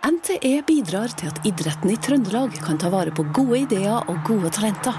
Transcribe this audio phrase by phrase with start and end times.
[0.00, 4.48] NTE bidrar til at idretten i Trøndelag kan ta vare på gode ideer og gode
[4.56, 4.96] talenter.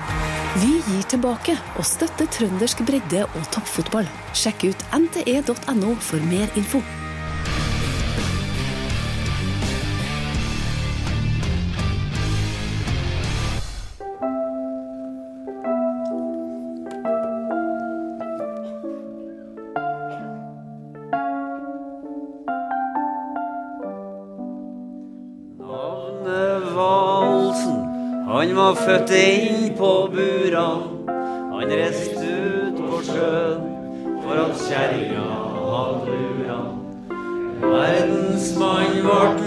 [0.61, 4.05] Vi gir tilbake og støtter trøndersk bredde og toppfotball.
[4.37, 6.83] Sjekk ut nte.no for mer info.
[28.75, 30.83] Han var inn på buran.
[31.51, 33.65] Han reiste ut på sjøen
[34.23, 35.25] for at kjerringa
[35.71, 36.59] hadde lura.
[37.61, 39.43] Verdensmann vart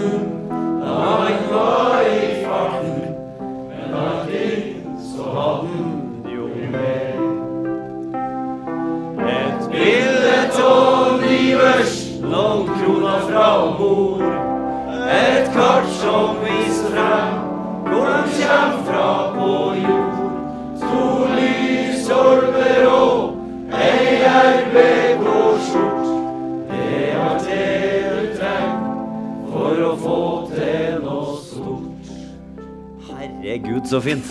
[33.65, 34.25] Herregud, så fint.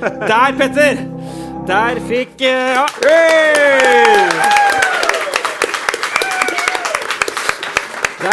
[0.00, 0.96] Der, Petter!
[1.66, 3.55] Der fikk eh, Ja.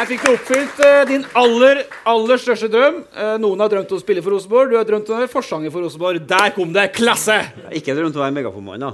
[0.03, 1.79] Der fikk du oppfylt uh, din aller,
[2.11, 2.97] aller største drøm.
[3.15, 5.31] Uh, noen har drømt om å spille for Rosenborg, du har drømt om å være
[5.31, 6.25] forsanger for Rosenborg.
[6.27, 6.89] Der kom det!
[6.97, 7.37] Klasse!
[7.71, 8.89] Ikke drømt om å være megafonmann, da.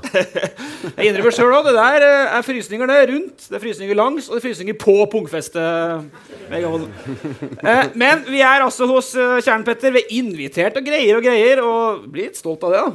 [0.99, 4.27] Jeg innrømmer sjøl òg, det der uh, er frysninger det rundt, det er frysninger langs,
[4.29, 6.05] og det er frysninger på pungfestet.
[8.03, 9.95] Men vi er altså hos eh, Kjernen, Petter.
[9.97, 12.93] Vi er invitert og greier og greier, og blir litt stolt av det, da.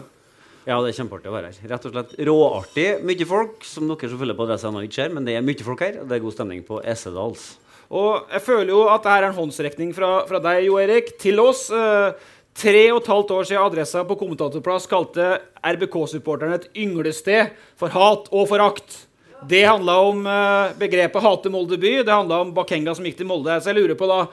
[0.70, 1.60] Ja, det er kjempeartig å være her.
[1.74, 2.88] Rett og slett råartig.
[3.10, 5.66] Mye folk, som dere som følger på adressa ennå ikke ser, men det er mye
[5.66, 7.50] folk her, og det er god stemning på Essedals.
[7.94, 11.14] Og jeg føler jo at det her er en håndsrekning fra, fra deg, Jo Erik,
[11.22, 11.68] til oss.
[11.70, 17.94] Eh, tre og et halvt år siden adressa på kommentatorplass kalte RBK-supporterne et ynglested for
[17.94, 19.04] hat og forakt.
[19.46, 22.02] Det handla om eh, begrepet 'hate Molde by'.
[22.02, 23.60] Det handla om Bakenga som gikk til Molde.
[23.60, 24.26] Så jeg lurer på da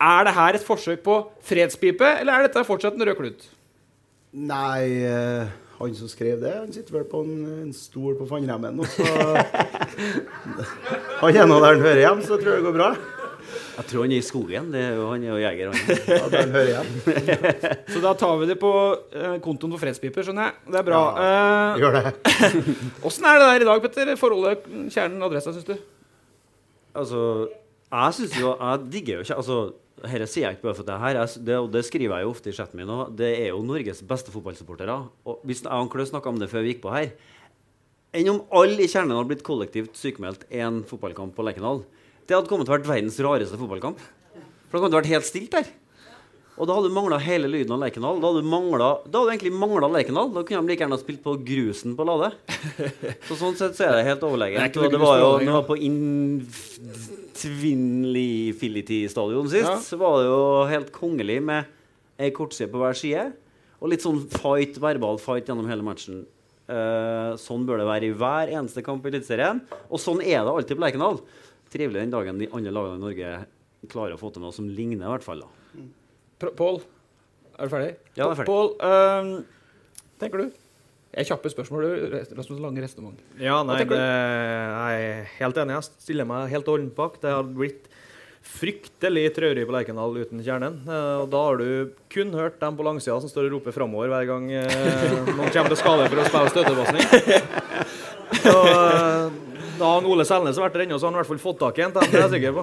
[0.00, 3.42] Er det her et forsøk på fredspipe, eller er dette fortsatt en rød klut?
[4.32, 5.46] Nei, eh,
[5.80, 9.06] han som skrev det, han sitter vel på en, en stol på Fannremmen Og så
[11.22, 12.90] Han er nå der han hører hjemme, så tror jeg det går bra.
[13.80, 14.66] Jeg tror han er i skogen.
[14.74, 15.78] Det er jo, han er jo jeger, han.
[16.10, 16.88] Ja, der han hører hjem.
[17.94, 18.72] Så da tar vi det på
[19.16, 20.54] eh, kontoen for fredspiper, skjønner jeg.
[20.74, 21.00] Det er bra.
[21.24, 22.04] Eh, Gjør det.
[23.08, 24.06] Åssen er det der i dag, Petter?
[24.20, 24.56] Forholdet
[24.92, 25.74] kjernen adressa, syns du?
[27.00, 27.20] Altså,
[27.90, 29.56] jeg syns jo Jeg digger jo ikke Altså,
[30.00, 32.56] dette sier jeg ikke bare for det her, det, det skriver jeg jo ofte i
[32.56, 33.12] chatten min òg.
[33.18, 34.96] Det er jo Norges beste fotballsupportere.
[35.28, 37.12] Og hvis jeg og Klø snakka om det før vi gikk på her
[38.10, 41.84] Enn om alle i kjernen hadde blitt kollektivt sykemeldt én fotballkamp på Lerkendal.
[42.26, 44.00] Det hadde kommet til å vært verdens rareste fotballkamp.
[44.00, 45.70] For det hadde kommet til å vært helt stilt der.
[46.60, 48.18] Og da hadde du mangla hele lyden av Lerkendal.
[48.20, 50.28] Da hadde du, manglet, da hadde du egentlig mangla Lerkendal.
[50.34, 52.28] Da kunne de like gjerne spilt på grusen på Lade.
[53.28, 54.76] Så sånn sett så er det helt er overlegent.
[54.76, 55.78] Og det var jo når det var på
[57.40, 59.78] Infinity-stadion sist, Ja.
[59.80, 61.64] så var det jo helt kongelig med
[62.20, 63.30] ei kortside på hver side.
[63.80, 66.26] Og litt sånn fight, verbal fight gjennom hele matchen.
[66.68, 69.62] Uh, sånn bør det være i hver eneste kamp i Eliteserien.
[69.88, 71.22] Og sånn er det alltid på Lerkendal.
[71.72, 73.32] Trivelig den dagen de andre lagene i Norge
[73.88, 75.40] klarer å få til noe som ligner, i hvert fall.
[75.40, 75.48] da.
[76.40, 76.80] Pål,
[77.58, 77.92] er du ferdig?
[78.16, 78.48] Ja, jeg er ferdig.
[78.48, 79.32] Pål, øhm,
[80.22, 80.58] tenker du?
[81.10, 82.18] Jeg kjappe spørsmål, du.
[82.38, 83.18] Rasmus Lange restement.
[83.42, 85.74] Ja, nei, det, jeg er helt enig.
[85.74, 87.18] Jeg stiller meg helt ordentlig bak.
[87.22, 87.88] Det har blitt
[88.46, 90.78] fryktelig traurig på Lerkendal uten kjernen.
[90.86, 94.08] Eh, Og da har du kun hørt dem på langsida som står og roper framover
[94.14, 94.70] hver gang eh,
[95.36, 97.04] noen kommer til skade for å spille støtepasning.
[98.30, 99.26] Eh,
[99.80, 101.78] da har Ole Selnes vært der ennå, så har han i hvert fall fått tak
[101.80, 101.92] i en.
[101.96, 102.62] Det er jeg sikker på.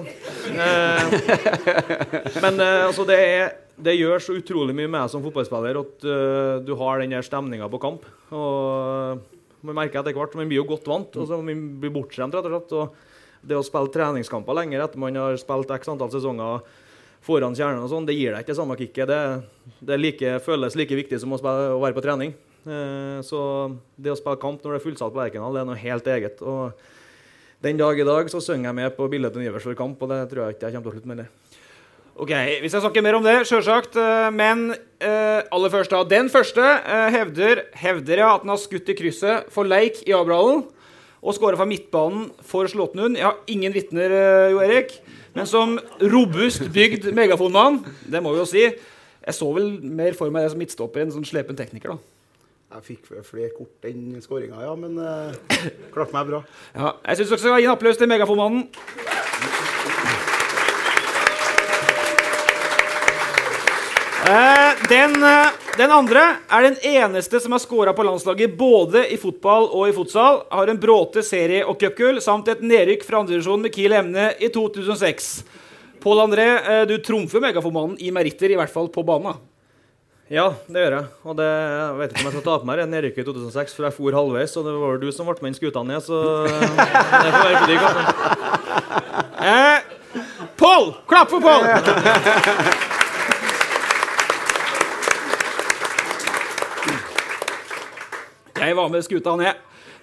[2.42, 3.48] Men altså, det, er,
[3.78, 7.26] det gjør så utrolig mye med deg som fotballspiller at uh, du har den der
[7.26, 8.06] stemninga på kamp.
[8.34, 9.22] Og
[9.66, 11.14] man merker etter hvert Man blir jo godt vant.
[11.16, 12.74] og så Man blir bortskjemt, rett og slett.
[12.74, 16.66] Og det å spille treningskamper lenger etter man har spilt x antall sesonger
[17.22, 19.10] foran kjernen, og sånn, det gir deg ikke det samme kicket.
[19.10, 22.34] Det, det like, føles like viktig som å, spille, å være på trening.
[22.66, 23.40] Uh, så
[23.94, 26.42] det å spille kamp når det er fullsatt på Lerkendal, det er noe helt eget.
[26.42, 30.02] Og den dag i dag så synger jeg med på bildet til Nivers for kamp,
[30.02, 31.22] og det tror jeg ikke jeg kommer til å slutte med.
[31.24, 31.47] det.
[32.18, 32.32] Ok,
[32.62, 33.94] Vi skal snakke mer om det, sjølsagt.
[33.96, 36.02] øh, Men øh, aller først, da.
[36.02, 40.12] Den første øh, hevder, hevder jeg at han har skutt i krysset for leik i
[40.12, 40.64] Abrahallen
[41.22, 43.16] og skåra fra midtbanen for Slåttenhund.
[43.16, 44.98] Jeg har ingen vitner, øh, Jo Erik.
[45.34, 50.30] Men som robust bygd megafonmann, det må vi jo si Jeg så vel mer for
[50.30, 51.98] meg det som midtstopper enn sånn slepen tekniker, da.
[52.74, 55.32] Jeg fikk flere kort enn skåringa, ja, men uh,
[55.92, 56.42] klarte meg bra.
[56.74, 58.66] Ja, jeg syns dere skal gi en applaus til megafonmannen.
[64.88, 69.68] Den, eh, den andre er den eneste som har scora på landslaget både i fotball
[69.72, 70.42] og i fotsal.
[70.50, 74.48] Har en bråte serie- og cupgull samt et nedrykk fra andredivisjon med Kiel Emne i
[74.48, 75.44] 2006.
[76.02, 79.34] Pål André, eh, du trumfer megafonmannen i meritter, i hvert fall på banen.
[80.30, 81.06] Ja, det gjør jeg.
[81.24, 83.74] Og det, jeg vet ikke om jeg skal ta på meg det nedrykket i 2006,
[83.74, 86.20] for jeg for halvveis, og det var du som ble med inn skuta ned, så
[87.22, 87.78] det får være på deg.
[87.88, 88.02] altså.
[89.48, 89.78] Eh,
[90.58, 90.94] Pål!
[91.08, 92.94] Klapp for Pål!
[98.58, 99.54] Jeg var med skuta ned.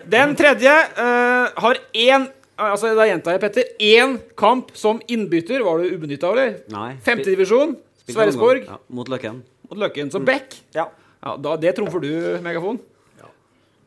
[0.05, 3.71] Den tredje uh, har én Altså, da gjentar jeg, Petter.
[3.83, 5.59] Én kamp som innbytter.
[5.65, 6.53] Var du ubenytta, eller?
[6.71, 6.93] Nei.
[7.03, 7.73] Femtedivisjon.
[8.07, 8.61] Sverresborg.
[8.69, 9.41] Ja, mot Løkken.
[9.67, 10.07] Mot Løkken.
[10.13, 10.55] Så back.
[10.71, 10.85] Ja.
[11.19, 12.07] Ja, da, det trumfer du,
[12.45, 12.79] Megafon.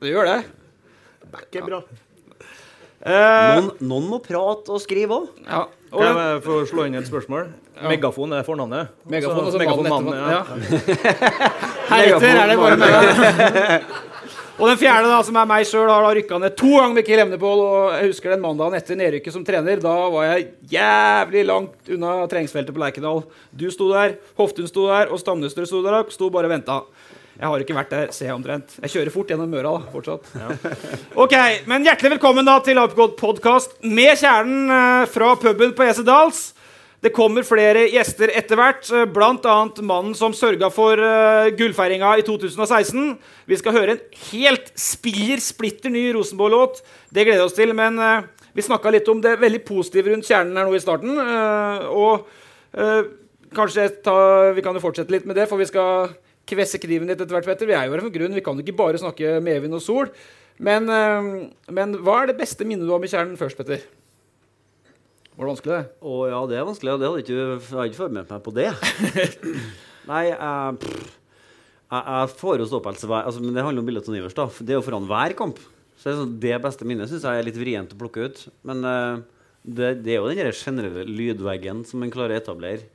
[0.02, 0.36] Det gjør det.
[1.32, 1.78] Beck er bra.
[2.98, 5.30] Eh, Noen, noen må prate og skrive òg.
[5.48, 5.64] ja.
[5.88, 7.46] Og Kan jeg få slå inn et spørsmål?
[7.88, 8.90] Megafon er fornavnet.
[9.08, 10.42] Megafon, Så- altså megafon, mannen ja.
[11.88, 13.86] Heretter er det bare meg.
[14.58, 17.06] Og den fjerde, da, som er meg sjøl, har da rykka ned to ganger med
[17.06, 17.60] Kiel Emnepål.
[17.62, 19.78] Og jeg husker den mandagen etter nedrykket som trener.
[19.84, 23.22] Da var jeg jævlig langt unna treningsfeltet på Lerkendal.
[23.54, 26.00] Du sto der, Hoftun sto der, og Stamnestrø sto der.
[26.00, 26.80] og Sto bare og venta.
[27.38, 28.74] Jeg har ikke vært der, ser jeg omtrent.
[28.82, 30.26] Jeg kjører fort gjennom Møra da, fortsatt.
[31.22, 31.36] Ok,
[31.70, 36.48] men Hjertelig velkommen da til Upgold podkast med kjernen eh, fra puben på Esedals.
[37.04, 39.56] Det kommer flere gjester etter hvert, eh, bl.a.
[39.86, 43.12] mannen som sørga for uh, gullfeiringa i 2016.
[43.46, 44.00] Vi skal høre en
[44.32, 46.82] helt spiller, splitter ny Rosenborg-låt.
[47.14, 47.70] Det gleder vi oss til.
[47.78, 48.26] Men eh,
[48.58, 51.14] vi snakka litt om det veldig positive rundt kjernen her nå i starten.
[51.22, 52.26] eh, og
[52.74, 53.04] eh,
[53.54, 54.16] kanskje ta,
[54.56, 56.10] vi kan jo fortsette litt med det, for vi skal
[56.48, 57.46] kvesse kniven litt etter hvert.
[57.46, 57.70] Petter.
[57.70, 58.34] Vi er jo her for grunn.
[58.34, 60.10] Vi kan jo ikke bare snakke medvind og sol.
[60.58, 61.30] Men, eh,
[61.70, 63.86] men hva er det beste minnet du har med kjernen først, Petter?
[65.38, 65.78] Var det vanskelig.
[66.02, 66.92] Å ja, det er vanskelig.
[66.92, 68.68] og det hadde ikke, Jeg hadde ikke forberedt meg på det.
[70.10, 71.10] Nei, jeg, pff,
[71.92, 74.34] jeg, jeg får jo ståpels hver altså, Men det handler om bildet til Nivers.
[74.34, 74.48] da.
[74.58, 75.60] Det er jo foran hver kamp.
[75.98, 78.42] Så det, er sånn, det beste minnet syns jeg er litt vrient å plukke ut.
[78.66, 79.22] Men eh,
[79.62, 82.86] det, det er jo den generelle lydveggen som en klarer å etablere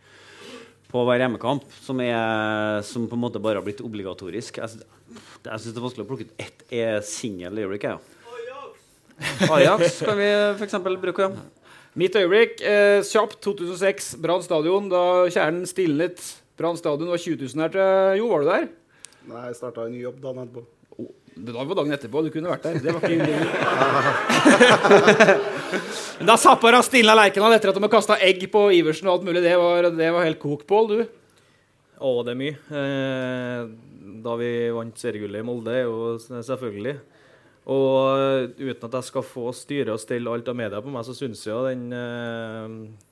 [0.94, 4.60] på hver hjemmekamp, som, er, som på en måte bare har blitt obligatorisk.
[4.62, 4.84] Jeg,
[5.16, 7.88] jeg syns det er vanskelig å plukke ut ett e singel øyeblikk.
[7.88, 9.50] jeg, Ja.
[9.54, 10.28] Ajax kan vi
[10.60, 10.76] f.eks.
[11.00, 11.32] bruke.
[11.32, 11.63] Ja.
[12.00, 14.88] Mitt øyeblikk, eh, kjapt, 2006, Brann stadion.
[14.90, 16.18] Da kjernen stilnet
[16.58, 17.10] Brann stadion.
[17.14, 18.66] Var 20 000 her til Jo, var du der?
[19.30, 20.62] Nei, jeg starta en ny jobb dagen etterpå.
[21.34, 22.18] Det var dagen etterpå.
[22.26, 22.74] Du kunne vært der.
[22.82, 23.24] Det var ikke
[26.20, 29.26] Men Da Zappara stilna Lerkendal etter at de har kasta egg på Iversen og alt
[29.30, 29.42] mulig.
[29.46, 31.00] Det var, det var helt kokpål, Du?
[32.04, 32.56] Å, det er mye.
[32.74, 33.60] Eh,
[34.26, 36.96] da vi vant seriegullet i Molde, er jo selvfølgelig.
[37.72, 41.06] Og eh, uten at jeg skal få styre og stelle alt av media på meg,
[41.08, 43.12] så syns jeg jo den eh,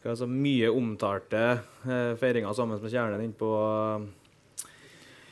[0.00, 1.44] hva er så mye omtalte
[1.84, 4.08] eh, feiringa sammen med Kjernen innpå på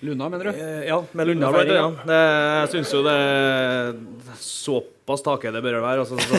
[0.00, 0.50] Luna, mener du?
[0.50, 1.50] Eh, ja, med Lunna.
[1.50, 1.86] blant Lundafeiringa.
[1.86, 2.06] annet.
[2.06, 2.18] Det,
[2.60, 6.04] jeg syns jo det Såpass take det bør være.
[6.04, 6.36] Altså, så,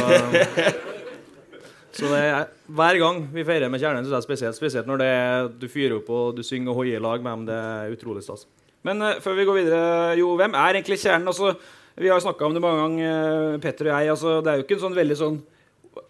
[2.00, 2.46] så det er,
[2.80, 4.60] hver gang vi feirer med Kjernen, syns jeg er spesielt.
[4.60, 5.12] Spesielt når det,
[5.60, 7.50] du fyrer opp og du synger og hoier i lag med dem.
[7.50, 8.46] Det er utrolig stas.
[8.88, 9.84] Men eh, før vi går videre,
[10.22, 11.28] jo, hvem er egentlig kjernen?
[11.28, 11.58] Altså,
[12.00, 14.12] vi har snakka om det mange ganger, eh, Petter og jeg.
[14.16, 15.40] Altså, det er jo ikke en sånn veldig sånn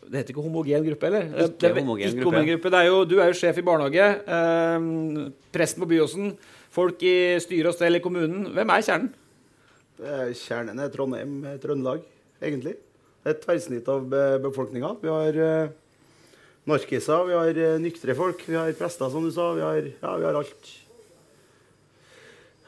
[0.10, 1.28] Det heter ikke homogen gruppe, eller?
[1.46, 2.30] Ikke det homogen ikke gruppe.
[2.30, 2.70] homogen gruppe.
[2.74, 4.06] Det er jo, du er jo sjef i barnehage.
[4.38, 6.34] Eh, presten på Byåsen.
[6.74, 8.52] Folk i styre og stell i kommunen.
[8.54, 9.10] Hvem er kjernen?
[10.00, 12.04] Det er Kjernen er Trondheim, eh, Trøndelag,
[12.42, 12.78] egentlig.
[13.20, 14.94] Det er et tverrsnitt av be befolkninga.
[15.02, 15.72] Vi har eh,
[16.70, 19.50] narkiser, vi har eh, nyktre folk, vi har prester, som du sa.
[19.58, 20.72] Vi har, ja, vi har alt.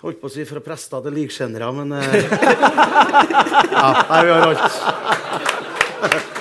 [0.01, 2.01] Holdt på å si fra prester til likskjennere, men uh,
[3.75, 4.65] Ja, nei, vi har alt.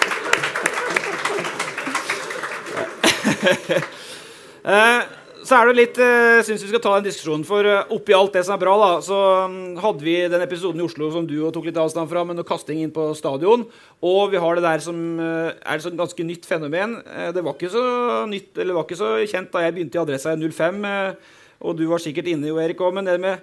[4.61, 5.03] Eh,
[5.51, 8.37] så er det litt jeg synes vi skal ta en diskusjon, for eh, oppi alt
[8.37, 9.19] det som er bra, da, så
[9.51, 12.47] mm, hadde vi den episoden i Oslo som du tok litt avstand fra, med noe
[12.47, 13.65] kasting inn på stadion.
[14.05, 16.99] Og vi har det der som eh, er et ganske nytt fenomen.
[17.03, 17.85] Eh, det var ikke så
[18.31, 21.77] nytt, eller var ikke så kjent da jeg begynte i Adressa i 05, eh, og
[21.77, 23.39] du var sikkert inne, jo, Erik òg, men det med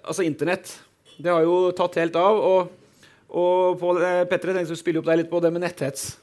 [0.00, 0.72] altså internett,
[1.18, 2.38] det har jo tatt helt av.
[2.40, 5.64] Og, og Pål, eh, Petter, jeg tenkte å spille opp deg litt på det med
[5.66, 6.14] netthets.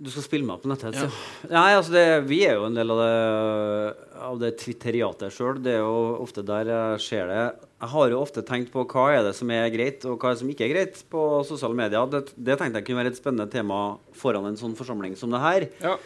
[0.00, 1.08] Du skal spille meg på netthets, ja.
[1.52, 5.58] Nei, altså det, vi er jo en del av det, av det twitteriatet sjøl.
[5.60, 7.42] Det er jo ofte der jeg ser det.
[7.80, 10.38] Jeg har jo ofte tenkt på hva er det som er greit, og hva er
[10.38, 12.08] det som ikke er greit på sosiale medier.
[12.12, 13.80] Det, det tenkte jeg kunne være et spennende tema
[14.16, 15.68] foran en sånn forsamling som det her.
[15.84, 15.98] Ja.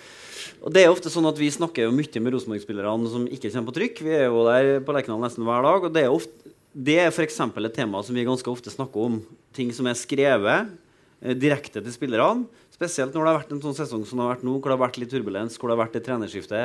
[0.64, 3.70] Og det er ofte sånn at Vi snakker jo mye med Rosenborg-spillerne som ikke kommer
[3.70, 4.02] på trykk.
[4.08, 5.86] Vi er jo der på Lerkendal nesten hver dag.
[5.86, 7.38] og Det er, ofte, det er f.eks.
[7.46, 9.20] et tema som vi ganske ofte snakker om.
[9.54, 10.74] Ting som er skrevet
[11.22, 12.50] eh, direkte til spillerne.
[12.74, 14.76] Spesielt når det har vært en sånn sesong som det har vært nå, hvor det
[14.76, 16.62] har vært litt turbulens, hvor det har vært et trenerskifte,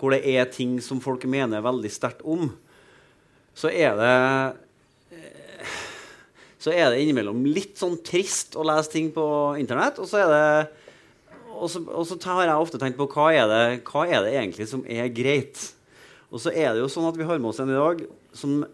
[0.00, 2.48] hvor det er ting som folk mener veldig sterkt om.
[3.54, 4.14] Så er det
[5.14, 5.74] eh,
[6.64, 9.24] så er det innimellom litt sånn trist å lese ting på
[9.60, 10.00] internett.
[10.00, 10.46] Og så er det
[11.54, 14.32] og så, og så har jeg ofte tenkt på hva er, det, hva er det
[14.34, 15.60] egentlig som er greit.
[16.34, 18.00] Og så er det jo sånn at vi har med oss en i dag
[18.34, 18.64] som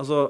[0.00, 0.24] altså,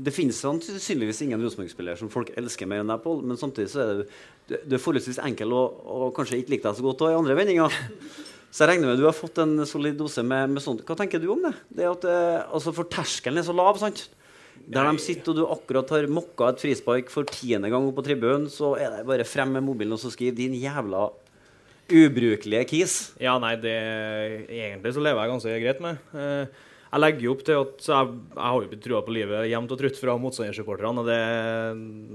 [0.00, 3.82] Det finnes sannsynligvis ingen Rosenborg-spiller som folk elsker mer enn deg, Pål, men samtidig så
[3.82, 4.06] er det,
[4.50, 7.80] du, er forholdsvis enkel og, og kanskje ikke liker deg så godt i andre vendinger.
[8.50, 10.82] Så jeg regner med du har fått en solid dose med, med sånt.
[10.86, 11.52] Hva tenker du om det?
[11.78, 14.08] det at, eh, altså For terskelen er så lav, sant?
[14.70, 18.04] Der de sitter, og du akkurat har mokka et frispark for tiende gang opp på
[18.06, 21.08] tribunen, så er det bare frem med mobilen og så skriv 'din jævla
[21.90, 22.98] ubrukelige kis'.
[23.22, 23.78] Ja, nei, det
[24.50, 25.96] Egentlig så lever jeg ganske greit med.
[26.14, 26.46] Eh,
[26.90, 29.74] Jeg legger jo opp til at jeg, jeg har jo blitt trua på livet jevnt
[29.74, 31.18] og trutt fra motstandersupporterne, og det,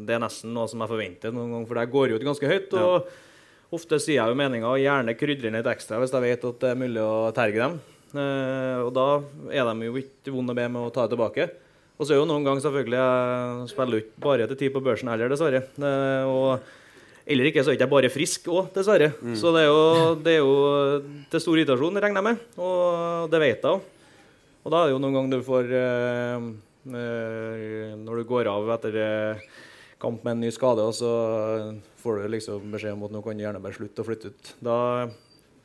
[0.08, 2.50] det er nesten noe som jeg forventer noen ganger, for det går jo ut ganske
[2.52, 2.76] høyt.
[2.82, 6.60] og Ofte sier jeg jo meninga, og gjerne krydrer litt ekstra hvis jeg vet at
[6.62, 7.80] det er mulig å terge dem.
[8.16, 9.08] Eh, og da
[9.52, 11.48] er de jo ikke vonde å be med å ta det tilbake.
[11.96, 15.12] Og så er jo noen ganger selvfølgelig Jeg spiller ikke bare til tid på børsen
[15.12, 15.64] heller, dessverre.
[15.80, 16.74] Eh, og
[17.26, 19.08] eller ikke, så er ikke jeg bare frisk òg, dessverre.
[19.40, 20.52] Så det er, jo, det er jo
[21.32, 22.44] til stor irritasjon, regner jeg med.
[22.62, 23.88] Og det vet jeg òg.
[24.66, 26.48] Og da er det jo noen ganger du får eh,
[26.90, 29.44] eh, Når du går av etter eh,
[30.02, 31.12] kamp med en ny skade, og så
[32.02, 34.52] får du liksom beskjed om at nå kan du gjerne bare slutte å flytte ut.
[34.66, 34.80] Da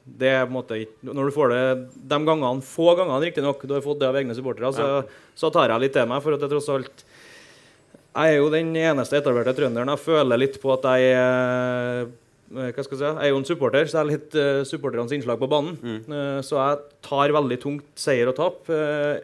[0.04, 1.64] det er på en måte Når du får det
[2.08, 4.86] de gangene, få gangene riktignok, du har fått det av egne supportere, så,
[5.36, 6.22] så tar jeg litt til meg.
[6.24, 7.04] For at jeg tross alt
[8.10, 12.08] jeg er jo den eneste etablerte trønderen jeg føler litt på at jeg eh,
[12.50, 13.06] hva skal jeg si?
[13.06, 15.76] Jeg er jo en supporter, så jeg er litt uh, supporternes innslag på banen.
[15.86, 18.64] Eh, så jeg tar veldig tungt seier og tap.
[18.66, 19.22] Uh,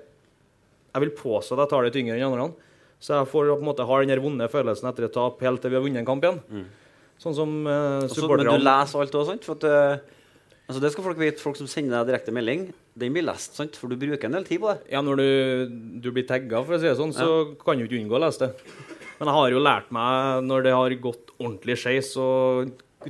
[0.95, 2.52] jeg vil påstå at jeg tar det tyngre enn andre.
[3.02, 5.73] Så jeg får på en måte ha den vonde følelsen etter et tap helt til
[5.73, 6.38] vi har vunnet en kamp igjen.
[7.21, 9.47] Sånn som uh, supporterne men du leser alt òg, sant?
[9.47, 10.33] For at, eh,
[10.66, 12.66] altså det skal folk vite, folk som sender deg direkte melding.
[12.97, 13.76] Den blir lest, sant?
[13.80, 14.90] For du bruker en del tid på det.
[14.92, 15.28] Ja, når du,
[16.04, 18.47] du blir tagga, for å si det sånn, så kan du ikke unngå å lese
[18.47, 18.76] det.
[19.16, 22.26] Men jeg har jo lært meg, når det har gått ordentlig skeis, så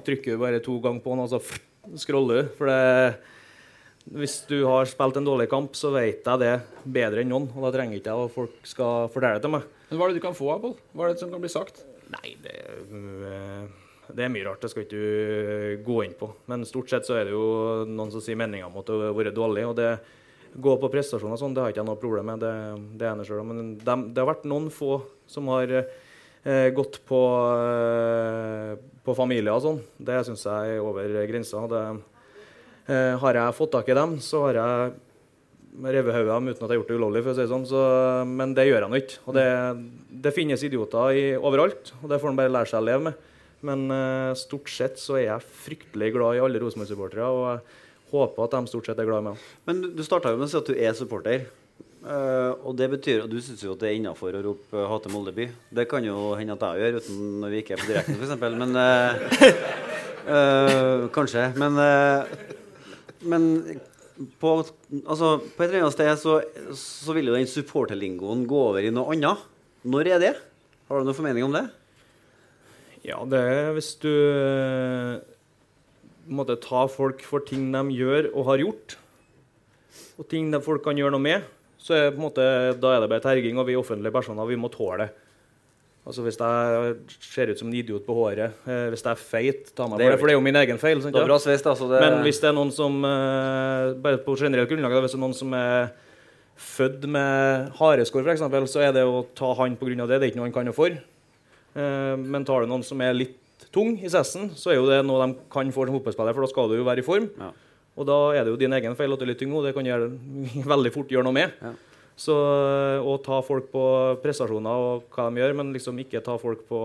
[0.04, 1.40] trykker du bare to ganger på den, og så
[2.02, 2.48] scroller du.
[2.58, 3.16] For det,
[4.16, 6.52] hvis du har spilt en dårlig kamp, så vet jeg det
[6.84, 7.48] bedre enn noen.
[7.56, 9.66] Og da trenger ikke jeg at folk skal fortelle det til meg.
[9.90, 10.76] Men Hva er det du kan få Pål?
[10.94, 11.82] Hva er det som kan bli sagt?
[12.12, 12.54] Nei, det,
[12.90, 13.66] øh,
[14.14, 14.60] det er mye rart.
[14.62, 16.28] Det skal ikke du gå inn på.
[16.50, 19.16] Men stort sett så er det jo noen som sier meninga om at det har
[19.18, 19.66] vært dårlig.
[19.66, 19.90] Og det
[20.56, 22.40] gå på prestasjoner og sånn, det har ikke jeg noe problem med.
[22.46, 22.52] Det,
[23.02, 25.74] det ene selv, Men dem- det har vært noen få som har
[26.46, 27.22] eh, gått på,
[27.58, 29.80] eh, på familier og sånn.
[29.98, 31.64] Det syns jeg er over grensa.
[32.86, 34.92] Eh, har jeg fått tak i dem, så har jeg
[35.76, 37.22] revet hodet av dem uten at jeg har gjort det ulovlig.
[37.22, 37.66] for å si det sånn.
[37.68, 37.80] Så,
[38.26, 39.18] men det gjør jeg nå ikke.
[39.26, 39.48] Og det,
[40.22, 43.32] det finnes idioter i, overalt, og det får en bare lære seg å leve med.
[43.66, 43.88] Men
[44.38, 47.26] stort sett så er jeg fryktelig glad i alle Rosenborg-supportere.
[47.26, 49.46] Og jeg håper at de stort sett er glad i meg.
[49.66, 51.48] Men du starta jo med å si at du er supporter.
[52.06, 54.86] Eh, og det betyr at du syns jo at det er innafor å rope uh,
[54.86, 55.48] 'hate Moldeby'.
[55.74, 58.34] Det kan jo hende at jeg gjør, uten når vi ikke er på direkten, f.eks.
[58.62, 59.16] Men uh,
[60.30, 61.48] uh, Kanskje.
[61.58, 62.52] Men, eh,
[63.26, 63.48] men
[64.38, 64.52] på,
[65.02, 66.36] altså, på et eller annet sted så,
[66.78, 69.42] så vil jo den supporterlingoen gå over i noe annet.
[69.86, 70.34] Når er det?
[70.86, 71.64] Har du noen formening om det?
[73.06, 75.18] Ja, det er hvis du eh,
[76.26, 78.96] måtte ta folk for ting de gjør og har gjort,
[80.16, 81.52] og ting de folk kan gjøre noe med,
[81.86, 82.42] så er måte,
[82.82, 85.12] da er det bare terging, og vi offentlige personer vi må tåle det.
[86.06, 89.72] Altså Hvis jeg ser ut som en idiot på håret, eh, hvis jeg er feit,
[89.74, 91.00] ta meg Det for det, for det er jo min egen feil.
[91.02, 91.24] sant, ja?
[91.26, 95.00] bra sveis, det- Men hvis det er noen som eh, Bare på generelt grunnlag, da,
[95.02, 95.90] hvis det er noen som er
[96.56, 100.06] født med hareskår, f.eks., så er det å ta han pga.
[100.06, 100.20] det.
[100.20, 100.88] Det er ikke noe han kan noe for.
[101.74, 103.36] Eh, men tar du noen som er litt
[103.72, 106.46] tung i sessen, så er jo det noe de kan få som fotballspiller, for da
[106.48, 107.28] skal du jo være i form.
[107.96, 109.74] Og da er det jo din egen feil at du er litt tung, og det
[109.76, 110.10] kan gjøre,
[110.74, 111.52] veldig fort gjøre noe med.
[112.16, 113.82] Så eh, å ta folk på
[114.22, 116.78] prestasjoner og hva de gjør, men liksom ikke ta folk på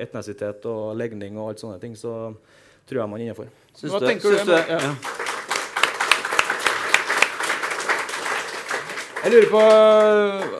[0.00, 2.30] etnisitet og legning og alt sånne ting, så
[2.88, 3.50] tror jeg man er innafor.
[3.76, 4.94] Syns Hva du- tenker syns du- ja.
[9.20, 9.60] Jeg lurer på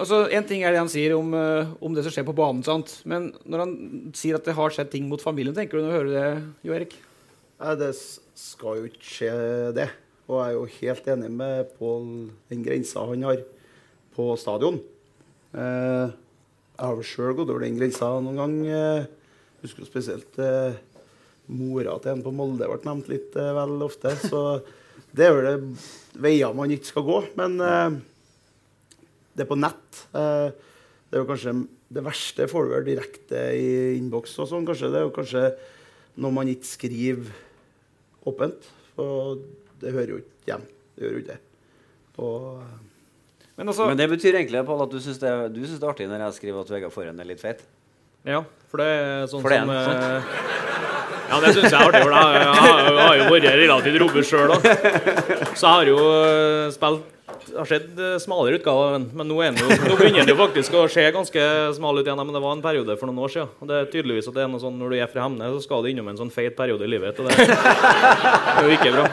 [0.02, 2.62] altså En ting er det han sier om, eh, om det som skjer på banen.
[2.62, 2.98] sant?
[3.08, 3.72] Men når han
[4.12, 6.74] sier at det har skjedd ting mot familien, tenker du når du hører det, Jo
[6.76, 6.98] Erik?
[7.60, 9.32] Nei, det skal jo ikke skje,
[9.76, 9.90] det.
[10.30, 12.04] Og jeg er jo helt enig med Pål
[12.48, 13.42] den grensa han har
[14.16, 14.78] på stadion.
[15.52, 18.54] Eh, jeg har vel sjøl gått over den grensa noen gang.
[18.64, 19.10] Eh,
[19.60, 20.78] husker spesielt eh,
[21.52, 24.14] mora til en på Molde ble nevnt litt eh, vel ofte.
[24.22, 24.40] Så
[25.12, 27.20] det er vel det veier man ikke skal gå.
[27.36, 28.00] Men eh,
[29.36, 30.00] det er på nett.
[30.16, 30.48] Eh,
[31.10, 31.56] det er jo kanskje
[31.92, 34.64] det verste får du vel direkte i innboks og sånn.
[34.64, 35.46] Kanskje det er jo kanskje
[36.16, 37.48] når man ikke skriver
[38.26, 38.68] åpent.
[38.96, 39.40] For
[39.80, 40.64] det hører jo ikke hjem.
[40.94, 41.40] Det gjør jo ikke det.
[42.20, 42.62] Og
[43.56, 46.08] Men altså Men det betyr egentlig Paul, at du syns det, synes det er artig
[46.08, 47.62] når jeg skriver at Vegard Forhen er litt feit?
[48.28, 50.34] Ja, for det er sånn For det er som eh,
[51.30, 52.02] Ja, det syns jeg er artig.
[52.02, 54.66] For jeg har, jo vært relativt robust sjøl òg.
[55.54, 57.19] Så jeg har jo eh, spilt
[57.56, 60.38] har skjedd eh, smalere utgaver, av men nå, er den jo, nå begynner den jo
[60.38, 62.20] faktisk å se ganske smal ut igjen.
[62.22, 63.50] Men det var en periode for noen år siden.
[63.60, 65.62] Og det er tydeligvis at det er noe sånn når du er fra Hemne, så
[65.64, 67.20] skal du innom en sånn feit periode i livet.
[67.20, 67.58] Og det, det
[68.54, 69.06] er jo ikke bra.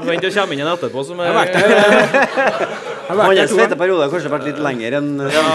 [0.00, 1.34] Vent til å komme inn en etterpå som er
[3.10, 5.46] Hans feiteperiode har kanskje vært litt lenger enn Ja,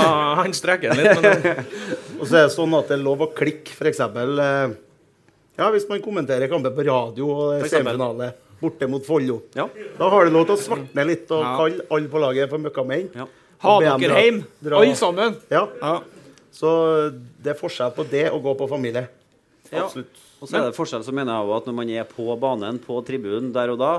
[0.42, 1.64] han strekker den litt, men
[2.20, 4.02] Og så er det sånn at det er lov å klikke, f.eks.
[4.02, 4.76] Eh,
[5.56, 8.34] ja, hvis man kommenterer kamper på radio og det semifinale
[8.66, 9.40] borte mot Follo.
[9.56, 9.68] Ja.
[10.00, 11.56] Da har du lov til å svartne litt og Ja.
[11.62, 13.10] kalle alle på laget for møkkamenn.
[13.16, 15.38] Ha Og be dere hjem, alle sammen.
[15.50, 15.68] Ja.
[15.82, 16.00] Ja.
[16.52, 16.70] Så
[17.42, 19.08] det er forskjell på det og gå på familie.
[19.72, 19.84] Ja.
[19.86, 20.22] Absolutt.
[20.42, 22.78] Og så er det forskjell, så mener jeg også at når man er på banen,
[22.84, 23.94] på tribunen der og da,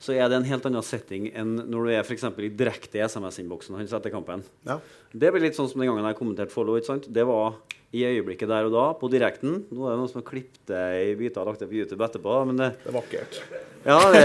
[0.00, 2.98] så er det en helt annen setting enn når du er for eksempel i direkte
[2.98, 4.42] i SMS-innboksen hans etter kampen.
[4.66, 4.78] Ja.
[5.14, 6.74] Det blir litt sånn som den gangen jeg kommenterte Follo.
[6.76, 7.06] ikke sant?
[7.12, 7.54] Det var
[7.94, 9.60] i øyeblikket der og da, på direkten.
[9.70, 12.02] Nå er det noen som har klippet det i biter og lagt det på YouTube
[12.06, 12.40] etterpå.
[12.48, 13.38] Men det, Det er vakkert.
[13.86, 14.24] ja, det,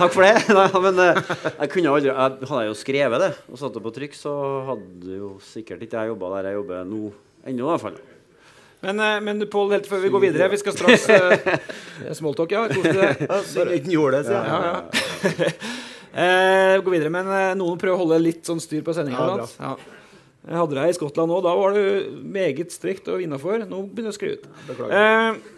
[0.00, 0.34] takk for det.
[0.58, 1.22] Nei, men eh,
[1.60, 2.18] jeg kunne aldri, jeg,
[2.50, 4.34] hadde jeg jo skrevet det og satt det på trykk, så
[4.72, 7.02] hadde jo sikkert ikke jeg jobba der jeg jobber nå
[7.46, 7.98] ennå, i hvert fall.
[8.86, 12.66] Men, eh, men Pål, helt før vi går videre Vi skal straks uh, Smalltalk, ja.
[13.30, 14.50] Ja, Synd ikke gjorde det, sier jeg.
[14.52, 15.56] Ja, ja.
[16.12, 19.30] uh, gå videre, men uh, noen prøver å holde litt sånn styr på sendinga.
[19.40, 19.48] Ja.
[19.70, 19.96] Ja,
[20.46, 21.42] Jeg hadde deg i Skottland òg.
[21.42, 23.64] Da var du meget strikt og innafor.
[23.66, 24.44] Nå begynner du å skrive ut.
[24.68, 24.94] Beklager.
[24.94, 25.56] Eh,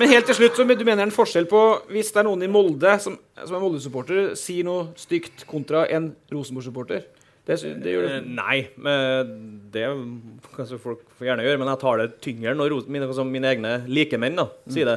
[0.00, 1.60] men helt til slutt, så du mener en forskjell på
[1.92, 6.10] hvis det er noen i Molde som, som er Molde-supporter, sier noe stygt kontra en
[6.32, 7.04] Rosenborg-supporter?
[7.46, 8.32] Det, det gjør Eh, det.
[8.36, 8.56] Nei,
[9.72, 9.84] det
[10.56, 11.60] kan folk gjerne gjøre.
[11.62, 14.96] Men jeg tar det tyngre når mine, altså mine egne likemenn da, sier det.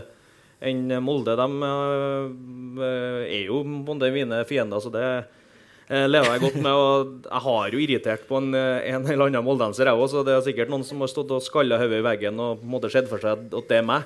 [0.69, 1.35] Enn Molde.
[1.39, 5.35] De øh, er jo mine fiender, så det eh,
[5.89, 6.71] lever jeg godt med.
[6.71, 10.09] Og jeg har jo irritert på en, eh, en eller annen moldenser, jeg òg.
[10.11, 12.67] Så det er sikkert noen som har stått og skalla hodet i veggen og på
[12.67, 14.03] en måte sett for seg at det er meg.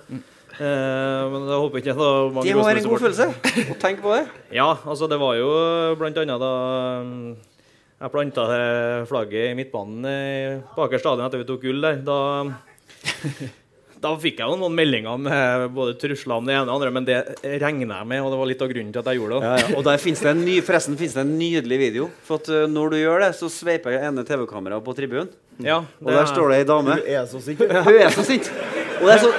[0.54, 3.28] Eh, men jeg håper ikke det er mange Det må være en god følelse
[3.74, 4.28] å tenke på det.
[4.54, 5.50] Ja, altså det var jo
[5.98, 6.52] blant annet da
[7.04, 7.36] mm,
[8.04, 8.46] jeg planta
[9.10, 11.96] flagget i midtbanen i- på stadion etter vi tok gull der.
[12.06, 12.20] Da,
[14.04, 16.92] da fikk jeg jo noen meldinger med både trusler om det ene og det andre,
[16.98, 17.20] men det
[17.64, 19.50] regner jeg med, og det var litt av grunnen til at jeg gjorde det.
[19.50, 19.78] Ja, ja.
[19.80, 22.08] Og der finnes det en ny, forresten finnes det en nydelig video.
[22.28, 25.30] For at uh, når du gjør det, så sveiper jeg ene TV-kameraet på tribunen.
[25.64, 26.98] Ja, Og der står det ei dame.
[26.98, 27.62] Hun er så sint.
[27.62, 28.50] Hun er så sint.
[29.00, 29.32] Og det er så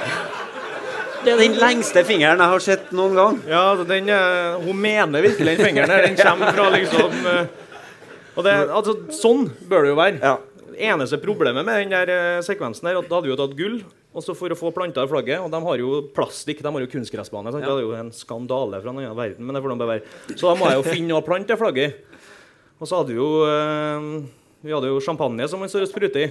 [1.25, 3.37] Det er den lengste fingeren jeg har sett noen gang.
[3.49, 5.93] Ja, den, eh, hun mener virkelig den fingeren.
[6.05, 7.47] Den kommer fra liksom eh,
[8.35, 10.35] og det, altså, Sånn bør det jo være.
[10.77, 13.77] Eneste problemet med den der eh, sekvensen der, at da hadde vi jo tatt gull.
[14.15, 16.85] Og så for å få planta i flagget, og de har jo plastikk, de har
[16.85, 17.51] jo kunstgressbane.
[17.51, 17.59] Ja.
[17.65, 20.35] Det er jo en skandale fra en annen verden, men det får de bare være.
[20.35, 22.19] Så da må jeg jo finne noe å plante det flagget i.
[22.75, 24.07] Og så hadde vi jo eh,
[24.65, 26.29] Vi hadde jo champagne som man står og spruter i.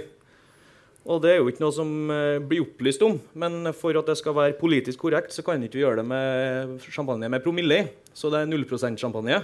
[1.04, 3.18] Og det er jo ikke noe som eh, blir opplyst om.
[3.36, 6.88] Men for at det skal være politisk korrekt, så kan vi ikke gjøre det med
[6.88, 7.86] champagne med promille i.
[8.16, 8.64] Så det er 0
[8.96, 9.42] champagne.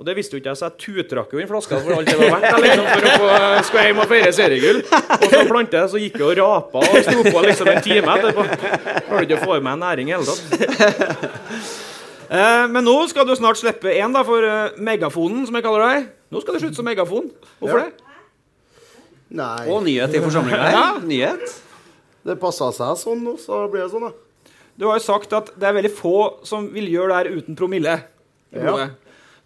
[0.00, 2.14] Og det visste jo ikke jeg, så jeg tutrakk jo inn flaska for alt det
[2.16, 2.62] var verdt.
[2.64, 4.78] Liksom, for å få skulle hjem og feire seriegull.
[4.88, 8.14] Og så plante jeg, så gikk jeg og rapa og sto på liksom en time
[8.14, 8.46] etterpå.
[8.54, 11.76] Klarte ikke å få i meg næring i hele tatt.
[12.30, 16.04] Eh, men nå skal du snart slippe én for uh, megafonen, som jeg kaller deg.
[16.30, 17.24] Nå skal du slutte som megafon.
[17.58, 17.88] Hvorfor Ja.
[17.88, 18.04] det?
[19.40, 19.64] Nei.
[19.66, 20.68] Og nyhet i forsamlinga.
[20.70, 20.84] Ja.
[21.02, 21.56] Nyhet.
[22.22, 24.54] Det passa seg sånn nå, så blir det sånn, da.
[24.78, 26.14] Du har jo sagt at det er veldig få
[26.46, 27.98] som vil gjøre det her uten promille.
[28.54, 28.88] i Ja.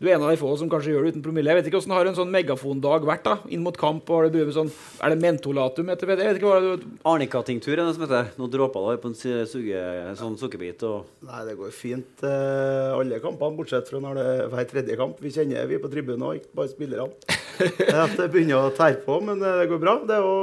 [0.00, 1.52] Du er en av de få som kanskje gjør det uten promille.
[1.52, 4.08] Jeg vet ikke Hvordan har en sånn megafondag vært da, inn mot kamp?
[4.10, 5.92] og har det med sånn, Er det mentolatum?
[5.94, 8.32] etter Jeg vet ikke hva det Arnika-tinktur er det som heter.
[8.40, 9.14] Noen dråper da på en
[9.46, 9.84] suge,
[10.18, 10.82] sånn sukkerbit.
[10.88, 14.98] Og Nei, det går fint eh, alle kampene, bortsett fra når det er hver tredje
[14.98, 15.22] kamp.
[15.22, 17.10] Vi kjenner vi er på tribunen og ikke bare spillerne.
[17.54, 19.92] Det er At det begynner å tære på, men eh, det går bra.
[20.10, 20.36] Det å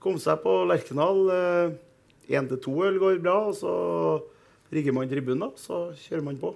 [0.00, 1.26] komme seg på Lerkendal.
[2.32, 3.72] Én til to øl går bra, og så
[4.72, 5.50] rigger man tribunen, da.
[5.60, 6.54] Så kjører man på.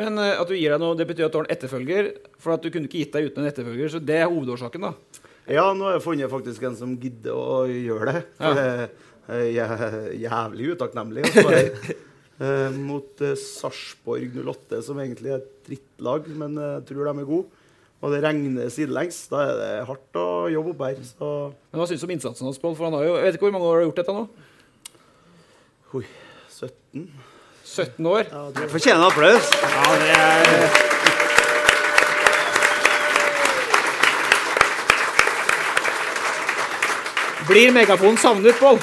[0.00, 2.12] Men eh, at du gir deg noe, det betyr at du har en etterfølger.
[2.40, 3.92] For at du kunne ikke gitt deg uten en etterfølger.
[3.92, 5.26] Så det er hovedårsaken, da.
[5.50, 8.20] Ja, nå har jeg funnet faktisk en som gidder å gjøre det.
[8.38, 8.66] For det
[9.56, 11.24] er jævlig utakknemlig.
[11.26, 11.54] å
[12.44, 17.14] eh, mot eh, Sarpsborg 08, som egentlig er et drittlag, men eh, jeg tror de
[17.14, 17.66] er gode.
[18.00, 19.18] Og det regner sidelengs.
[19.28, 21.02] Da er det hardt å jobbe opp her.
[21.04, 21.26] Så
[21.68, 22.78] Men hva syns du om innsatsen hans, Pål?
[22.78, 24.24] For han har jo, jeg vet ikke hvor mange år har du gjort dette nå?
[26.00, 26.06] Oi,
[26.56, 27.04] 17?
[27.70, 28.24] 17 år?
[28.26, 29.50] Ja, du Fortjener en applaus.
[29.62, 30.88] Ja, det er
[37.50, 38.78] Blir megafonen savnet, Pål?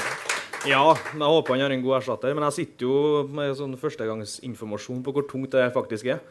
[0.67, 2.33] Ja, men jeg håper han har en god erstatter.
[2.35, 2.95] Men jeg sitter jo
[3.31, 6.23] med sånn førstegangsinformasjon på hvor tungt det faktisk er.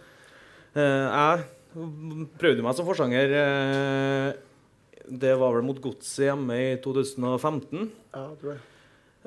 [0.77, 4.29] Eh, jeg prøvde meg som forsanger eh,
[5.09, 7.87] Det var vel mot Godset hjemme i 2015.
[8.17, 8.61] Ja, tror jeg.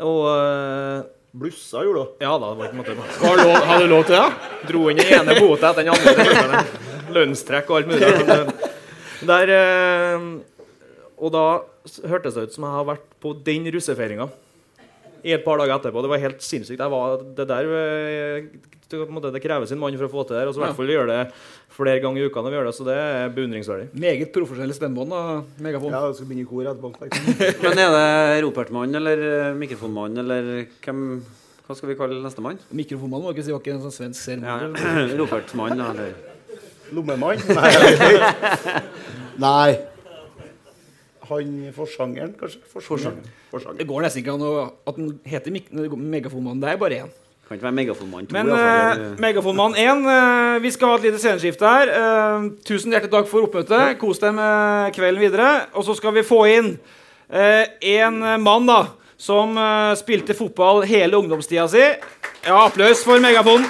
[0.06, 2.26] Og eh, Blussa gjorde du.
[2.26, 3.34] Ja da, det var ikke måte på.
[3.38, 4.52] Lov, har lov til det?
[4.70, 6.64] Dro inn den ene bota etter den andre.
[7.14, 8.10] Lønnstrekk og alt mulig.
[8.18, 8.70] Men, eh,
[9.30, 10.28] Der, eh,
[11.20, 11.44] og da
[12.08, 14.30] hørtes det ut som jeg har vært på den russefeiringa
[15.24, 16.04] i et par dager etterpå.
[16.04, 16.80] Det var helt sinnssykt.
[16.80, 18.50] Jeg var, det der eh,
[18.90, 20.46] det, måte, det krever sin mann for å få til det.
[20.50, 21.24] Og så i hvert fall gjøre det
[21.76, 22.76] flere ganger i uka når vi gjør det.
[22.78, 23.90] Så det er beundringsverdig.
[24.06, 25.94] Meget profesjonelle stemmebånd, da, megafon.
[25.94, 26.94] Ja, jeg skal begynne i kor etterpå.
[27.68, 30.50] Men er det Ropertmann eller eh, mikrofonmann eller
[30.86, 31.04] hvem
[31.70, 32.58] Hva skal vi kalle nestemann?
[32.74, 34.58] Mikrofonmann må ikke si var ikke en sånn svensk Ja.
[35.22, 36.18] Ropertmann, eller
[36.96, 37.38] Lommemann?
[37.60, 37.72] Nei.
[39.46, 39.99] Nei.
[41.30, 42.62] Han forsangeren, kanskje?
[42.74, 43.24] Forsangeren.
[43.52, 43.78] Forsanger.
[43.80, 44.54] Det går nesten ikke an å,
[44.90, 46.62] at den heter mik- Megafonmannen.
[46.64, 47.12] Det er bare én.
[47.50, 48.34] Kan ikke være megafonmann 2.
[48.38, 51.90] Men eh, Megafonmann 1, eh, vi skal ha et lite sceneskifte her.
[51.98, 53.96] Eh, tusen hjertelig takk for oppmøtet.
[53.98, 55.48] Kos deg med kvelden videre.
[55.74, 56.76] Og så skal vi få inn
[57.30, 57.66] eh,
[57.98, 58.84] en mann da,
[59.18, 61.82] som eh, spilte fotball hele ungdomstida si.
[62.46, 63.66] Ja, applaus for Megafon.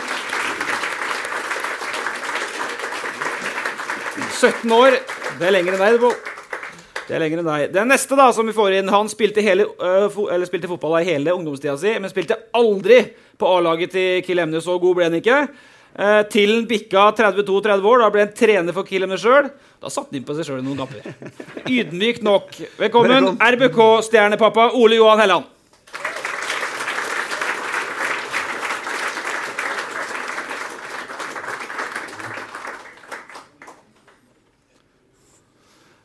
[4.40, 5.00] 17 år.
[5.40, 6.02] Det er lenger enn deg.
[6.04, 6.12] Bo.
[7.10, 7.72] Det er lenger enn deg.
[7.74, 11.34] Den neste da, som vi får inn, han spilte, hele, øh, spilte fotball i hele
[11.34, 13.00] ungdomstida si, men spilte aldri
[13.40, 14.62] på A-laget til Kiel Emne.
[14.62, 15.40] Så god ble han ikke.
[15.98, 18.04] Eh, til han bikka 32-30 år.
[18.04, 19.50] Da ble han trener for Kiel Emne sjøl.
[19.82, 21.34] Da satte han inn på seg sjøl i noen kamper.
[21.80, 22.54] Ydmykt nok.
[22.78, 25.56] Velkommen, RBK-stjernepappa Ole Johan Helland.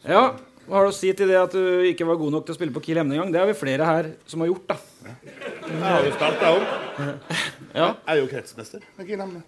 [0.04, 0.24] Ja,
[0.68, 2.58] hva har du å si til det at du ikke var god nok til å
[2.58, 3.32] spille på Kiel Emne engang?
[3.32, 4.76] Det har vi flere her som har gjort, da.
[5.64, 6.64] Jeg har jo spilt, jeg òg.
[7.74, 7.88] Ja.
[7.88, 9.40] Jeg er jo kretsmester med Kiel Emne.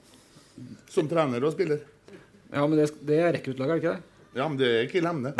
[0.92, 1.82] Som trener og spiller.
[2.48, 4.02] Ja, men det, det er rekruttlaget, er det ikke det?
[4.36, 5.30] Ja, men det er Kiel Emne.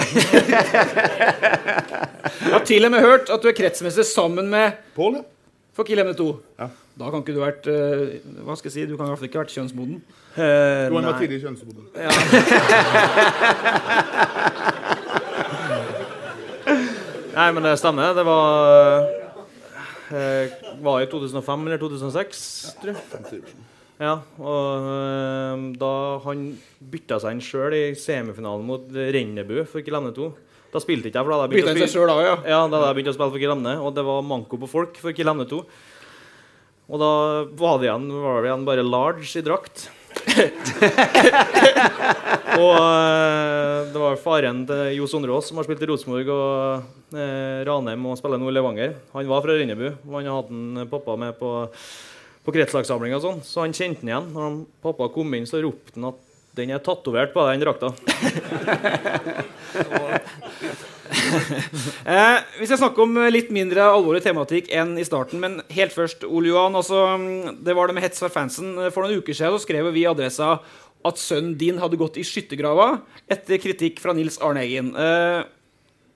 [2.37, 5.25] Jeg har til og med hørt at du er kretsmester sammen med Pål, ja.
[5.77, 6.29] For Kiel Emne 2.
[6.61, 6.69] Ja.
[6.97, 8.15] Da kan ikke du vært uh,
[8.47, 8.85] Hva skal jeg si?
[8.89, 9.99] Du kan i hvert fall ikke vært kjønnsmoden.
[10.33, 11.85] Uh, Jo, han var tidlig kjønnsmoden.
[17.37, 18.15] Nei, men det stemmer.
[18.17, 19.07] Det var
[20.17, 22.45] eh, Var i 2005 eller 2006,
[22.81, 23.43] tror jeg.
[23.97, 25.93] Ja, og eh, da
[26.27, 26.47] han
[26.93, 30.27] bytta seg inn sjøl i semifinalen mot Rennebu for Kilemne 2
[30.75, 32.35] Da spilte ikke jeg, for da hadde jeg begynt å da, ja.
[32.45, 35.01] Ja, da hadde jeg begynt å spille for Kilemne, og det var manko på folk
[35.01, 35.61] for Kilemne 2.
[36.87, 37.13] Og da
[37.59, 39.89] var det igjen, var det igjen bare large i drakt.
[42.61, 47.59] og eh, det var faren til Jo Sondrås som har spilt i Rosenborg og eh,
[47.69, 48.91] Ranheim og spiller nå i Levanger.
[49.15, 49.89] Han var fra Rennebu.
[50.13, 51.51] Han hadde en pappa med på,
[52.47, 54.27] på kretslagssamling og sånn, så han kjente han igjen.
[54.35, 56.19] Når han, pappa kom inn, så ropte han at
[56.57, 57.89] den er tatovert på den drakta.
[62.07, 65.41] Eh, vi skal snakke om litt mindre alvorlig tematikk enn i starten.
[65.43, 66.77] Men helt først, Ole Johan.
[66.79, 68.77] Altså, mm, det var det med hets for fansen.
[68.95, 70.53] For noen uker siden så skrev vi i Adressa
[71.07, 74.93] at sønnen din hadde gått i skyttergrava etter kritikk fra Nils Arne Eggen.
[74.95, 75.43] Eh,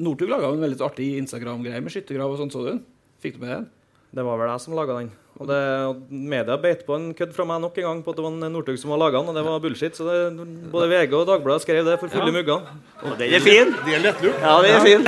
[0.01, 2.85] Northug laga en veldig artig Instagram-greie med skyttergrav og sånn, så du den?
[3.21, 3.67] Fikk du med den?
[4.17, 5.11] Det var vel jeg som laga den.
[5.41, 5.59] Og det,
[6.13, 8.53] media beit på en kødd fra meg nok en gang på at det var en
[8.53, 9.97] Northug som var laga den, og det var bullshit.
[9.97, 10.17] Så det,
[10.73, 12.35] både VG og Dagbladet skrev det for fulle Ja.
[12.37, 12.67] mugger.
[13.01, 13.73] Og den er fin!
[13.87, 14.43] Det er lettlurt.
[14.45, 15.07] Ja, den er fin.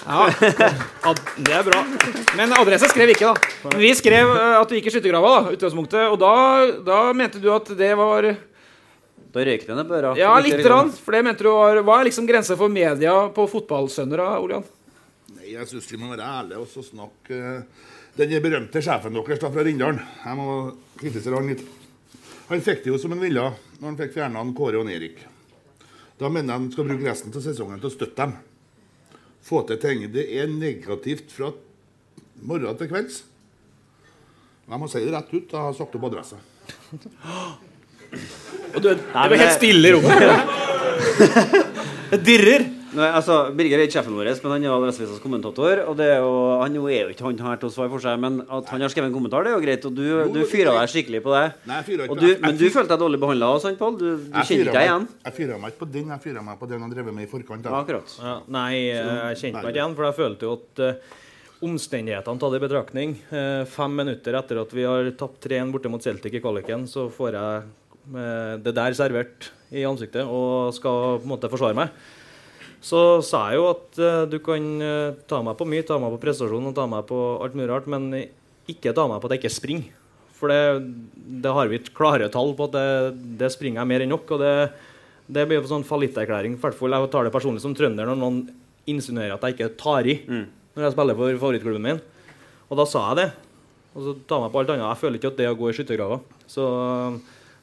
[0.00, 1.80] Ja, det er bra.
[2.36, 3.50] Men adresse skrev ikke, da.
[3.68, 6.04] Men vi skrev eh, at du gikk i skyttergrava, da, utgangspunktet.
[6.12, 6.32] Og da,
[6.84, 8.28] da mente du at det var
[9.30, 10.12] Da røyk den i børa.
[10.18, 10.90] Ja, lite grann.
[10.92, 14.64] For det mente du var Hva er liksom grensa for media på fotballsønner, Jan?
[15.36, 17.88] Nei, jeg syns vi må være ærlige og så snakke eh,
[18.18, 20.46] Den berømte sjefen deres da, fra Rindalen Jeg må
[20.98, 21.62] kritisere han litt.
[22.50, 23.44] Han fikk det jo som han ville
[23.78, 25.22] når han fikk fjerna Kåre og Erik.
[26.20, 28.34] Da mener jeg han skal bruke resten av sesongen til å støtte dem.
[29.46, 30.02] Få til ting.
[30.12, 31.52] Det er negativt fra
[32.44, 33.22] morgen til kvelds.
[34.70, 35.54] Jeg må si det rett ut.
[35.54, 36.36] Jeg har sagt opp adressa.
[38.74, 40.18] Og du, det var helt stille i rommet.
[42.10, 42.66] Det dirrer.
[42.96, 45.82] Nei, altså, Birger er ikke sjefen vår, men han er jo Adresseavisas kommentator.
[45.86, 48.18] Og det er jo, han er jo ikke han her til å svare for seg,
[48.22, 49.86] men at han har skrevet en kommentar, det er jo greit.
[49.86, 51.44] Og du, du fyra deg skikkelig på det.
[51.70, 53.96] Nei, jeg ikke Og du, men jeg du følte deg dårlig behandla, sant, Pål?
[54.00, 55.08] Du, du kjenner ikke deg igjen?
[55.28, 57.30] Jeg fyrer meg ikke på den, jeg fyrer meg på den han drev med i
[57.30, 57.66] forkant.
[57.66, 57.74] da.
[57.80, 58.14] Akkurat.
[58.20, 61.18] Ja, nei, jeg kjente meg ikke igjen, for jeg følte jo at eh,
[61.70, 66.04] omstendighetene tatt i betraktning eh, Fem minutter etter at vi har tapt 3-1 borte mot
[66.04, 67.66] Celtic i kvaliken, så får jeg
[68.16, 71.92] eh, det der servert i ansiktet og skal på en måte forsvare meg.
[72.84, 76.14] Så sa jeg jo at uh, du kan uh, ta meg på mye, ta meg
[76.16, 78.08] på prestasjon og ta meg på alt mulig rart, men
[78.70, 79.96] ikke ta meg på at jeg ikke springer.
[80.40, 80.86] For det,
[81.44, 82.86] det har vi klare tall på at det,
[83.42, 84.32] det springer jeg mer enn nok.
[84.32, 84.54] og det
[85.30, 86.56] det blir jo en sånn fallitterklæring.
[86.58, 88.40] Jeg tar det personlig som trønder når noen
[88.90, 92.00] insinuerer at jeg ikke tar i når jeg spiller for favorittklubben min.
[92.70, 93.28] Og da sa jeg det.
[93.94, 94.86] Og så tar meg på alt annet.
[94.86, 96.18] Jeg føler ikke at det er å gå i skyttergrava.
[96.50, 96.64] Så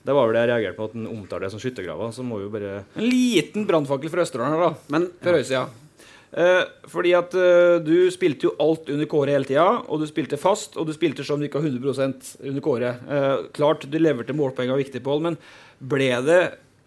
[0.08, 2.14] det var vel det jeg reagerte på, at han omtaler det som skyttergraver.
[2.16, 4.88] Så må vi jo bare En liten brannfakkel fra Østerdalen her, da.
[4.94, 5.66] Men Fra høyresida.
[6.38, 10.40] Eh, fordi at eh, du spilte jo alt under Kåre hele tida, og du spilte
[10.40, 12.94] fast, og du spilte som du ikke har 100% under Kåre.
[13.04, 15.40] Eh, klart du leverte målpoeng av viktig, Pål, men
[15.80, 16.42] ble det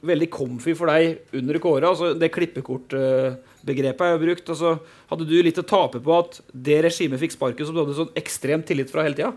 [0.07, 1.89] veldig comfy for deg under Kåre?
[1.89, 4.53] Altså, det klippekortbegrepet er jo brukt.
[4.53, 4.75] Altså,
[5.13, 8.17] hadde du litt å tape på at det regimet fikk sparken som du hadde sånn
[8.21, 9.35] ekstremt tillit fra hele tida?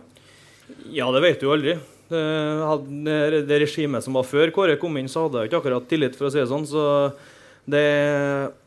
[0.91, 1.76] Ja, det vet du jo aldri.
[2.13, 6.15] Hadde- det regimet som var før Kåre kom inn, så hadde jeg ikke akkurat tillit,
[6.15, 6.67] for å si det sånn.
[6.69, 6.84] Så
[7.69, 7.88] det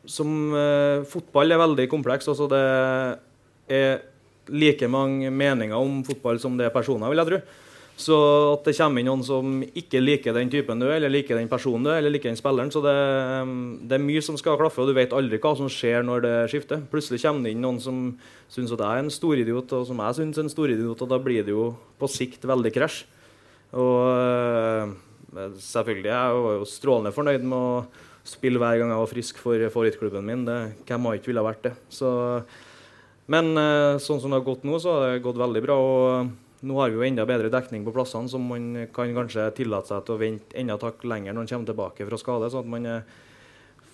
[0.09, 2.28] som eh, Fotball er veldig kompleks.
[2.32, 2.64] Altså det
[3.76, 4.02] er
[4.48, 7.40] like mange meninger om fotball som det er personer, vil jeg tro.
[7.96, 8.16] Så
[8.52, 11.48] at det kommer inn noen som ikke liker den typen du er, eller liker den
[11.48, 12.92] personen du er, eller liker den spilleren Så det,
[13.88, 16.35] det er mye som skal klaffe, og du vet aldri hva som skjer når det
[16.52, 16.82] skifter.
[16.92, 18.02] Plutselig kommer det inn noen som
[18.52, 21.18] syns at jeg er en storidiot, og som jeg syns er en storidiot, og da
[21.24, 23.06] blir det jo på sikt veldig krasj.
[23.76, 29.10] Og øh, selvfølgelig, jeg var jo strålende fornøyd med å spille hver gang jeg var
[29.10, 30.46] frisk for favorittklubben min.
[30.48, 30.56] Det,
[30.88, 31.74] hvem har ikke ville vært det?
[31.92, 32.08] Så,
[33.32, 35.76] men øh, sånn som det har gått nå, så har det gått veldig bra.
[35.76, 36.34] og
[36.66, 40.06] nå har vi jo enda bedre dekning på plassene, så man kan kanskje tillate seg
[40.06, 42.48] til å vente enda takk lenger når man kommer tilbake fra skade.
[42.50, 42.88] sånn at man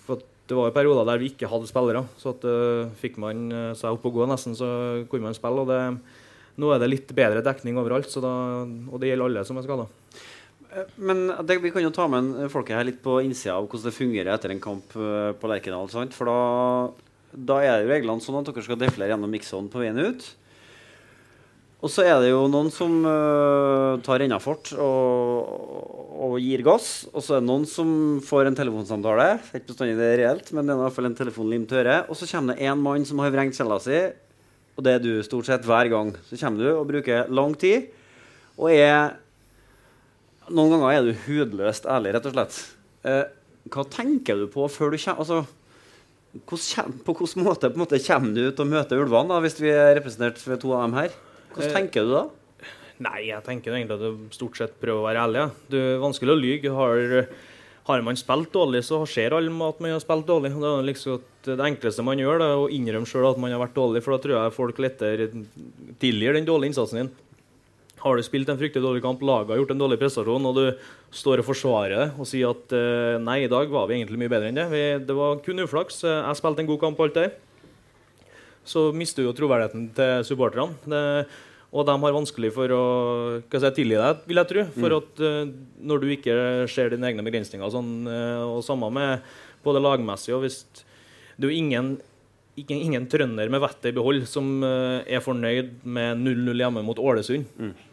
[0.07, 2.01] for det var jo perioder der vi ikke hadde spillere.
[2.19, 3.45] Så at, uh, fikk man
[3.79, 4.67] seg opp og gå nesten, så
[5.11, 5.63] kunne man spille.
[5.63, 6.22] og det,
[6.61, 9.87] Nå er det litt bedre dekning overalt, da, og det gjelder alle som er skada.
[10.97, 13.97] Men det, vi kan jo ta med folket her litt på innsida av hvordan det
[13.97, 15.89] fungerer etter en kamp eh, på Lerkendal.
[15.91, 16.15] sant?
[16.17, 16.37] For da,
[17.33, 20.25] da er jo reglene sånn at dere skal defilere gjennom mixzone på veien ut.
[21.83, 25.49] Og så er det jo noen som uh, tar rennafart og,
[26.15, 27.09] og gir gass.
[27.11, 27.89] Og så er det noen som
[28.23, 29.25] får en telefonsamtale.
[29.51, 31.81] Ikke bestandig det er reelt, men det er i hvert fall en telefon limt til
[31.81, 32.07] øret.
[32.07, 33.99] Og så kommer det en mann som har vrengt cella si,
[34.73, 36.13] og det er du stort sett hver gang.
[36.27, 37.91] Så kommer du og bruker lang tid
[38.57, 39.19] og er
[40.51, 42.55] Noen ganger er du hudløst ærlig, rett og slett.
[43.07, 43.21] Eh,
[43.71, 45.37] hva tenker du på før du kommer altså,
[46.49, 49.71] hvordan, På hvilken måte, på måte kommer du ut og møter ulvene, da, hvis vi
[49.71, 51.15] er representert ved to av dem her?
[51.53, 52.23] Hvordan Eh, tenker du da?
[53.07, 55.39] Nei, jeg tenker egentlig at du stort sett prøver å være ærlig.
[55.45, 55.49] Ja.
[55.71, 56.67] Du er vanskelig å lyge.
[56.67, 57.27] Du Har,
[57.83, 60.53] har man spilt dårlig, så ser alle at man har spilt dårlig.
[60.55, 63.75] Det liksom det enkleste man gjør, det er å innrømme sjøl at man har vært
[63.75, 65.27] dårlig, for da tror jeg folk lettere
[65.99, 67.11] tilgir den dårlige innsatsen din.
[68.03, 70.65] har du spilt en fryktelig dårlig kamp, laget har gjort en dårlig prestasjon, og du
[71.11, 74.31] står og forsvarer det og sier at eh, nei, i dag var vi egentlig mye
[74.33, 74.65] bedre enn det.
[74.73, 76.01] Vi, det var kun uflaks.
[76.03, 77.29] Jeg spilte en god kamp, alt det.
[78.67, 80.75] Så mister du jo troverdigheten til supporterne.
[80.83, 81.25] Det-
[81.73, 82.81] Og de har vanskelig for å
[83.49, 84.63] hva si, tilgi deg, vil jeg tro.
[84.77, 84.97] For Mm.
[85.01, 85.53] at uh,
[85.89, 86.35] når du ikke
[86.69, 89.23] ser dine egne begrensninger, sånn, uh, og samme med
[89.65, 90.63] både lagmessig og hvis
[91.33, 91.95] Det er jo ingen
[92.55, 96.99] ingen, ingen trønder med vettet i behold som uh, er fornøyd med 0-0 hjemme mot
[97.01, 97.47] Ålesund.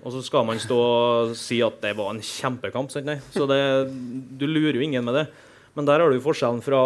[0.05, 2.93] Og så skal man stå og si at det var en kjempekamp.
[2.93, 3.09] Sant?
[3.09, 3.17] Nei.
[3.33, 3.89] Så det,
[4.37, 5.27] du lurer jo ingen med det.
[5.73, 6.83] Men der har du forskjellen fra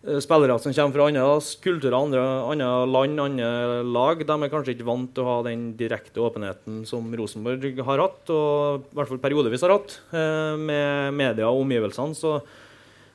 [0.00, 1.24] spillere som kommer fra andre
[1.60, 4.22] kulturer, andre, andre land, andre lag.
[4.24, 8.32] De er kanskje ikke vant til å ha den direkte åpenheten som Rosenborg har hatt,
[8.32, 12.16] og i hvert fall periodevis har hatt, eh, med media og omgivelsene.
[12.16, 12.40] Så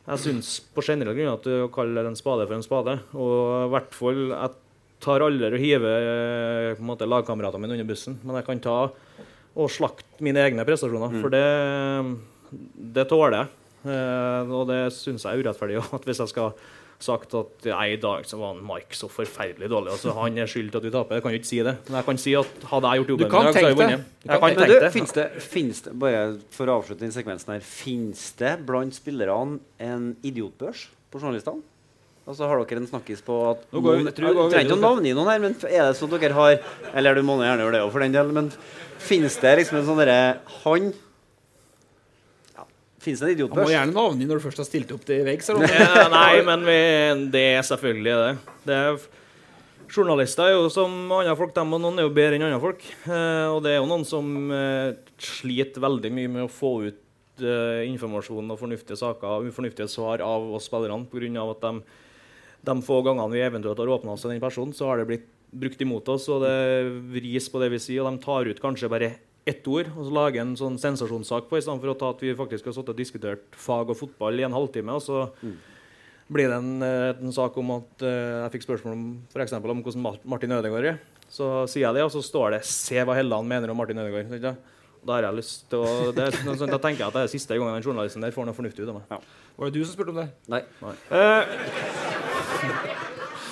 [0.06, 3.00] jeg syns på generell grunn at du kaller en spade for en spade.
[3.18, 4.56] Og i hvert fall jeg
[5.02, 8.80] tar aldri og hiver eh, på lagkameratene mine under bussen, men jeg kan ta
[9.56, 11.18] og slakte mine egne prestasjoner.
[11.24, 11.46] For det,
[12.94, 13.54] det tåler jeg.
[13.86, 15.78] Eh, og det syns jeg er urettferdig.
[15.96, 16.56] At hvis jeg skal
[17.06, 20.72] sagt at ja, i dag så var Mike så forferdelig dårlig, altså han er skyld
[20.72, 21.20] til at vi taper.
[21.20, 21.76] Jeg kan jo ikke si det.
[21.90, 24.00] Men jeg kan si at hadde jeg gjort jobben min så hadde jeg vunnet.
[24.00, 24.24] det.
[24.24, 24.92] Du kan tenke det.
[24.96, 29.60] finnes det, finnes det, bare for å avslutte den sekvensen her, finnes det blant spillerne
[29.92, 31.64] en idiotbørs på journalistene?
[32.26, 35.12] Altså Har dere en snakkis på at Nå går noen, tror trenger ikke å navngi
[35.14, 36.56] noen her, men er det sånn at dere har
[36.98, 38.50] Eller du må gjerne gjøre det òg, for den del, men
[39.06, 40.22] finnes det liksom en sånn derre
[40.64, 40.88] Han
[43.06, 43.62] Finnes en idiotbørs.
[43.62, 45.52] Han må gjerne navngi når du først har stilt opp til veggs.
[45.52, 46.80] Ja, nei, men vi,
[47.34, 48.32] det er selvfølgelig det.
[48.66, 49.06] det er,
[49.92, 52.86] journalister er jo som andre folk, dem, og noen er jo bedre enn andre folk.
[53.06, 57.46] Eh, og det er jo noen som eh, sliter veldig mye med å få ut
[57.46, 61.46] eh, informasjon og fornuftige saker, ufornuftige svar av oss spillerne, pga.
[61.46, 62.02] at de,
[62.72, 65.32] de få gangene vi eventuelt har åpna oss til den personen, så har det blitt
[65.56, 66.58] brukt imot oss, og det
[67.14, 69.14] vris på det vi sier, og de tar ut kanskje bare
[69.46, 72.22] ett ord og så lager en sånn sensasjonssak på, i stedet for å ta at
[72.24, 74.98] vi faktisk har sittet og diskutert fag og fotball i en halvtime.
[74.98, 75.28] og så
[76.28, 79.70] blir det en, eh, en sak om at uh, jeg fikk spørsmål om, for eksempel,
[79.70, 80.98] om hvordan Martin Ødegaard er.
[81.30, 84.58] Så sier jeg det, og så står det 'Se hva Helland mener om Martin Ødegaard'.
[85.06, 87.54] Da har jeg lyst til å det, er Da tenker jeg at det er siste
[87.54, 89.22] gangen den journalisten der får noe fornuftig ut av meg.
[89.58, 90.30] Var det du som spurte om det?
[90.50, 90.62] Nei.
[91.14, 91.46] Eh,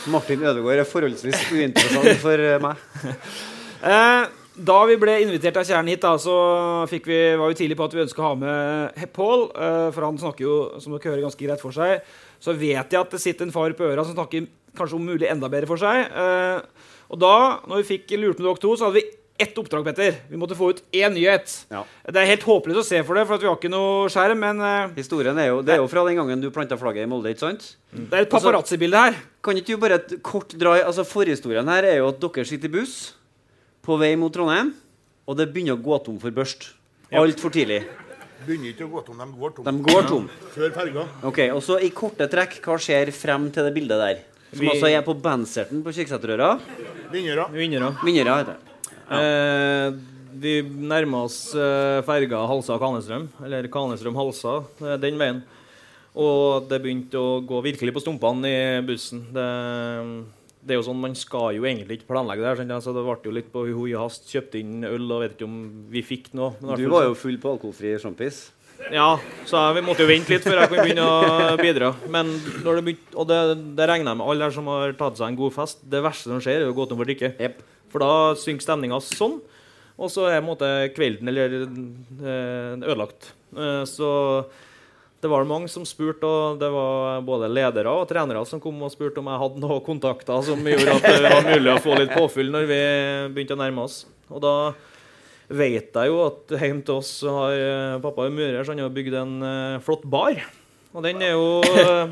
[0.10, 2.76] Martin Ødegaard er forholdsvis uinteressant for meg.
[3.84, 4.26] Eh,
[4.56, 6.34] da vi ble invitert av Kjernen hit, da, så
[6.92, 7.00] vi,
[7.40, 9.48] var vi tidlig på at vi ønska å ha med Pål.
[9.56, 12.04] Eh, for han snakker jo, som dere hører, ganske greit for seg.
[12.44, 14.46] Så vet jeg at det sitter en far på øra som snakker
[14.78, 16.06] kanskje om mulig enda bedre for seg.
[16.06, 17.34] Eh, og da,
[17.70, 19.06] når vi fikk lurt med dere to, så hadde vi
[19.44, 20.20] ett oppdrag, Petter.
[20.30, 21.50] Vi måtte få ut én nyhet.
[21.74, 21.82] Ja.
[22.06, 24.38] Det er helt håpløst å se for det, for at vi har ikke noe skjerm,
[24.46, 27.10] men eh, Historien er jo, Det er jo fra den gangen du planta flagget i
[27.10, 27.66] Molde, ikke sant?
[27.90, 29.18] det er et paparazzi-bilde her.
[29.44, 32.46] Kan ikke du bare et kort dra i- altså Forhistorien her er jo at dere
[32.46, 32.96] sitter i buss
[33.84, 34.72] på vei mot Trondheim,
[35.28, 36.70] og det begynner å gå tom for børst.
[37.14, 37.82] Altfor tidlig.
[38.44, 39.68] Begynner ikke å gå tom, de går tom.
[39.68, 40.28] De går tom.
[40.56, 41.08] Før ferga.
[41.30, 44.24] Ok, og så I korte trekk, hva skjer frem til det bildet der?
[44.54, 46.50] Som altså er på Banserten på Kyrksæterøra.
[47.14, 47.48] Vinnere.
[47.56, 47.94] Vinnere.
[48.04, 48.74] Vinnere heter det.
[49.14, 49.96] Eh,
[50.44, 55.42] vi nærmer oss eh, ferga Halsa-Kanestrøm, eller Kanestrøm-Halsa, eh, den veien.
[56.14, 59.24] Og det begynte å gå virkelig på stumpene i bussen.
[59.34, 59.48] Det,
[60.64, 62.60] det er jo sånn, Man skal jo egentlig ikke planlegge det her.
[62.64, 64.28] så Altså, det ble jo litt på hui hast.
[64.32, 65.58] Kjøpte inn øl og vet ikke om
[65.92, 66.54] vi fikk noe.
[66.62, 68.52] men Du var jo full på alkoholfri sjampis.
[68.92, 71.94] Ja, så vi måtte jo vente litt før jeg kunne begynne å bidra.
[72.12, 72.32] Men
[72.66, 73.40] når det begynte, Og det,
[73.78, 75.84] det regner jeg med alle her som har tatt seg en god fest.
[75.88, 77.34] Det verste som skjer, er å gå tom for drikke.
[77.40, 77.62] Yep.
[77.94, 79.38] For da synker stemninga sånn,
[79.94, 83.30] og så er på en måte kvelden eller eh, ødelagt.
[83.54, 84.10] Eh, så
[85.24, 88.92] det var mange som spurte, og det var både ledere og trenere som kom og
[88.92, 92.12] spurte om jeg hadde noen kontakter som gjorde at det var mulig å få litt
[92.12, 92.80] påfyll når vi
[93.32, 94.02] begynte å nærme oss.
[94.34, 94.56] Og da
[95.54, 99.16] vet jeg jo at hjemme til oss har eh, pappa er murer, så han bygd
[99.22, 100.36] en eh, flott bar.
[100.94, 102.12] Og den er jo eh,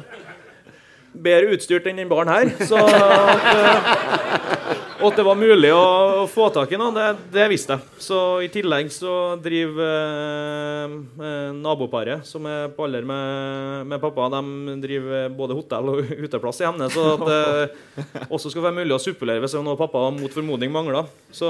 [1.28, 2.54] bedre utstyrt enn den baren her.
[2.64, 4.61] Så at,
[5.02, 5.82] og at det var mulig å,
[6.22, 8.02] å få tak i noe, det, det visste jeg.
[8.06, 10.96] Så i tillegg så driver eh,
[11.28, 16.62] eh, naboparet, som er på alder med, med pappa, de driver både hotell og uteplass
[16.62, 16.92] i Hemne.
[16.94, 20.38] Så at det også skal være mulig å supplere hvis det er noe pappa mot
[20.38, 21.10] formodning mangler.
[21.34, 21.50] Så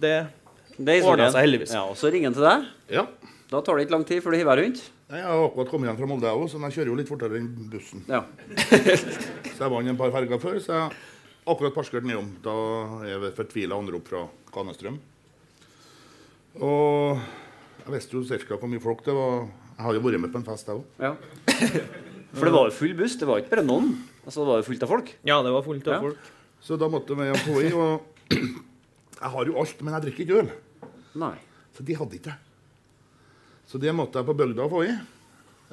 [0.00, 0.16] det
[0.74, 1.76] Det er ordna seg heldigvis.
[1.76, 2.68] Ja, og så ringer han til deg.
[2.96, 3.06] Ja.
[3.52, 4.84] Da tar det ikke lang tid før du hiver deg rundt.
[5.12, 7.10] Nei, Jeg har akkurat kommet hjem fra Molde, jeg òg, så jeg kjører jo litt
[7.10, 8.04] fortere enn bussen.
[8.08, 8.22] Ja.
[9.54, 11.13] Så jeg vant en par ferger før, så jeg
[11.46, 12.30] akkurat parskert nedom.
[12.44, 12.54] Da
[13.04, 14.24] er jeg fortvila anrop fra
[14.54, 14.98] Kanestrøm.
[16.62, 17.18] Og
[17.84, 18.56] jeg visste jo ca.
[18.60, 19.46] hvor mye folk det var.
[19.74, 20.84] Jeg har jo vært med på en fest, jeg òg.
[21.02, 21.14] ja.
[22.34, 23.12] For det var jo full buss.
[23.14, 23.92] Det var ikke bare noen.
[24.24, 25.10] Altså, det var jo fullt av folk.
[25.28, 26.00] Ja, det var fullt av Ja.
[26.02, 26.30] folk.
[26.64, 28.32] Så da måtte vi ha på i, og
[29.20, 30.48] jeg har jo alt, men jeg drikker ikke øl.
[31.22, 31.34] Nei.
[31.76, 32.38] Så de hadde ikke det.
[33.70, 34.96] Så det måtte jeg på bygda få i.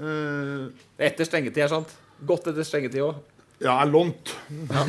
[0.02, 0.68] Eh,
[1.08, 1.96] Etter stengetid, er sant?
[2.30, 3.18] Godt etter stengetid òg.
[3.62, 4.32] Ja, jeg lånte.
[4.72, 4.82] Ja.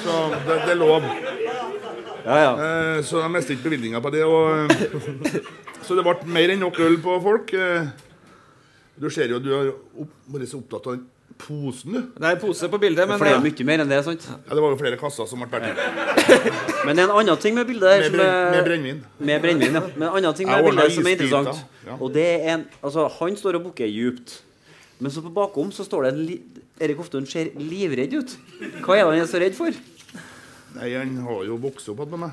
[0.00, 0.14] Så
[0.46, 1.04] det, det er lov.
[2.30, 4.24] Eh, så jeg mistet ikke bevilgninga på det.
[4.26, 5.40] Og, eh,
[5.86, 7.54] så det ble mer enn nok øl på folk.
[7.56, 7.88] Eh,
[9.00, 9.70] du ser jo du har
[10.30, 11.06] vært så opptatt av den
[11.40, 12.00] posen, du.
[12.20, 14.26] Det er en pose på bildet, men For det er mye mer enn det, sant?
[14.28, 15.72] Ja, det var jo flere kasser som ble båret
[16.84, 18.98] Men det er en annen ting med bildet her Med som brenn- med brennevin.
[19.30, 19.82] Med brennevin, ja.
[19.94, 21.62] Men en annen ting med bildet som er interessant.
[21.86, 21.96] ja.
[21.96, 24.42] Og det er en Altså, han står og bukker djupt.
[25.00, 26.36] Men så på bakom så står det en li
[26.80, 28.34] Erik Hoftun ser livredd ut.
[28.84, 29.72] Hva er det han er så redd for?
[30.76, 32.30] Nei, han har jo vokst opp med meg.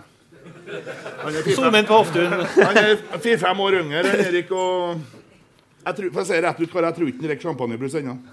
[1.24, 2.32] Han er Zoom inn på Hoftun.
[2.55, 2.93] Han er
[3.24, 5.01] fire-fem år yngre enn Erik, og
[5.88, 8.15] jeg tror, for å si rett ut, jeg tror ikke han drikker champagnebrus ennå.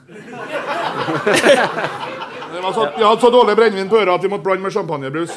[2.54, 4.72] Det var så- Vi hadde så dårlig brennevin på øra at vi måtte blande med
[4.72, 5.34] champagnebrus.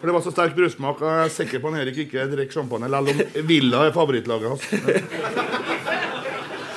[0.00, 1.00] For det var så sterk brussmak.
[1.02, 4.62] Jeg er sikker på at Erik ikke drikker champagne, selv om Villa er favorittlaget hans.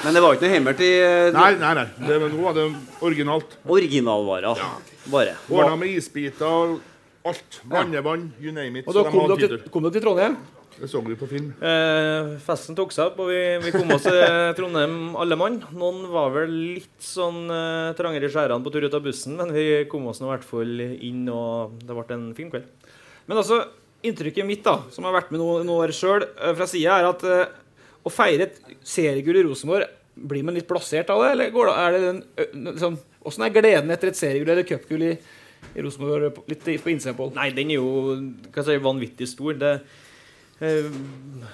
[0.03, 1.85] Men det var ikke noe hemmert i eh, Nei, nei, nei.
[2.07, 2.65] Det, var- nå var det
[3.07, 3.53] originalt.
[3.71, 4.63] originalvarer.
[5.11, 5.35] Bare.
[5.51, 6.81] Ordna med isbiter og
[7.29, 7.61] alt.
[7.71, 8.87] Vannevann, you name it.
[8.87, 10.35] Og da de kom dere, kom dere til Trondheim?
[10.73, 11.51] Det så vi på film.
[11.61, 14.17] Eh, festen tok seg opp, og vi, vi kom oss til
[14.57, 15.59] Trondheim alle mann.
[15.77, 19.53] Noen var vel litt sånn eh, trangere i skjærene på tur ut av bussen, men
[19.55, 22.65] vi kom oss nå i hvert fall inn, og det ble en fin kveld.
[23.29, 23.61] Men altså,
[24.03, 26.25] inntrykket mitt, da, som har vært med noen, noen år sjøl,
[26.57, 27.45] fra sida, er at eh,
[28.03, 31.75] å feire et seriegull i Rosenborg Blir man litt blasert av det, eller går det,
[31.81, 32.19] er det den,
[32.69, 35.11] liksom, Åssen er gleden etter et seriegull eller cupgull i,
[35.73, 37.31] i Rosenborg litt på innsiden, Pål?
[37.37, 38.17] Nei, den er jo
[38.67, 39.55] si, vanvittig stor.
[39.57, 39.71] Det,
[40.59, 40.89] eh,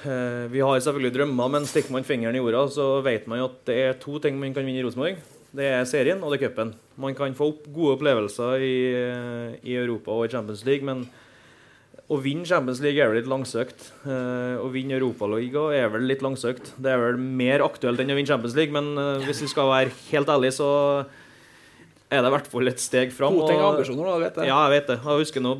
[0.09, 3.51] eh, vi har selvfølgelig drømmer, men stikker man fingeren i jorda, så vet man jo
[3.51, 5.21] at det er to ting man kan vinne i Rosenborg.
[5.55, 6.73] Det er serien og det er cupen.
[6.99, 11.05] Man kan få opp gode opplevelser i, eh, i Europa og i Champions League, men
[12.09, 13.91] å vinne Champions League er vel litt langsøkt.
[14.01, 16.71] Eh, å vinne Europaligaen er vel litt langsøkt.
[16.81, 19.69] Det er vel mer aktuelt enn å vinne Champions League, men eh, hvis vi skal
[19.69, 20.69] være helt ærlige, så
[22.09, 23.37] er det i hvert fall et steg fram.
[23.37, 24.49] Koteng ting ambisjoner, da, vet jeg.
[24.49, 24.97] Ja, jeg vet det.
[25.05, 25.53] Jeg husker nå,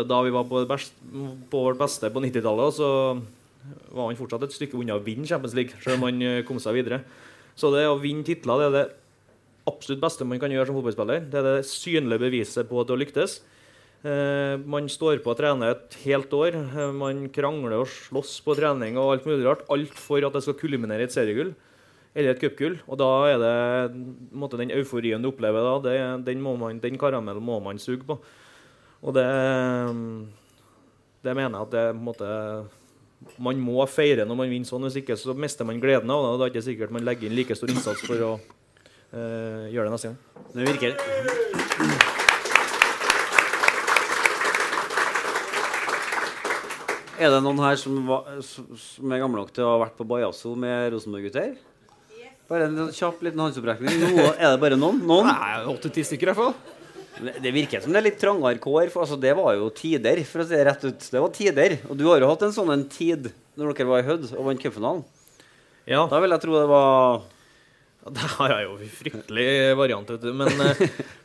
[0.00, 0.96] da vi var på, best,
[1.52, 2.88] på vårt beste på 90-tallet, så
[3.92, 6.60] var han fortsatt et stykke unna å vinne Champions League, selv om han eh, kom
[6.62, 7.02] seg videre.
[7.52, 8.86] Så det å vinne titler det er det
[9.68, 11.28] absolutt beste man kan gjøre som fotballspiller.
[11.28, 13.42] Det er det synlige beviset på at du har lyktes.
[14.02, 16.56] Eh, man står på og trener et helt år.
[16.58, 19.62] Eh, man krangler og slåss på trening og alt mulig rart.
[19.70, 21.54] Alt for at det skal kulminere i et seriegull
[22.12, 22.80] eller et cupgull.
[22.90, 24.02] Og da er det
[24.34, 25.96] måte, den euforien du opplever da, det,
[26.26, 28.18] den, man, den karamellen må man suge på.
[29.02, 29.26] Og det,
[31.22, 32.28] det mener jeg at det måte
[33.38, 34.88] man må feire når man vinner sånn.
[34.88, 36.32] Hvis ikke så mister man gleden av det.
[36.32, 38.32] og Da er det ikke sikkert man legger inn like stor innsats for å
[39.14, 40.18] eh, gjøre det neste gang.
[40.58, 42.11] Det virker.
[47.22, 50.06] Er det noen her som, var, som er gamle nok til å ha vært på
[50.10, 51.52] Bajasso med Rosenborg-gutter?
[52.50, 54.16] Bare en kjapp liten håndsopprekning.
[54.34, 54.98] Er det bare noen?
[55.08, 55.28] Noen?
[55.30, 56.80] Nei, åtte-ti stykker i hvert fall.
[57.22, 58.90] Det, virker som det er litt trangere kår.
[58.92, 61.06] For altså, det var jo tider, for å si det rett ut.
[61.14, 61.76] Det var tider.
[61.88, 64.48] Og du har jo hatt en sånn en tid når dere var i Hødd og
[64.48, 65.04] vant cupfinalen.
[65.88, 66.06] Ja.
[66.10, 67.22] Da vil jeg tro det var
[68.14, 69.46] Det her er jo fryktelig
[69.78, 70.32] variant, vet du.
[70.36, 70.82] Men eh,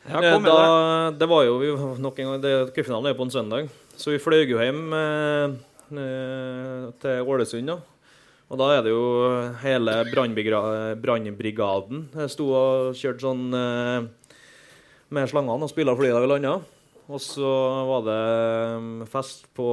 [0.10, 0.58] Ja, kom da,
[1.18, 1.58] det var jo
[2.02, 4.84] nok en gang det- Cupfinalen er jo på en søndag, så vi fløy jo hjem
[4.94, 5.58] eh, eh,
[5.90, 7.72] til Ålesund.
[7.72, 7.78] da.
[8.48, 9.04] Og da er det jo
[9.60, 14.08] hele brannbrigaden Jeg sto og kjørte sånn eh,
[15.12, 16.54] med slangene og spilla flyet de landa.
[17.08, 17.50] Og så
[17.88, 18.22] var det
[18.84, 19.68] mm, fest på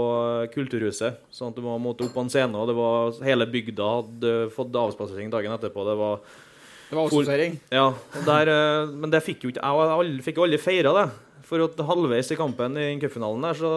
[0.55, 1.23] Kulturhuset.
[1.35, 2.55] sånn at du måtte opp på en scene.
[2.55, 5.87] Og det var, hele bygda hadde fått avspasering dagen etterpå.
[5.87, 6.21] Det var
[6.91, 7.59] Det var avspasering.
[7.75, 7.89] Ja,
[8.27, 11.09] der, eh, men det fikk jo ikke jeg fikk jo aldri feira det.
[11.47, 13.71] For at halvveis i kampen i cupfinalen der, så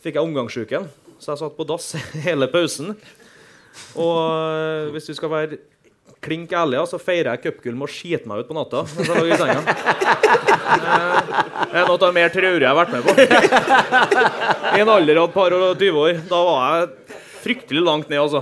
[0.00, 0.88] fikk jeg omgangssjuken.
[1.22, 1.92] Så jeg satt på dass
[2.26, 2.94] hele pausen.
[3.96, 5.58] Og eh, hvis du skal være
[6.26, 8.80] klink ærlig, så feirer jeg cupgull med å skite meg ut på natta.
[8.82, 8.96] Eh,
[11.66, 13.10] Det er noe av mer traurige jeg har vært med på.
[14.76, 16.12] I en alder av et par og 20 år.
[16.30, 18.40] Da var jeg fryktelig langt ned, altså.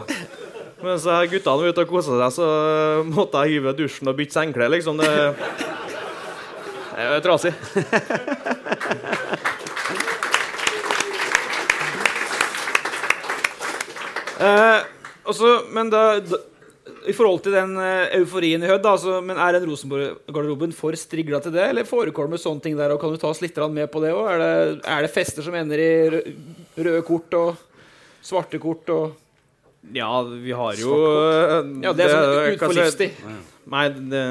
[0.85, 2.47] Mens guttene var ute og kosa seg, så
[3.09, 4.95] måtte jeg hive dusjen og bytte sengeklær, liksom.
[5.01, 5.11] Det
[6.95, 7.55] er trasig.
[14.45, 14.83] Eh,
[15.31, 16.41] også, men da, da
[17.09, 21.41] I forhold til den eh, euforien i Hødd, altså, men er den Rosenborg-garderoben for strigla
[21.45, 21.65] til det?
[21.71, 24.27] Eller forekommer sånne ting der, og kan du ta oss litt med på det òg?
[24.35, 26.25] Er, det- er det fester som ender i rø-
[26.77, 27.57] røde kort og
[28.25, 29.13] svarte kort og
[29.93, 30.95] Ja, vi har jo
[31.85, 33.13] Ja, det er sånn ut hva for skal jeg- livstid.
[33.69, 34.25] Nei, det,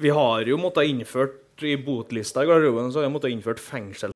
[0.00, 4.15] vi har jo måttet innført i botlista i garderoben så har vi måttet innført fengsel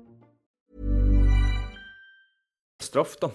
[2.85, 3.29] Straff, da.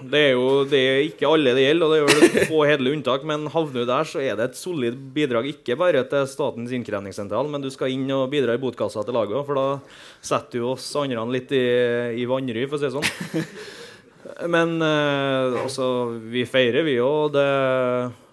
[0.00, 2.98] Det er jo det er ikke alle det gjelder, og det er vel få hederlige
[2.98, 3.26] unntak.
[3.28, 7.50] Men havner du der, så er det et solid bidrag, ikke bare til Statens innkrevingssentral,
[7.52, 9.66] men du skal inn og bidra i botkassa til laget òg, for da
[10.24, 11.66] setter du oss andre litt i,
[12.22, 13.44] i vanry, for å si det sånn.
[14.46, 15.84] Men eh, altså,
[16.30, 17.36] vi feirer, vi òg.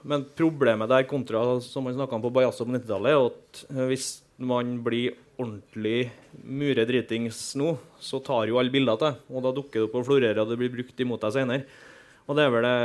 [0.05, 3.85] Men problemet der kontra som man snakka om på Bajasso på 90-tallet, er at eh,
[3.89, 6.09] hvis man blir ordentlig
[6.43, 9.23] muredritings nå, så tar jo alle bilder av deg.
[9.31, 11.81] og da dukker det opp og florerer, og det blir brukt imot deg senere.
[12.25, 12.77] Og det er vel det,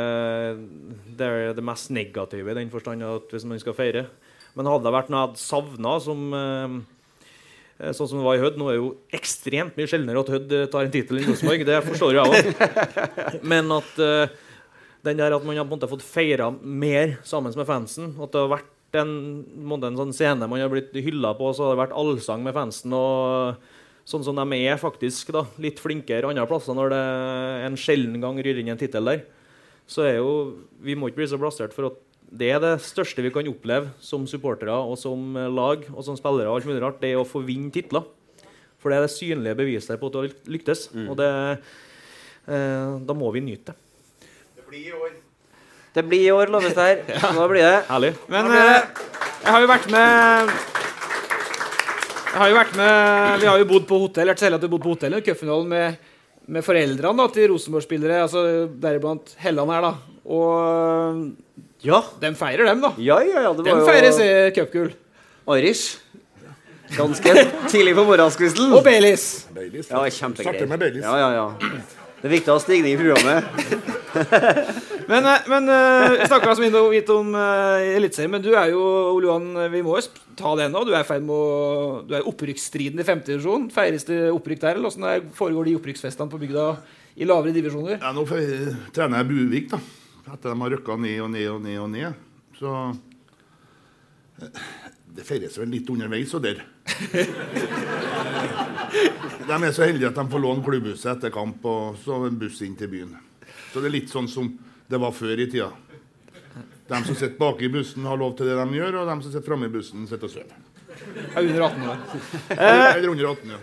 [1.16, 4.04] det, er det mest negative i den forstand at hvis man skal feire.
[4.56, 6.74] Men hadde det vært noe jeg hadde savna, som eh,
[7.96, 10.54] sånn som det var i Hødd Nå er det jo ekstremt mye sjeldnere at Hødd
[10.74, 13.40] tar en tittel enn Rosenborg, det forstår jeg òg.
[13.54, 14.36] Men at eh,
[15.06, 18.76] den der at man har fått feira mer sammen med fansen, at det har vært
[18.98, 19.12] en,
[19.76, 22.94] en sånn scene man har blitt hylla på, så har det vært allsang med fansen.
[22.96, 23.60] og
[24.10, 27.02] Sånn som de er faktisk da, litt flinkere andre plasser når det
[27.68, 29.20] en sjelden gang ryr inn en tittel der.
[29.90, 31.98] Så er jo, Vi må ikke bli så blastert for at
[32.30, 36.48] det er det største vi kan oppleve som supportere og som lag og som spillere.
[36.48, 38.06] og alt mulig rart, Det er å få vinne titler.
[38.78, 40.88] For det er det synlige beviset på at du har lyktes.
[40.94, 41.08] Mm.
[41.10, 41.30] Og det,
[42.48, 43.76] eh, da må vi nyte det.
[44.56, 45.29] Det blir i år.
[45.94, 47.32] Det blir i år, loves det her.
[47.36, 47.78] Nå blir det.
[47.88, 48.12] Herlig.
[48.30, 48.60] Men det.
[48.60, 49.06] eh,
[49.40, 50.52] jeg har jo vært med
[52.30, 54.62] jeg har jo vært med, Vi har jo bodd på hotell vært så heldig at
[54.62, 55.96] vi har bodd på hotell i cupfinalen med,
[56.54, 58.44] med foreldrene da, til Rosenborg-spillere, altså
[58.80, 59.88] deriblant Helland her.
[59.88, 60.20] da.
[60.30, 61.98] Og ja.
[62.22, 62.92] dem feirer, dem, da.
[63.02, 64.92] Ja, ja, ja, det var dem feirer se- cupgull.
[65.56, 65.98] Irish.
[66.94, 67.34] Ganske
[67.72, 68.70] tidlig på morgenskvisten.
[68.78, 69.26] Og Baileys.
[69.90, 70.70] Ja, kjempegreier.
[70.70, 71.02] Baileys.
[71.02, 71.48] Ja, ja, ja.
[72.20, 73.42] Det er viktig å ha stigning i programmet.
[75.10, 78.80] Men, eh, men eh, vi snakka så vidt om uh, Eliteserien, men du er jo
[79.16, 80.04] Ole Johan, vi må jo
[80.38, 80.84] ta det nå.
[80.86, 83.66] Du er i ferd med å Du er opprykksstriden i femte divisjon.
[83.74, 86.68] Feires det opprykk der, eller åssen foregår de opprykksfestene på bygda
[87.18, 87.98] i lavere divisjoner?
[87.98, 88.22] Ja, nå
[88.94, 89.82] trener jeg Buvik, da.
[90.30, 92.22] Etter de har rykka ned og ned og ned og ned.
[92.60, 92.76] Så
[94.38, 94.64] eh,
[95.16, 96.62] det feires vel litt underveis og der.
[99.50, 102.60] De er så heldige at de får låne klubbhuset etter kamp og så en buss
[102.62, 103.16] inn til byen.
[103.72, 104.50] Så det er litt sånn som
[104.90, 105.70] det var før i tida.
[106.90, 109.30] De som sitter bak i bussen, har lov til det de gjør, og de som
[109.30, 110.66] sitter framme i bussen, sitter og sover.
[111.30, 112.00] Er under 18 år.
[112.56, 113.60] Eller under 18, ja.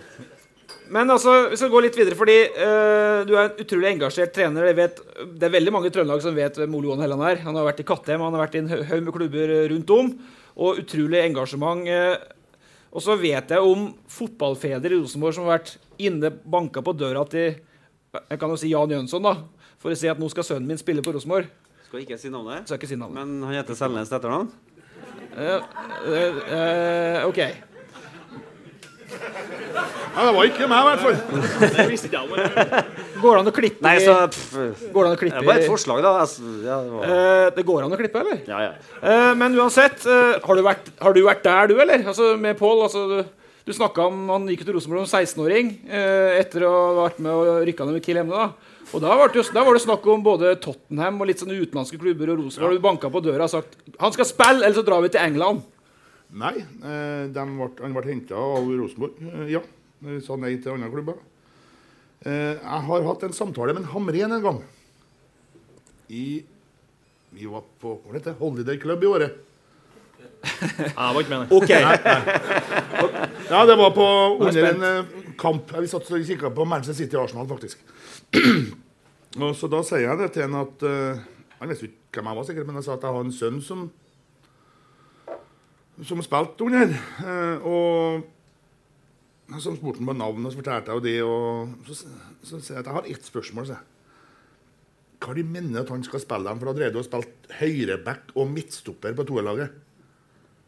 [0.96, 4.70] Men altså, vi skal gå litt videre, fordi uh, du er en utrolig engasjert trener.
[4.78, 5.02] Vet,
[5.36, 7.42] det er veldig mange i Trøndelag som vet hvem Ole Johan Helland er.
[7.44, 9.92] Han har vært i Kattem, han har vært i en haug med klubber eh, rundt
[9.92, 10.14] om.
[10.56, 11.84] Og utrolig engasjement.
[11.92, 12.16] Uh,
[12.96, 17.26] Og så vet jeg om fotballfedre i Rosenborg som har vært inne, banka på døra
[17.28, 17.58] til
[18.18, 19.34] jeg kan jo si Jan Jønsson, da,
[19.82, 21.50] for å si at nå skal sønnen min spille på Rosenborg.
[21.88, 22.68] Skal ikke si navnet?
[22.68, 23.22] Skal ikke si navnet.
[23.22, 24.52] Men han heter Selnes til etternavn?
[25.38, 25.62] Uh,
[26.10, 27.42] uh, uh, OK.
[29.08, 31.18] Ja, det var ikke meg, i hvert fall.
[31.78, 32.82] Det visste ikke jeg.
[33.22, 35.62] Går det an å klippe Nei, så pff, Går det an å klippe Det var
[35.62, 36.14] et forslag, da.
[36.24, 37.14] Altså, ja, det, var...
[37.14, 38.40] Eh, det går an å klippe, eller?
[38.50, 38.72] ja, ja.
[38.98, 42.02] Eh, men uansett, eh, har, du vært, har du vært der, du, eller?
[42.02, 42.84] Altså, med Pål?
[42.90, 43.20] Altså, du
[43.68, 47.36] du snakka om Han gikk til Rosenborg som 16-åring eh, etter å ha vært med
[47.36, 48.46] og rykka ned med Kiel Emne.
[48.46, 48.67] da.
[48.96, 51.58] Og da var, det, jo- da var det snakk om både Tottenham og litt sånne
[51.60, 52.78] utenlandske klubber og Rosenborg.
[52.80, 55.66] Du banka på døra og sagt han skal spille, eller så drar vi til England.
[56.38, 59.18] Nei, eh, ble, han ble henta av Rosenborg.
[59.24, 59.62] Eh, ja.
[60.08, 61.18] Jeg sa nei til andre klubber.
[62.24, 64.62] Eh, jeg har hatt en samtale med en Hamren en gang.
[66.10, 66.44] I
[67.36, 69.36] Vi var på hva heter det, Holiday Club i året.
[70.48, 71.70] Jeg var ikke med, Ok.
[71.70, 73.28] Nei, nei.
[73.50, 74.06] Ja, det var på
[74.40, 75.72] under en eh, kamp.
[75.72, 77.84] Vi satt og kikka på Manchester City-Arsenal, faktisk.
[79.44, 81.20] og så Da sier jeg det til han at uh,
[81.60, 83.62] Han visste ikke hvem jeg var, sikkert, men jeg sa at jeg har en sønn
[83.66, 83.88] som
[86.06, 86.92] som spilte under.
[87.26, 91.16] Uh, og som spurte han på navn, og så fortalte jeg det.
[91.24, 92.12] Og så,
[92.44, 93.70] så sier jeg at jeg har ett spørsmål.
[93.70, 93.78] Så.
[95.24, 96.60] Hva de mener at han skal spille dem?
[96.62, 99.74] For da drev de og spilte høyreback og midtstopper på toerlaget.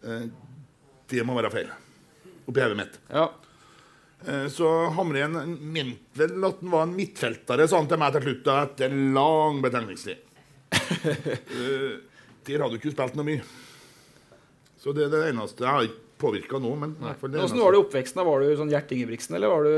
[0.07, 0.25] Eh,
[1.11, 1.69] det må være feil.
[2.47, 2.97] Oppi hodet mitt.
[3.11, 3.27] Ja.
[4.27, 4.67] Eh, Så
[4.97, 5.37] Hamren
[5.71, 9.61] mente vel at han var en midtfeltere, sa han til meg til slutt, etter lang
[9.63, 10.25] betenkningstid.
[10.99, 11.97] Eh,
[12.49, 13.41] Der hadde du ikke spilt noe mye.
[14.79, 15.61] Så det er det eneste.
[15.65, 15.89] Jeg har
[16.19, 18.23] påvirka nå, men Åssen var det i oppveksten?
[18.25, 19.75] Var du sånn Gjert Ingebrigtsen, eller var du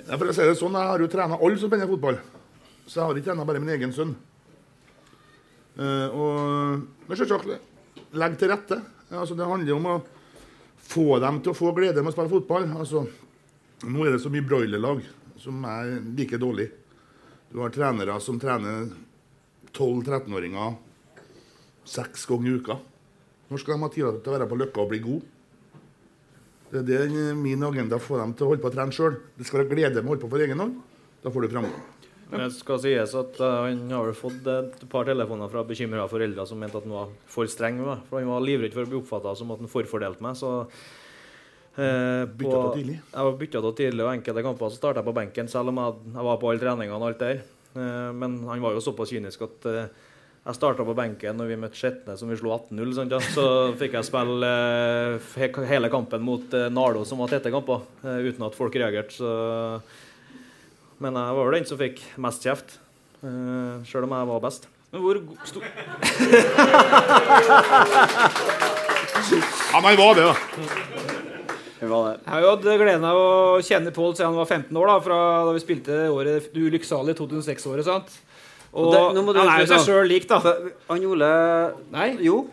[0.00, 2.18] Ja, for å si det sånn, Jeg har jo trena alle som spiller fotball.
[2.86, 4.16] Så jeg har ikke trena bare min egen sønn.
[5.76, 7.48] Uh, og, men selvsagt
[8.16, 8.80] legg til rette.
[9.12, 9.96] Altså, det handler jo om å
[10.86, 12.68] få dem til å få glede med å spille fotball.
[12.78, 13.04] Altså,
[13.86, 15.04] nå er det så mye broilerlag
[15.40, 16.70] som er like dårlig.
[17.52, 18.88] Du har trenere som trener
[19.76, 20.76] 12-13-åringer
[21.86, 22.78] seks ganger i uka.
[23.46, 25.32] Når skal de ha tid til å være på Løkka og bli gode?
[26.66, 29.20] Det er det min agenda, å få dem til å holde på å trene sjøl.
[29.38, 30.80] Det skal være glede med å holde på for egen hånd.
[31.22, 31.95] Da får du framgang.
[32.30, 36.46] Det skal sies at eh, han har vel fått et par telefoner fra bekymra foreldre
[36.50, 38.00] som mente at han var for streng med meg.
[38.10, 40.34] For han var livredd for å bli oppfatta som at han forfordelte meg.
[40.40, 40.50] Så
[41.78, 42.98] eh, på- tidlig?
[43.12, 45.78] Jeg var bytta av tidlig, og enkelte kamper så starta jeg på benken, selv om
[45.82, 47.42] jeg, jeg var på alle treningene og alt der.
[47.76, 49.86] Eh, men han var jo såpass kynisk at eh,
[50.46, 52.92] jeg starta på benken når vi møtte Skjetne, som vi slo 18-0.
[52.94, 53.18] Sånn, Ja.
[53.34, 53.46] Så
[53.80, 58.54] fikk jeg spille eh, hele kampen mot eh, Nardo, som var tette kamper, uten at
[58.58, 59.14] folk reagerte.
[59.18, 59.30] Så
[61.02, 62.78] men jeg var jo den som fikk mest kjeft,
[63.22, 64.68] uh, sjøl om jeg var best.
[64.92, 65.60] Men hvor stor sto
[69.72, 70.34] Ja, men var det, da.
[71.76, 72.12] Det var det.
[72.24, 73.30] Jeg har jo hatt gleden av å
[73.64, 77.18] kjenne Pål siden han var 15 år, da, fra da vi spilte året det ulykksalige
[77.20, 77.84] 2006-året.
[77.84, 78.14] sant?
[78.72, 80.38] Og, Og det- du han er jo seg sjøl lik, da.
[80.88, 82.16] Han Ole Nei?
[82.20, 82.46] Jo.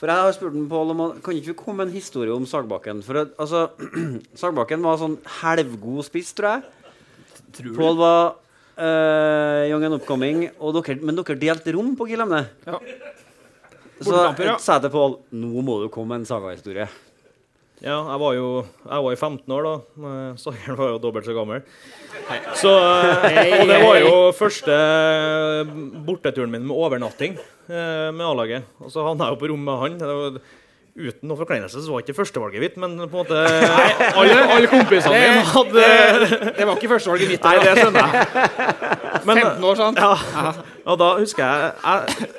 [0.00, 2.46] For jeg har spurt Pål om han Kan ikke vi komme med en historie om
[2.46, 3.02] Sagbakken?
[3.04, 3.70] For altså
[4.40, 6.62] Sagbakken var sånn halvgod spiss, tror jeg.
[7.56, 7.74] Tror?
[7.76, 8.20] Pål var
[8.78, 12.44] uh, young and upcoming, og dere, men dere delte rom på Gilemne.
[12.66, 12.80] Ja.
[14.00, 16.88] Så jeg sa til Pål nå må du komme med en sagahistorie.
[17.80, 19.72] Ja, jeg var jo jeg var i 15 år da.
[20.04, 21.62] Eh, Sageren var jo dobbelt så gammel.
[22.60, 24.76] Så, eh, og det var jo første
[26.04, 28.68] borteturen min med overnatting eh, med A-laget.
[28.84, 30.40] Og så havna jeg jo på rom med han.
[30.98, 33.36] Uten noe forkleinelse så var ikke førstevalget mitt, men på en måte
[34.10, 35.84] alle, alle kompisene mine hadde
[36.56, 37.46] det, var ikke førstevalget mitt.
[37.46, 38.24] Nei, det skjønner jeg.
[39.30, 40.00] 15 år, sant?
[40.02, 40.50] Ja.
[40.90, 42.30] Og da husker jeg jeg,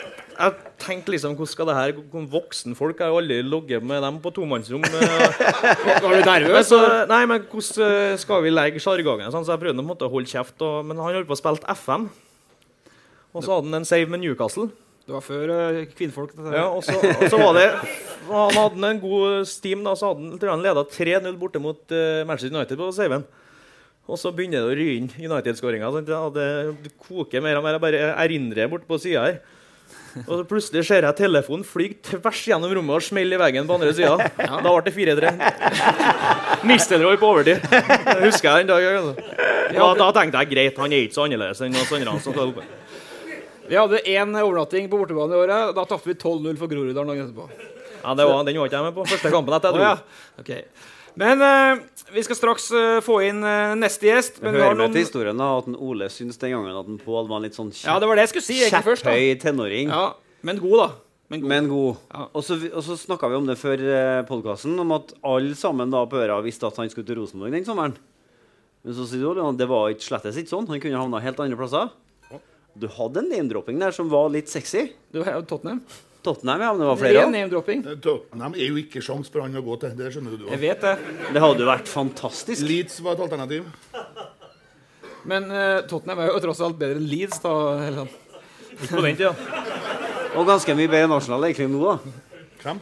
[0.42, 1.92] jeg tenkte liksom Hvordan skal det her
[2.32, 2.76] Voksenfolk Voksen
[3.06, 4.84] har jo aldri ligget med dem på tomannsrom.
[4.84, 5.42] eh.
[6.04, 6.74] Var du nervøs?
[7.12, 9.32] Nei, men hvordan eh, skal vi legge sjargongen?
[9.34, 10.58] Sånn, så jeg prøvde å holde kjeft.
[10.66, 12.10] Og, men han holdt på å spille FM.
[13.32, 14.72] Og så hadde han en save med Newcastle.
[15.12, 16.38] Det var før uh, kvinnfolk.
[16.40, 17.66] Ja, og så, og så var det
[18.30, 19.84] Han hadde en god steam.
[19.84, 23.26] da, så hadde han, tror han leda 3-0 borte mot uh, Manchester United på saven.
[24.08, 25.90] Og så begynner det å ry inn United-skåringa.
[26.08, 27.76] Det, det koker mer og mer.
[27.76, 29.42] Jeg bare erindrer borte på sida her.
[30.24, 33.76] Og så plutselig ser jeg telefonen flyge tvers gjennom rommet og smelle i veggen på
[33.76, 34.30] andre sida.
[34.48, 35.34] Da ble det 4-3.
[36.72, 37.60] Nistelrooy på overtid.
[37.68, 39.12] Det husker jeg den dagen.
[39.12, 39.42] Altså.
[39.76, 42.72] Ja, da tenkte jeg greit, han er ikke så annerledes enn oss andre.
[43.72, 45.70] Vi hadde én overnatting på bortebane i året.
[45.76, 47.46] Da tapte vi 12-0 for Groruddalen dagen etterpå.
[48.02, 49.06] Ja, det var, Den var ikke jeg med på.
[49.08, 49.86] Første kampen etter jeg dro.
[49.86, 50.42] ja.
[50.42, 50.50] Ok.
[51.22, 51.80] Men uh,
[52.12, 54.42] vi skal straks uh, få inn uh, neste gjest.
[54.44, 57.32] Men vi har hører med til historien da, at Ole syns den gangen at Pål
[57.32, 59.16] var en litt sånn Ja, det var det jeg skulle si først, da.
[59.46, 59.88] tenåring.
[59.88, 60.04] Ja,
[60.44, 60.92] men god, da.
[61.32, 62.04] Men god.
[62.36, 65.94] Og så, og så snakka vi om det før eh, podkasten, om at alle sammen
[65.94, 67.96] da på øra visste at han skulle til Rosenborg den sommeren.
[68.84, 70.68] Men så sier du at det var ikke slettes ikke sånn.
[70.68, 71.94] Han kunne havna helt andre plasser.
[72.74, 74.88] Du hadde en name-dropping der som var litt sexy.
[75.12, 75.82] Du har Tottenham.
[76.24, 77.24] Tottenham, ja, men det var flere.
[77.26, 77.82] Ren name-dropping.
[78.04, 79.96] Tottenham er jo ikke sjans for han å gå til.
[79.98, 80.94] Det skjønner du Jeg vet det.
[81.34, 82.64] Det hadde jo vært fantastisk.
[82.68, 83.68] Leeds var et alternativ.
[85.28, 87.42] Men uh, Tottenham er jo tross alt bedre enn Leeds.
[87.44, 87.56] da,
[87.90, 88.14] Eller?
[88.78, 89.34] Ikke på den tida.
[90.38, 92.40] Og ganske mye bedre nasjonale egentlig nå, da.
[92.64, 92.80] Hvem?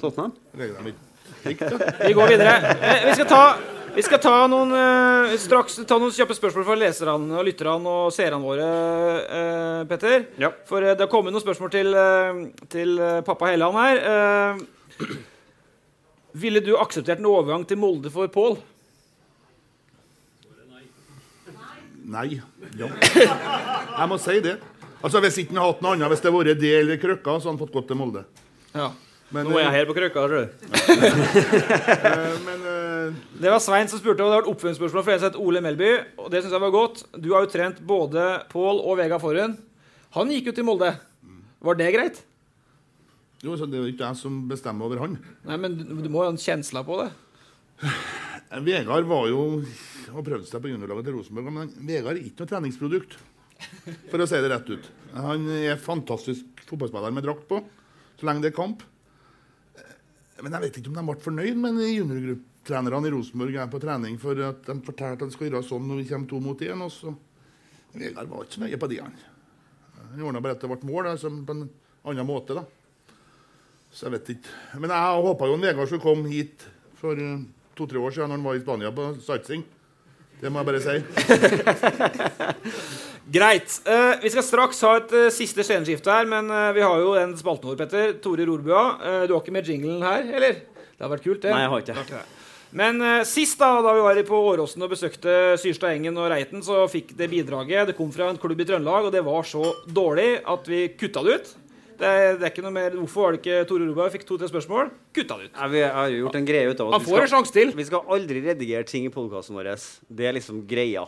[0.00, 0.32] Tottenham.
[1.48, 1.68] Ikke.
[2.06, 2.54] Vi går videre.
[2.78, 3.42] Eh, vi skal ta,
[3.94, 8.12] vi skal ta noen eh, straks ta noen kjappe spørsmål fra leserne, og lytterne og
[8.14, 8.68] seerne våre,
[9.22, 10.26] eh, Petter.
[10.68, 12.42] For eh, det har kommet noen spørsmål til, eh,
[12.72, 14.02] til eh, pappa Helland her.
[14.12, 15.16] Eh,
[16.44, 18.58] ville du akseptert en overgang til Molde for Pål?
[22.14, 22.40] Nei.
[22.76, 22.90] Ja.
[23.14, 24.58] Jeg må si det.
[25.04, 27.38] Altså Hvis ikke han hadde hatt noe annet, hvis det hadde vært det eller krøkka,
[27.38, 28.24] så hadde han fått gått til Molde.
[28.74, 28.90] Ja.
[29.34, 30.24] Men, Nå er jeg eh, her på krøkka.
[30.28, 30.44] tror du.
[32.10, 32.73] eh, men eh,
[33.40, 35.62] Det var Svein som spurte, og det har vært oppfølgingsspørsmål fra en som heter Ole
[35.64, 35.90] Melby.
[36.20, 37.02] Og det syns jeg var godt.
[37.20, 39.58] Du har jo trent både Pål og Vega Forhund.
[40.16, 40.92] Han gikk jo til Molde.
[41.64, 42.22] Var det greit?
[43.44, 45.18] jo, så Det er jo ikke jeg som bestemmer over han.
[45.44, 47.10] Nei, men du, du må jo ha en kjensle på det.
[48.64, 49.42] Vegard var jo
[50.14, 53.16] og prøvde seg på juniorlaget til Rosenborg, men Vegard er ikke noe treningsprodukt.
[54.10, 54.88] For å si det rett ut.
[55.16, 57.60] Han er fantastisk fotballspiller med drakt på,
[58.20, 58.82] så lenge det er kamp.
[59.76, 59.94] Eh,
[60.42, 61.78] Men jeg vet ikke om de ble fornøyd med
[62.64, 65.86] juniorgruppetrenerne i Rosenborg er på trening for at de fortalte at de skal gjøre sånn
[65.88, 66.82] når vi kommer to mot én.
[66.82, 67.14] og så-
[67.94, 69.12] Vegard var ikke så nøye på de, han.
[70.10, 71.70] Han ordna bare at det ble mål altså, på en
[72.04, 72.54] annen måte.
[72.54, 72.64] da.
[73.92, 74.48] Så jeg vet ikke.
[74.80, 76.64] Men jeg håpa jo en Vegard skulle komme hit
[76.96, 77.38] for eh,
[77.76, 79.64] to-tre år siden når han var i Spania på satsing.
[80.40, 80.98] Det må jeg bare si.
[83.34, 83.80] Greit.
[83.86, 87.14] Uh, vi skal straks ha et uh, siste sceneskifte her, men uh, vi har jo
[87.16, 88.12] den spalten vår, Petter.
[88.20, 88.98] Tore Rorbua.
[89.00, 90.52] Eh, du har ikke med jinglen her, eller?
[90.94, 91.54] Det har vært kult, det.
[91.54, 92.24] Nei, jeg har ikke.
[92.74, 96.62] Men eh, sist, da da vi var på Åråsen og besøkte Syrstad Engen og Reiten,
[96.66, 97.90] så fikk det bidraget.
[97.90, 101.22] Det kom fra en klubb i Trøndelag, og det var så dårlig at vi kutta
[101.22, 101.52] det ut.
[101.94, 102.10] Det,
[102.40, 104.88] det er ikke noe mer Hvorfor var det ikke Tore Rorbua fikk to-tre spørsmål?
[105.14, 105.52] Kutta det ut.
[105.54, 107.54] Ja, vi har jo gjort en greie ut av at Han vi skal, en sjanse
[107.54, 107.70] til.
[107.78, 109.70] Vi skal aldri redigere ting i podkasten vår.
[110.10, 111.06] Det er liksom greia.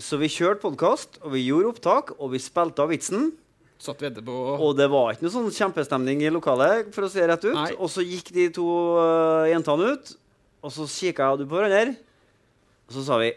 [0.00, 3.34] Så vi kjørte podkast, og vi gjorde opptak, og vi spilte av vitsen.
[3.84, 7.76] Og det var ikke noe sånn kjempestemning i lokalet, for å si det rett ut.
[7.76, 8.64] Og så gikk de to
[8.96, 10.16] uh, jentene ut,
[10.66, 11.94] og så kikka jeg og du på hverandre,
[12.86, 13.30] og så sa vi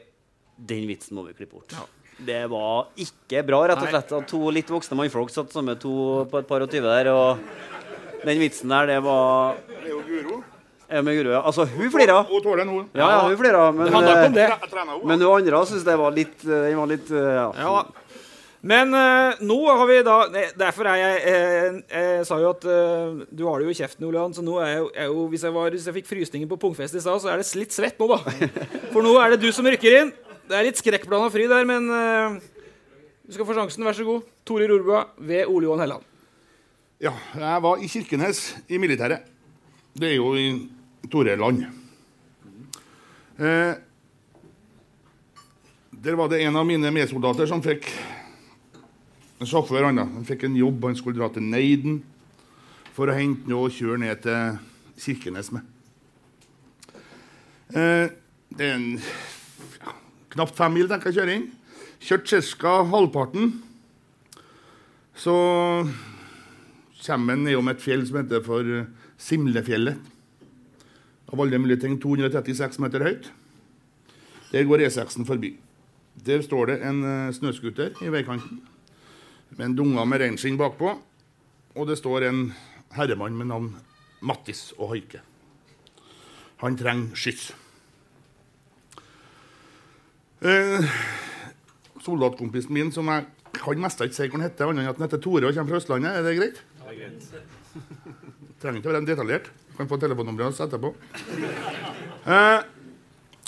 [0.59, 1.75] den vitsen må vi klippe bort.
[2.19, 4.09] Det var ikke bra, rett og slett.
[4.17, 5.93] At to litt voksne mannfolk satt sammen med to
[6.31, 10.01] på et par og tyve der, og den vitsen der, det var Det er jo
[10.07, 10.41] Guro.
[10.89, 11.43] Ja, med Guro, ja.
[11.45, 12.17] Altså, hun flira.
[12.27, 12.89] Hun tåler den, hun.
[12.97, 13.71] Ja, ja, hun flira.
[13.71, 17.47] Men, eh, men hun andre syntes det var litt eh, Den var litt eh, ja.
[17.61, 17.83] Ja.
[18.61, 20.15] Men eh, nå har vi da
[20.59, 24.03] Derfor er jeg eh, Jeg sa jo at eh, du har det jo i kjeften,
[24.09, 26.49] Ole Johan, så nå er jeg, er jo hvis, jeg var, hvis jeg fikk frysninger
[26.51, 28.19] på pungfest i stad, så er det litt svett nå, da.
[28.91, 30.11] For nå er det du som rykker inn.
[30.49, 32.39] Det er litt skrekkblanda fry der, men eh,
[33.29, 33.85] du skal få sjansen.
[33.87, 34.27] Vær så god.
[34.43, 36.07] Tore Rorbua ved Ole Johan Helland.
[36.99, 39.23] Ja, jeg var i Kirkenes i militæret.
[39.95, 40.49] Det er jo i
[41.07, 41.63] Tore-land.
[43.39, 43.73] Eh,
[46.03, 47.87] der var det en av mine medsoldater som fikk
[49.39, 49.85] en.
[49.85, 50.03] Han, da.
[50.03, 52.01] han fikk en jobb, han skulle dra til Neiden
[52.95, 54.57] for å hente noe og kjøre ned til
[54.99, 55.63] Kirkenes med.
[57.71, 58.11] Eh,
[58.57, 59.93] det er en ja,
[60.35, 61.45] knapt fem mil, tenker jeg, kjøring.
[62.03, 62.73] Kjørt ca.
[62.91, 63.53] halvparten.
[65.15, 65.35] Så
[67.05, 69.99] kommer en nedom et fjell som heter for eh, Simlefjellet.
[71.29, 73.29] Av alle mulige ting 236 meter høyt.
[74.51, 75.53] Der går E6-en forbi.
[76.25, 78.63] Der står det en uh, snøscooter i veikanten
[79.57, 80.95] med en dunge med reinskinn bakpå.
[81.75, 82.43] Og det står en
[82.95, 83.73] herremann med navn
[84.25, 85.21] Mattis og Haike.
[86.59, 87.49] Han trenger skyss.
[90.39, 90.87] Eh,
[92.03, 93.25] soldatkompisen min, som jeg
[93.55, 95.73] kan mest ikke si hvor han heter, annet enn at han heter Tore og kommer
[95.73, 96.61] fra Østlandet, er det greit?
[98.59, 99.49] Trenger ikke å være detaljert.
[99.77, 100.91] Kan få telefonnummeret hans etterpå.
[102.27, 102.61] Eh,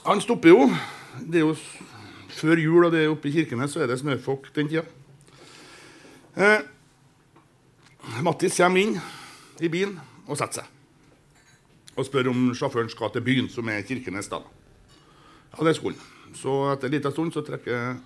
[0.08, 0.68] han stopper jo.
[1.20, 1.56] Det er jo
[2.32, 4.86] før jul, og det er oppe i Kirkenes, så er det snøfokk den tida.
[6.36, 6.62] Eh,
[8.24, 8.96] Mattis kommer inn
[9.60, 10.78] i bilen og setter seg.
[12.00, 14.30] Og spør om sjåføren skal til byen, som er Kirkenes.
[14.32, 14.40] da.
[15.52, 16.36] Ja, det skulle han.
[16.36, 18.00] Så etter en liten stund så trekker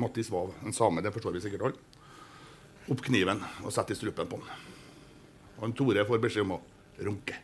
[0.00, 1.76] Mattis Vav, en same, det forstår vi sikkert alle,
[2.88, 4.66] opp kniven og setter i strupen på han.
[5.58, 6.60] Og en Tore får beskjed om å
[7.04, 7.36] runke.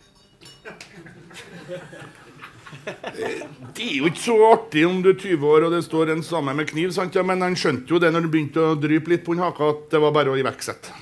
[3.74, 6.22] Det er jo ikke så artig om du er 20 år og det står en
[6.26, 7.16] same med kniv, sant?
[7.16, 9.70] Ja, men han skjønte jo det når han begynte å drype litt på en haka,
[9.74, 10.92] at det var bare å iverksette.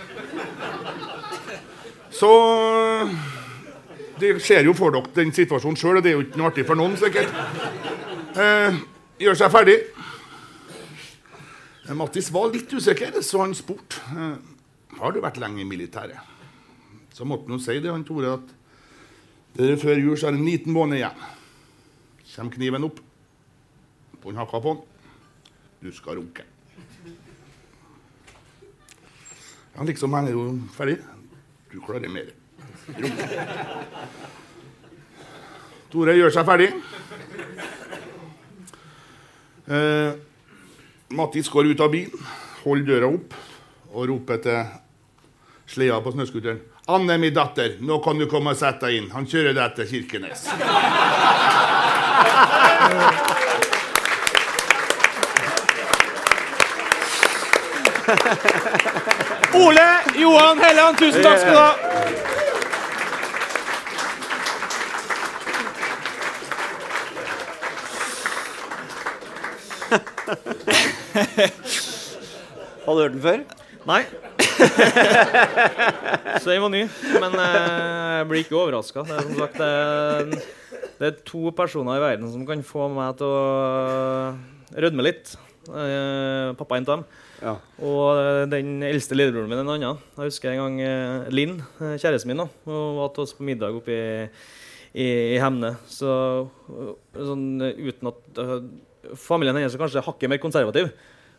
[2.13, 2.31] Så
[4.23, 6.67] det ser jo for dere den situasjonen sjøl, og det er jo ikke noe artig
[6.69, 7.33] for noen, sikkert.
[8.39, 8.81] Eh,
[9.25, 9.77] gjør seg ferdig.
[11.89, 14.37] Eh, Mattis var litt usikker, så han spurte eh,
[15.01, 16.31] har du vært lenge i militæret.
[17.13, 18.53] Så måtte han jo si det, han Tore, at
[19.59, 21.25] det er før jul så er det en liten måned igjen.
[22.33, 23.01] Kommer kniven opp.
[24.23, 24.83] På hakka på den.
[25.81, 26.45] Du skal runke.
[29.75, 30.99] Ja, liksom, han er jo ferdig.
[31.73, 32.33] Du klarer mer.
[32.89, 33.47] Runke.
[35.93, 36.69] Tore gjør seg ferdig.
[39.73, 40.13] Eh,
[41.13, 42.29] Mattis går ut av bilen,
[42.65, 43.35] holder døra opp
[43.93, 44.63] og roper til
[45.69, 46.63] sleda på snøscooteren.
[46.89, 49.11] 'Anne, min datter, nå kan du komme og sette deg inn.
[49.15, 50.49] Han kjører deg til Kirkenes.'
[59.55, 61.71] Ole Johan Helland, tusen takk skal du ha.
[72.85, 73.39] Har du hørt den før?
[73.87, 74.03] Nei.
[76.43, 76.83] Så den var ny.
[77.21, 79.01] Men eh, jeg blir ikke overraska.
[79.07, 80.43] Det, er som sagt, er-
[81.03, 84.37] det er to personer i verden som kan få meg til å
[84.85, 85.33] rødme litt.
[85.67, 87.03] Eh, pappa er en av dem.
[87.43, 87.55] Ja.
[87.83, 90.03] Og eh, den eldste lillebroren min en annen.
[90.15, 93.47] Jeg husker en gang eh, Linn, eh, kjæresten min, da, hun var til oss på
[93.47, 94.29] middag oppe i,
[94.95, 95.75] i, i Hemne.
[95.91, 96.13] Så
[97.19, 98.57] sånn uten at uh,
[99.19, 100.93] Familien hennes er kanskje hakket mer konservativ.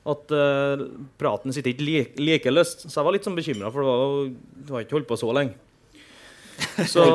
[0.04, 0.84] At uh,
[1.16, 2.84] praten sitter ikke like, like løst.
[2.90, 4.34] Så jeg var litt sånn bekymra, for det var,
[4.68, 5.56] det var ikke holdt på så lenge.
[6.92, 7.08] Så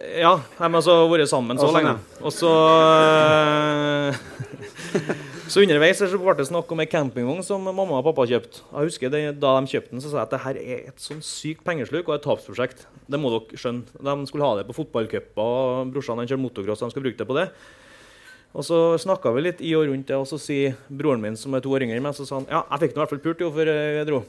[0.00, 1.98] Ja, vi har altså vært sammen så sånn, lenge.
[2.24, 4.20] Og så øh,
[5.50, 8.62] Så underveis så ble det snakk om ei campingvogn som mamma og pappa kjøpte.
[8.70, 11.02] Jeg husker det, Da de kjøpte den, så sa jeg at det her er et
[11.02, 12.86] sånn sykt pengesluk og et tapsprosjekt.
[13.10, 13.82] Det må dere skjønne.
[13.98, 17.38] De skulle ha det på fotballcuper, og brorsan kjører motocross, de skulle bruke det på
[17.40, 17.48] det.
[18.54, 21.54] Og så snakka vi litt i og rundt det, og så sier broren min, som
[21.54, 23.12] er to år yngre enn meg, så sa han ja, jeg fikk nå i hvert
[23.16, 24.22] fall pult jo før jeg dro.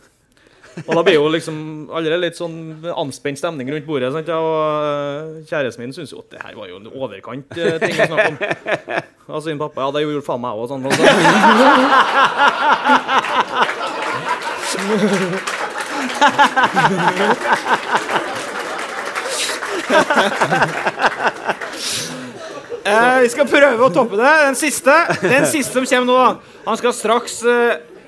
[0.87, 1.55] Og da blir jo liksom
[1.91, 4.11] allerede litt sånn anspent stemning rundt bordet.
[4.15, 4.29] Sant?
[4.31, 4.51] Og
[4.87, 8.07] øh, kjæresten min syns jo at det her var jo en overkant øh, ting å
[8.07, 8.37] snakke om.
[9.31, 10.65] Og sin pappa ja, det gjorde faen meg òg.
[10.71, 11.07] Sånn, og sånn.
[23.21, 24.33] vi skal prøve å toppe det.
[24.47, 26.31] Den siste Den siste som kommer nå, da.
[26.67, 27.41] Han skal straks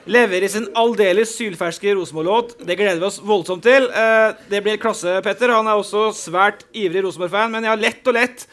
[0.08, 2.58] eh, i sin aldeles sylferske Rosenborg-låt.
[2.66, 3.88] Det gleder vi oss voldsomt til.
[3.90, 5.54] Eh, det blir klasse, Petter.
[5.56, 7.52] Han er også svært ivrig Rosenborg-fan.
[7.52, 8.48] Men jeg har lett og lett.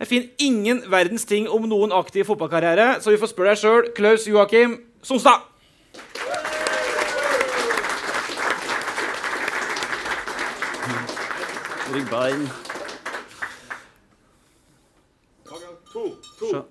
[0.00, 3.90] Jeg finner ingen verdens ting om noen aktiv fotballkarriere, så vi får spørre deg sjøl,
[3.92, 5.44] Klaus Joakim Sonstad.
[11.90, 12.30] Rygga
[15.92, 16.62] To,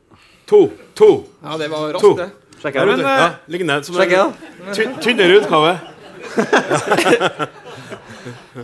[0.48, 0.70] To.
[0.96, 1.24] To.
[1.44, 2.16] Ja, det var raskt, To.
[2.18, 2.49] det.
[2.60, 3.08] Ja, jeg, men, vet du.
[3.08, 5.72] eh, ja, liggende som en tynn- tynnere utgave.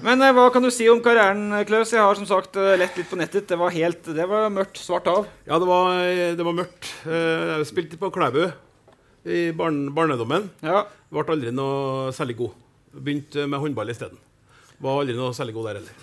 [0.05, 1.93] Men eh, hva kan du si om karrieren, Klaus?
[1.93, 3.47] Jeg har som sagt eh, lett litt på nettet.
[3.49, 4.77] Det var helt Det var mørkt.
[4.83, 5.25] Svart av.
[5.47, 5.95] Ja, det var,
[6.35, 6.89] det var mørkt.
[7.07, 8.43] Jeg spilte på Klæbu
[9.25, 10.49] i barn, barnedommen.
[10.61, 12.51] Ble aldri noe særlig god.
[12.95, 14.19] Begynte med håndball isteden.
[14.83, 15.93] Var aldri noe særlig god der heller.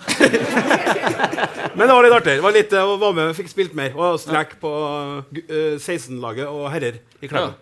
[1.76, 2.38] Men det var litt artig.
[2.42, 2.72] Var litt,
[3.04, 3.92] var med, fikk spilt mer.
[3.94, 4.72] Og strek på
[5.44, 7.52] eh, 16-laget og herrer i Klæbu.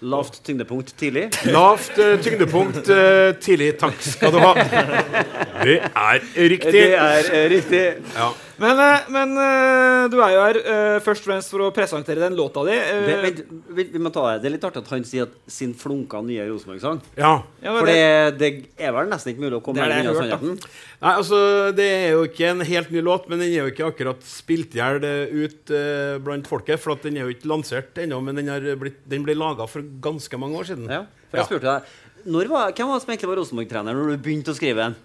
[0.00, 1.28] Lavt tyngdepunkt tidlig.
[1.44, 3.74] Lavt uh, tyngdepunkt uh, tidlig.
[3.76, 4.54] Takk skal du ha.
[5.66, 6.72] Det er riktig.
[6.72, 7.82] Det er uh, riktig.
[8.16, 8.30] Ja.
[8.60, 12.20] Men, eh, men eh, du er jo her eh, først og fremst for å presentere
[12.20, 12.74] den låta di.
[12.76, 13.38] Det, vent,
[13.78, 14.42] vent, vi må ta det.
[14.42, 17.00] det er litt artig at han sier at sin flunka nye Rosenborg-sang.
[17.16, 17.32] Ja.
[17.64, 18.02] Ja, For det,
[18.40, 20.76] det er vel nesten ikke mulig å komme Det er det lenger unna sannheten.
[21.00, 21.40] Nei, altså,
[21.78, 24.76] Det er jo ikke en helt ny låt, men den er jo ikke akkurat spilt
[24.76, 26.84] i hjel ut eh, blant folket.
[26.84, 29.70] For at den er jo ikke lansert ennå, men den, har blitt, den ble laga
[29.70, 30.90] for ganske mange år siden.
[30.92, 31.98] Ja, for jeg spurte deg
[32.28, 34.96] når var, Hvem var det som egentlig var Rosenborg-trener når du begynte å skrive den?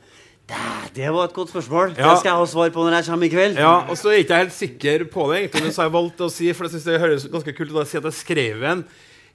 [0.46, 0.62] Det,
[0.94, 1.96] det var et godt spørsmål.
[1.98, 2.12] Ja.
[2.12, 3.58] Det skal jeg ha svar på når jeg kommer i kveld.
[3.58, 5.96] Ja, og så er jeg ikke helt sikker på det, egentlig, men så har jeg
[5.98, 8.20] valgt å si For jeg synes det høres ganske kult ut å si at jeg
[8.20, 8.86] skrev en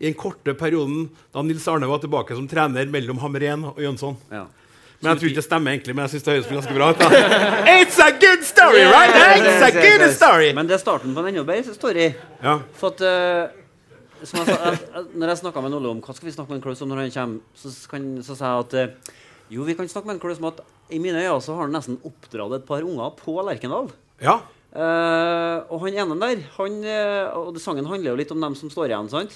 [0.01, 4.17] i den korte perioden da Nils Arne var tilbake som trener mellom Hamren og Jønsson.
[4.33, 4.47] Ja.
[5.01, 5.95] Men jeg tror ikke det stemmer, egentlig.
[5.97, 7.05] Men jeg syns det høres ganske bra ut.
[7.75, 9.13] It's a good story, right?
[9.41, 10.51] It's a good story!
[10.57, 12.11] Men det er starten på en enda bedre story.
[12.41, 12.59] Ja.
[12.81, 16.29] For at uh, som jeg sa, jeg, Når jeg snakka med Nolle om hva skal
[16.29, 19.15] vi snakke med Klaus om når han kommer, så, kan, så sa jeg at uh,
[19.57, 20.61] jo, vi kan snakke med Klaus om at
[20.91, 23.91] i mine øyne så har han nesten oppdratt et par unger på Lerkendal.
[24.23, 24.41] Ja.
[24.71, 28.55] Uh, og han ene der han, eh, Og det, sangen handler jo litt om dem
[28.55, 29.33] som står igjen, sant?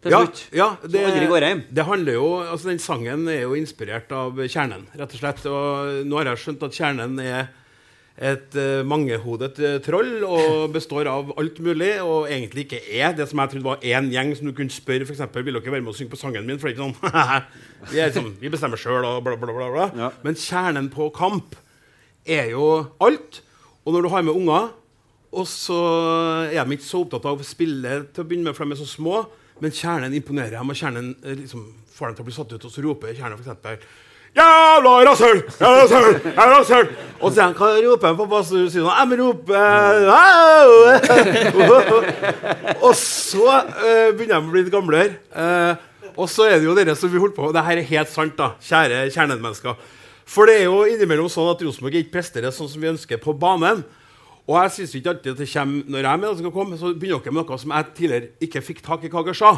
[0.00, 0.40] Til Ja, slutt.
[0.56, 1.60] ja Som aldri går hjem.
[1.68, 5.44] det handler jo, altså Den sangen er jo inspirert av Kjernen, rett og slett.
[5.44, 7.50] Og nå har jeg skjønt at Kjernen er
[8.20, 13.24] et uh, mangehodet eh, troll og består av alt mulig, og egentlig ikke er det
[13.30, 15.94] som jeg trodde var én gjeng som du kunne spørre eksempel, vil dere være med
[15.94, 16.60] og synge på sangen min.
[16.60, 17.46] For det er ikke sånn
[17.92, 19.70] vi, er liksom, vi bestemmer sjøl og bla, bla, bla.
[19.72, 20.10] bla.
[20.26, 21.56] Men kjernen på kamp
[22.28, 22.68] er jo
[23.00, 23.40] alt.
[23.86, 24.68] Og når du har med unger,
[25.30, 25.78] og så
[26.50, 28.82] er de ikke så opptatt av å spille til å begynne med, for de er
[28.82, 29.22] så små,
[29.62, 31.64] men kjernen imponerer dem, og kjernen eh, liksom,
[31.94, 33.88] får dem til å bli satt ut, og så roper kjernen f.eks.
[34.36, 35.40] Jævla rasshøl!
[35.60, 36.20] Rasshøl!
[36.36, 36.90] Rasshøl!
[37.20, 37.54] Og så sier han,
[37.84, 38.24] rope på?
[38.24, 39.56] Og så sier han, jeg roper
[42.86, 45.18] Og så uh, begynner de å bli litt gamlere.
[45.34, 45.74] Uh,
[46.16, 47.60] og så er det jo dere som vi holdt på med.
[47.66, 49.76] her er helt sant, da, kjære kjernemennesker.
[50.30, 53.34] For det er jo innimellom sånn at Rosenborg ikke presterer sånn som vi ønsker på
[53.34, 53.84] banen.
[54.46, 56.94] Og jeg syns ikke alltid at det kommer når jeg er med, skal komme, så
[56.94, 59.56] begynner dere med noe som jeg tidligere ikke fikk tak i hva dere sa.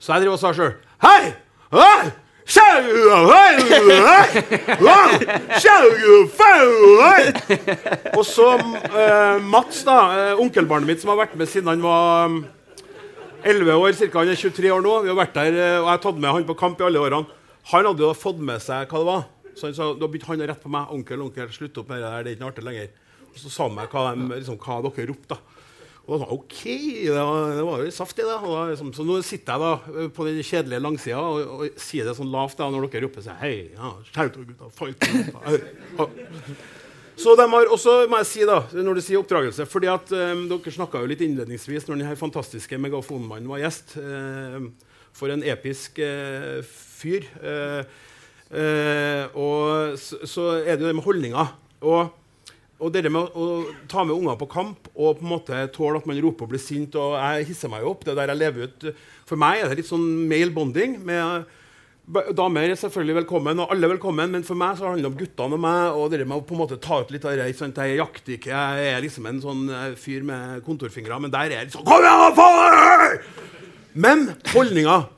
[0.00, 1.34] Så jeg driver og sa sjøl Hei!
[1.72, 2.25] Hei!
[8.18, 12.30] Og så eh, Mats, da, eh, onkelbarnet mitt som har vært med siden han var
[12.30, 12.38] mm,
[13.46, 14.22] 11 år, cirka.
[14.22, 14.94] Han er 23 år nå.
[15.02, 17.02] Vi har vært der, eh, og jeg har tatt med han på kamp i alle
[17.02, 17.42] årene.
[17.72, 19.26] Han hadde jo fått med seg hva det var.
[19.56, 20.86] Så han sa, Da begynte han å rette på meg.
[20.92, 22.22] 'Onkel, onkel, slutt opp med det der.
[22.22, 22.94] Det er ikke noe artig lenger.'
[23.32, 25.34] Og så sa han meg hva, de, liksom, hva dere ropte.
[25.34, 25.55] da.
[26.06, 26.60] Og da OK,
[27.02, 28.36] det var, det var jo saftig, det.
[28.38, 32.06] Da, liksom, så nå sitter jeg da eh, på den kjedelige langsida og, og, sier
[32.06, 35.02] det sånn lavt da, når dere roper seg Hei, ja, shout, gutta, fight.
[37.16, 40.42] Så de har også, må jeg si da, når du sier oppdragelse fordi at um,
[40.50, 43.96] Dere snakka jo litt innledningsvis når denne fantastiske megafonmannen var gjest.
[43.96, 44.68] Uh,
[45.16, 47.24] for en episk uh, fyr.
[47.40, 47.80] Uh,
[49.32, 51.54] og så, så er det jo det med holdninger.
[51.88, 52.12] Og
[52.76, 56.00] og det med å, å ta med unger på kamp og på en måte tåle
[56.02, 58.04] at man roper og blir sint og Jeg hisser meg opp.
[58.04, 58.88] det er der jeg lever ut.
[59.28, 60.98] For meg er det litt sånn male bonding.
[61.06, 61.46] med
[62.06, 65.56] Damer er selvfølgelig velkommen, og alle velkommen, men for meg så handler det om guttene
[65.56, 65.96] og meg.
[65.96, 67.48] og det med å på en måte ta ut litt av det.
[67.58, 67.80] sant?
[67.82, 68.52] Jeg jakter ikke.
[68.52, 71.18] Jeg er liksom en sånn eh, fyr med kontorfingre.
[71.18, 73.18] Men der er det sånn Kom igjen, faen!
[73.96, 75.08] Men holdninger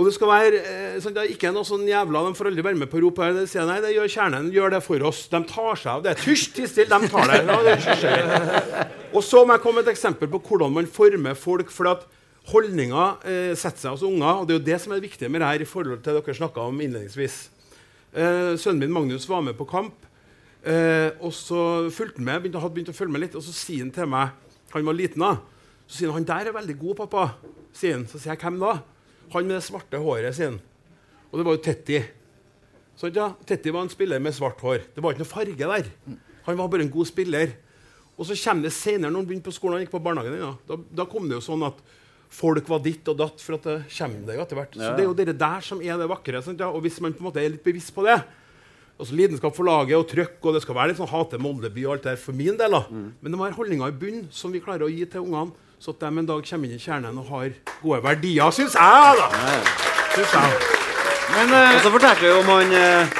[0.00, 0.60] og det skal være
[1.04, 3.20] sånn, det er ikke noe sånn jævla De får aldri være med på rop.
[3.36, 4.48] De sier nei, det gjør kjernen.
[4.54, 5.26] Gjør det for oss.
[5.28, 6.14] De tar seg av det.
[6.22, 7.42] Tysj, tiss stille, de tar det.
[7.44, 11.70] Ja, det og så må jeg komme med et eksempel på hvordan man former folk.
[11.74, 12.08] for at
[12.50, 15.42] Holdninger eh, setter seg hos unger, og det er jo det som er viktig med
[15.42, 15.62] det her.
[15.62, 17.36] i forhold til dere snakket om innledningsvis.
[18.14, 20.06] Eh, sønnen min Magnus var med på kamp.
[20.64, 23.52] Eh, og så fulgte han med, begynte, hadde begynt å følge med litt, og så
[23.54, 24.36] sier han til meg
[24.74, 25.36] Han var liten, da.
[25.86, 27.24] Så sier han han der er veldig god, pappa.
[27.74, 28.06] Sier han.
[28.06, 28.76] Så sier jeg hvem da?
[29.32, 30.58] Han med det svarte håret, sin.
[31.30, 32.00] Og det var jo Tetti.
[32.98, 34.84] Så, ja, Tetti var en spiller med svart hår.
[34.94, 35.90] Det var ikke noe farge der.
[36.48, 37.54] Han var bare en god spiller.
[38.18, 40.50] Og så kommer det senere, når han begynte på skolen, han gikk på barnehagen, ja,
[40.68, 41.78] da, da kom det jo sånn at
[42.30, 44.76] folk var ditt og datt, for at det kommer det jo etter hvert.
[44.76, 46.42] Så det er jo det der som er det vakre.
[46.44, 46.68] Sant, ja?
[46.68, 48.18] Og hvis man på en måte er litt bevisst på det
[49.00, 51.94] altså Lidenskap for laget og trøkk, og det skal være litt sånn hate Moldeby og
[51.94, 52.74] alt det der for min del.
[52.76, 52.82] da.
[52.92, 55.94] Men det må være holdninger i bunn som vi klarer å gi til ungene, så
[55.94, 59.30] at de en dag kommer inn i kjernen og har gode verdier, syns jeg, da.
[60.12, 60.76] Synes jeg.
[61.30, 63.18] Men Og så fortalte vi om han eh,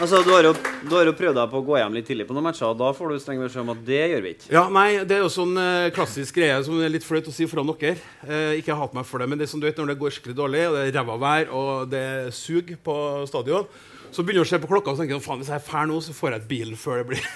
[0.00, 0.54] Altså, du har, jo,
[0.88, 2.78] du har jo prøvd deg på å gå hjem litt tidlig på noen matcher, og
[2.80, 4.46] da får du streng beskjed om at det gjør vi ikke.
[4.54, 7.44] Ja, nei, Det er jo sånn eh, klassisk greie som er litt flaut å si
[7.50, 8.00] foran dere.
[8.24, 10.14] Eh, ikke hat meg for det, men det er som du vet når det går
[10.16, 12.96] skikkelig dårlig, og det er ræva vær, og det er sug på
[13.28, 13.68] stadion,
[14.10, 15.96] så begynner du å se på klokka og tenker faen, hvis jeg er fær nå,
[16.02, 17.20] så får jeg et bilen før det blir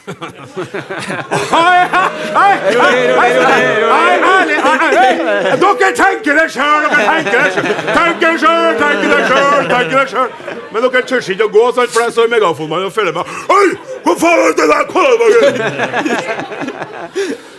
[5.64, 7.66] Dere tenker det sjøl, dere tenker det sjøl.
[7.94, 10.30] Tenker sjøl, tenker det sjøl, tenker det sjøl.
[10.72, 13.24] Men dere tør ikke å gå, sant, for jeg står megafonmann og følger med.
[13.54, 13.68] Oi,
[14.06, 14.84] hva faen er det der?
[15.04, 15.04] Er?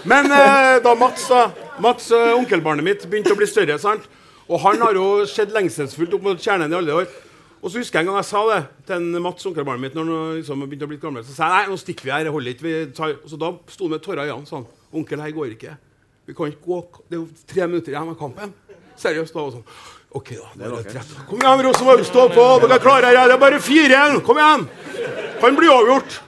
[0.06, 1.48] Men eh, da Mats, da,
[1.82, 4.04] Mats eh, onkelbarnet mitt, begynte å bli større, sant?
[4.46, 7.08] og han har jo sett lengselsfullt opp mot kjernen i alle år.
[7.66, 10.10] Og så husker jeg en gang jeg sa det til en Mats, onkelbarnet mitt, når
[10.12, 11.24] han liksom begynte å bli gammel.
[11.26, 12.28] Så sa jeg nei, nå stikker vi her.
[12.28, 12.66] jeg holder ikke.
[12.68, 13.14] Vi tar...
[13.18, 14.68] Og så da sto han med tårer i øynene sånn.
[14.94, 15.74] Onkel, her går ikke.
[16.30, 16.78] Vi kan ikke gå.
[17.10, 18.54] Det er jo tre minutter igjen av kampen.
[19.02, 19.34] Seriøst.
[19.34, 19.66] da og sånn.
[20.20, 20.52] OK, da.
[20.54, 21.16] Det er rett.
[21.32, 22.06] Kom igjen, Rosenborg.
[22.12, 22.46] Stå på.
[22.68, 23.26] Dere klarer det.
[23.32, 24.22] Det er bare fire igjen.
[24.30, 24.68] Kom igjen.
[25.42, 26.20] Han blir avgjort.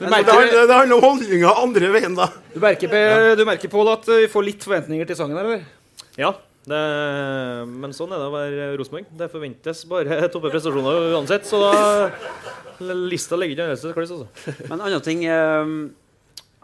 [0.00, 2.26] Det, handler, det handler om holdninga andre veien, da.
[2.52, 2.98] Du merker,
[3.38, 5.62] du merker Pål, at vi får litt forventninger til sangen her, eller?
[6.20, 6.34] Ja,
[6.66, 6.78] Det,
[7.70, 9.10] men sånn er det å være Rosenborg.
[9.14, 11.46] Det forventes bare toppe prestasjoner uansett.
[11.46, 14.14] Så da lista ligger ikke annerledes kliss.
[14.16, 14.54] Altså.
[14.70, 15.70] Men en annen ting eh,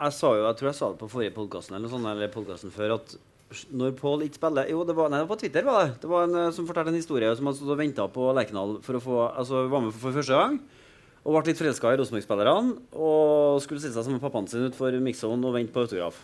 [0.03, 2.75] Jeg sa jo, jeg tror jeg sa det på forrige podkasten eller, sånn, eller podcasten
[2.75, 3.15] før, at
[3.73, 5.67] når Pål ikke spiller Jo, det var, nei, det var på Twitter.
[5.67, 8.07] var Det Det var en eh, som fortalte en historie som hadde stått og venta
[8.11, 10.59] på Lerkendal for å få Altså var med for, for første gang.
[11.23, 12.75] Og ble litt forelska i Rosenborg-spillerne.
[12.99, 16.19] Og skulle stille seg sammen med pappaen sin utenfor mixzone og vente på autograf.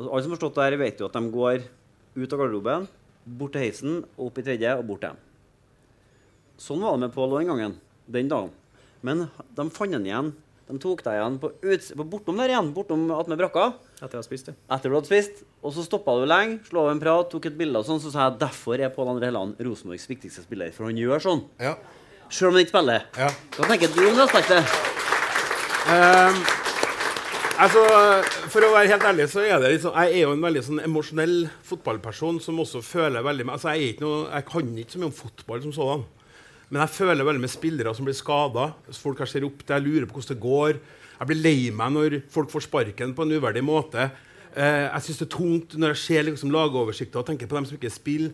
[0.00, 1.66] Og alle som har stått der, vet jo at de går
[2.16, 2.86] ut av garderoben,
[3.24, 5.18] bort til heisen, opp i tredje og bort hjem.
[6.60, 7.76] Sånn var det med Pål den gangen.
[8.10, 8.50] Den dagen.
[9.06, 10.32] Men de fant ham igjen.
[10.70, 13.72] De tok deg igjen på, uts på bortom der igjen, bortom attmed brakka.
[13.98, 14.54] Etter å ha spist, ja.
[14.76, 15.40] Etter du hadde spist.
[15.64, 18.12] Og så stoppa du lenge, slo av en prat, tok et bilde, og sånn, så
[18.12, 20.70] sa jeg derfor er Pål André Helland Rosenborgs viktigste spiller.
[20.76, 21.42] For han gjør sånn.
[21.58, 21.74] Ja.
[22.30, 23.08] Sjøl om han ikke spiller.
[23.18, 23.32] Ja.
[23.56, 24.78] Hva tenker du om det aspektet?
[25.90, 26.38] Ehm,
[27.58, 27.82] altså,
[28.52, 30.80] For å være helt ærlig så er det liksom, jeg er jo en veldig sånn
[30.84, 31.34] emosjonell
[31.66, 35.02] fotballperson som også føler veldig med altså, jeg, er ikke noe, jeg kan ikke så
[35.02, 36.04] mye om fotball som sådan.
[36.70, 38.68] Men jeg føler veldig med spillere som blir skada.
[38.94, 40.80] Folk jeg ser opp til, jeg lurer på hvordan det går.
[41.20, 44.06] Jeg blir lei meg når folk får sparken på en uverdig måte.
[44.54, 47.66] Eh, jeg syns det er tungt når jeg ser liksom, lagoversikter og tenker på dem
[47.68, 48.30] som ikke spiller,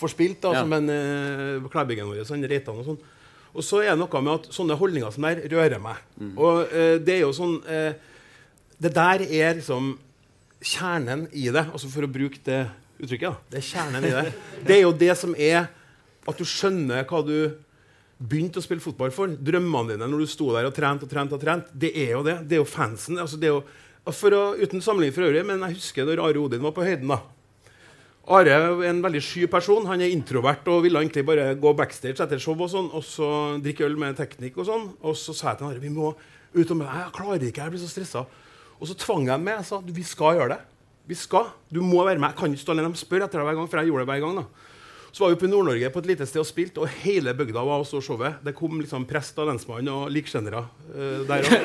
[0.00, 0.60] får spilt, da, Ja.
[0.62, 3.00] som en eh, klærbyggen vår, sånn, Reitan og sånn.
[3.50, 5.98] Og så er det noe med at sånne holdninger som der rører meg.
[6.38, 7.98] Og eh, det er jo sånn eh,
[8.80, 9.94] Det der er liksom
[10.60, 12.62] kjernen i det, altså for å bruke det
[13.00, 13.26] uttrykket.
[13.28, 13.50] da.
[13.52, 14.30] Det er kjernen i det.
[14.66, 15.68] Det er jo det som er
[16.28, 17.34] at du skjønner hva du
[18.20, 19.32] begynte å spille fotball for.
[19.32, 21.36] Drømmene dine når du sto der og trente og trente.
[21.36, 22.36] og trent, Det er jo det.
[22.48, 23.18] Det er jo fansen.
[23.18, 23.62] altså det er jo,
[24.12, 27.08] for å, uten sammenligning for øvrig, men jeg husker når Are Odin var på høyden.
[27.08, 27.20] da.
[28.30, 29.88] Are er en veldig sky person.
[29.88, 33.30] Han er introvert og ville egentlig bare gå backstage etter show og sånn, og så
[33.64, 34.86] drikke øl med teknikk og sånn.
[35.00, 36.12] Og så sa jeg til Are vi må
[36.52, 38.26] ut og med Jeg klarer ikke, jeg blir så stressa.
[38.80, 40.60] Og så tvang jeg meg og Jeg sa vi skal gjøre det.
[41.10, 41.50] Vi skal.
[41.68, 42.30] Du må være med.
[42.30, 42.92] Jeg kan ikke stå alene.
[42.94, 44.40] De spør etter deg hver gang, for jeg gjorde det hver gang.
[44.40, 44.70] da.
[45.10, 47.64] Så var vi oppe i Nord-Norge på et lite sted og spilte, og hele bygda
[47.66, 48.38] var og så showet.
[48.46, 51.56] Det kom liksom prest og lensmann og likskjennere uh, der òg.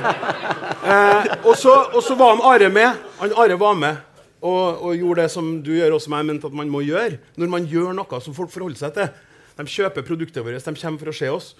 [0.90, 2.98] eh, og, så, og så var han Are med.
[3.20, 4.02] Han Are var med
[4.40, 7.20] og, og gjorde det som du gjør, og som jeg mente at man må gjøre.
[7.38, 9.12] Når man gjør noe som folk forholder seg til.
[9.60, 11.52] De kjøper produktet vårt, de kommer for å se oss.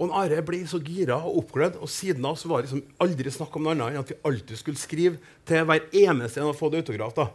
[0.00, 3.32] Og Are ble så gira og oppglødd, og siden av så var det liksom aldri
[3.34, 6.56] snakk om noe annet enn at vi alltid skulle skrive til hver eneste en og
[6.56, 7.12] fått autograf.
[7.18, 7.26] da.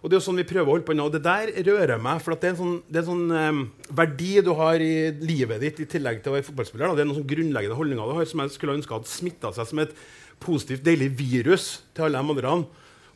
[0.00, 1.08] Og det er jo sånn vi prøver å holde på nå.
[1.10, 3.36] Og det der rører meg, for at det er en sånn, det er en sånn
[3.36, 3.60] um,
[4.00, 6.86] verdi du har i livet ditt i tillegg til å være fotballspiller.
[6.86, 6.96] Da.
[6.96, 9.68] Det er noen sånn grunnleggende holdninger du har som jeg skulle ønske hadde smitta seg
[9.68, 9.96] som et
[10.40, 12.54] positivt, deilig virus til alle de andre.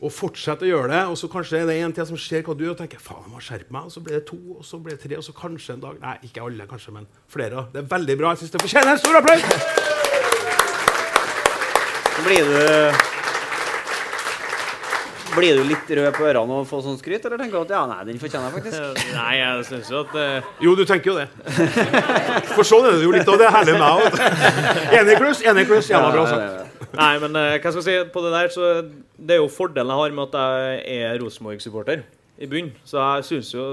[0.03, 1.01] Og fortsette å gjøre det.
[1.13, 3.23] Og så kanskje er det en til som ser hva du gjør, og tenker faen,
[3.23, 3.87] jeg må skjerpe meg.
[3.87, 6.01] Og så blir det to, og så blir det tre, og så kanskje en dag
[6.03, 7.67] Nei, ikke alle, kanskje, men flere.
[7.71, 8.33] Det er veldig bra.
[8.33, 9.91] Jeg syns det fortjener en stor applaus!
[12.23, 13.11] Blir du
[15.33, 17.79] Blir du litt rød på ørene og får sånn skryt, eller tenker du at ja,
[17.89, 18.99] nei, den fortjener jeg faktisk?
[19.17, 20.51] Nei, jeg syns jo at uh...
[20.61, 21.25] Jo, du tenker jo det.
[22.53, 24.21] For sånn er det jo litt, og det er herlig med meg.
[24.99, 26.72] Enig, kluss, Enig, det Jævla bra sagt.
[26.97, 28.73] Nei, men eh, hva skal jeg si på det der, så
[29.17, 30.37] det er jo fordelen jeg har med at
[30.83, 32.03] jeg er Rosenborg-supporter
[32.41, 32.73] i bunnen.
[32.87, 33.65] Så jeg synes jo,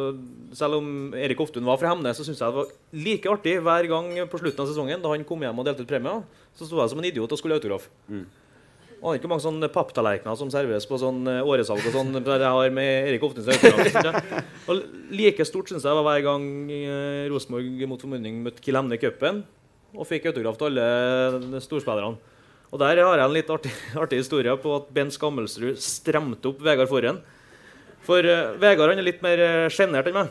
[0.57, 2.75] selv om Erik Oftun var fra Hemne, så syns jeg det var
[3.07, 5.91] like artig hver gang på slutten av sesongen da han kom hjem og delte ut
[5.91, 6.23] premier.
[6.57, 7.89] Så sto jeg som en idiot og skulle autograf.
[9.01, 12.13] Og det er ikke mange sånne papptallerkener som serveres på sånn eh, åresalg og sånn,
[12.21, 14.27] der jeg har med Erik Oftuns autograf.
[14.69, 14.83] Og
[15.17, 19.41] like stort syns jeg var hver gang eh, Rosenborg mot formodning møtte Kiel i cupen
[19.97, 22.21] og fikk autograf til alle storspillerne.
[22.71, 26.61] Og der har jeg en litt artig, artig historie på at Bent Skammelsrud stremte opp
[26.63, 27.19] Vegard Forhen.
[28.07, 30.29] For uh, Vegard han er litt mer uh, sjenert enn meg.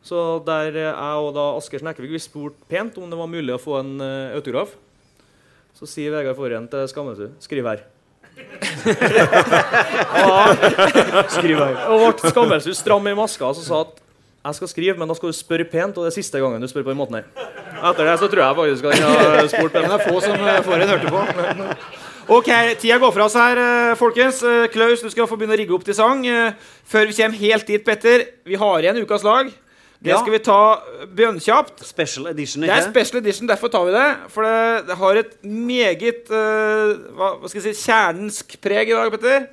[0.00, 3.52] Så der eh, jeg og da Asker Snekkevik vi spurte pent om det var mulig
[3.52, 4.72] å få en uh, autograf,
[5.76, 7.82] så sier Vegard Forhen til Skammelsrud skriv her.
[11.36, 11.76] Skriv her.
[11.92, 14.00] Og ble Skammelsrud stram i maska og så sa at
[14.44, 16.68] jeg skal skrive, men da skal du spørre pent, og det er siste gangen du
[16.70, 17.26] spør på den måten her.
[17.80, 19.90] Etter det så tror jeg faktisk at han har spurt pent.
[19.90, 21.70] Det er få som får en hørte på.
[22.30, 22.48] OK,
[22.78, 24.42] tida går fra oss her, eh, folkens.
[24.46, 26.22] Eh, Klaus, du skal få begynne å rigge opp til sang.
[26.26, 26.52] Eh,
[26.86, 29.50] Før vi kommer helt dit, Petter, vi har igjen ukas lag.
[30.00, 30.60] Det skal vi ta
[31.12, 31.82] bjønnkjapt.
[31.84, 32.72] Special edition, ikke?
[32.72, 34.06] Det er special edition, derfor tar vi det.
[34.32, 39.50] For det, har et meget eh, hva skal jeg si, kjernensk preg i dag, Petter.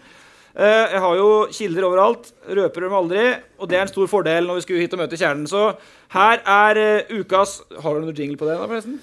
[0.58, 2.32] Eh, jeg har jo kilder overalt.
[2.50, 3.26] Røper dem aldri.
[3.62, 5.46] Og det er en stor fordel når vi skulle hit og møte kjernen.
[5.50, 5.68] Så
[6.16, 8.98] her er eh, ukas Har du noe jingle på det, da, forresten?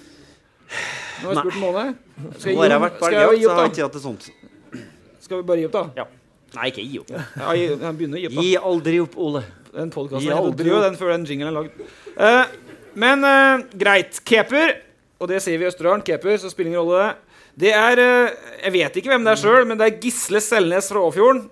[1.22, 1.94] Nå har jeg spurt en måned.
[2.40, 3.46] Skal jeg gi jeg opp- vært skal jeg gi
[3.84, 4.82] opp, da?
[5.24, 5.84] Skal vi bare gi opp, da?
[6.02, 6.06] Ja.
[6.54, 7.12] Nei, ikke gi opp.
[7.14, 8.46] Ja, begynner å gi opp, da.
[8.48, 9.44] Gi aldri opp, Ole.
[9.74, 11.78] Den podkasten Gi aldri den før den jinglen er lagd.
[12.14, 14.20] Uh, men uh, greit.
[14.26, 14.76] Keeper,
[15.18, 17.14] og det sier vi i Østerdalen, keeper, så spiller ingen rolle
[17.58, 17.72] det.
[17.72, 18.32] Er eh,
[18.64, 21.46] Jeg vet ikke hvem det er sjøl, men det er Gisle Selnes fra Åfjorden.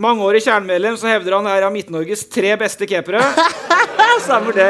[0.00, 3.20] Mangeårig kjernemedlem som hevder han er av Midt-Norges tre beste keepere.
[4.24, 4.68] Stemmer det.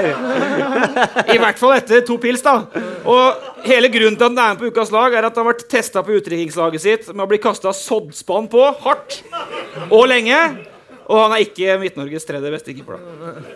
[1.31, 2.57] I hvert fall etter to pils, da.
[3.07, 5.53] Og hele grunnen til at han er med på ukas lag, er at han har
[5.53, 9.21] vært testa på utdrikningslaget sitt med å bli kasta soddspann på hardt
[9.91, 10.41] og lenge.
[11.07, 12.99] Og han er ikke Midt-Norges tredje beste keeper.
[12.99, 13.47] da.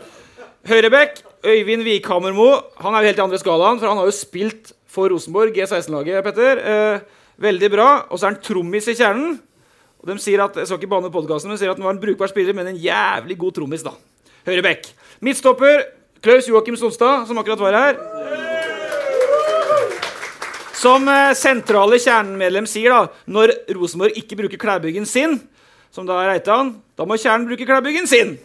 [0.67, 2.49] Høyrebekk, Øyvind Vikhammermo.
[2.83, 6.25] Han er jo helt i andre skalaen, for han har jo spilt for Rosenborg, G16-laget,
[6.25, 6.63] Petter.
[6.73, 7.89] Eh, veldig bra.
[8.09, 9.37] Og så er han trommis i kjernen.
[10.01, 11.97] Og de sier at, jeg skal ikke bane podcasten, men de sier at han var
[11.97, 13.93] en brukbar spiller, men en jævlig god trommis, da.
[14.47, 14.89] Høyrebekk.
[15.27, 15.83] Midtstopper,
[16.23, 18.01] Klaus Joakim Sonstad, som akkurat var her.
[20.77, 25.39] Som eh, sentrale kjernemedlem sier, da, når Rosenborg ikke bruker klærbyggen sin,
[25.93, 28.37] som da er Reitan, da må kjernen bruke klærbyggen sin.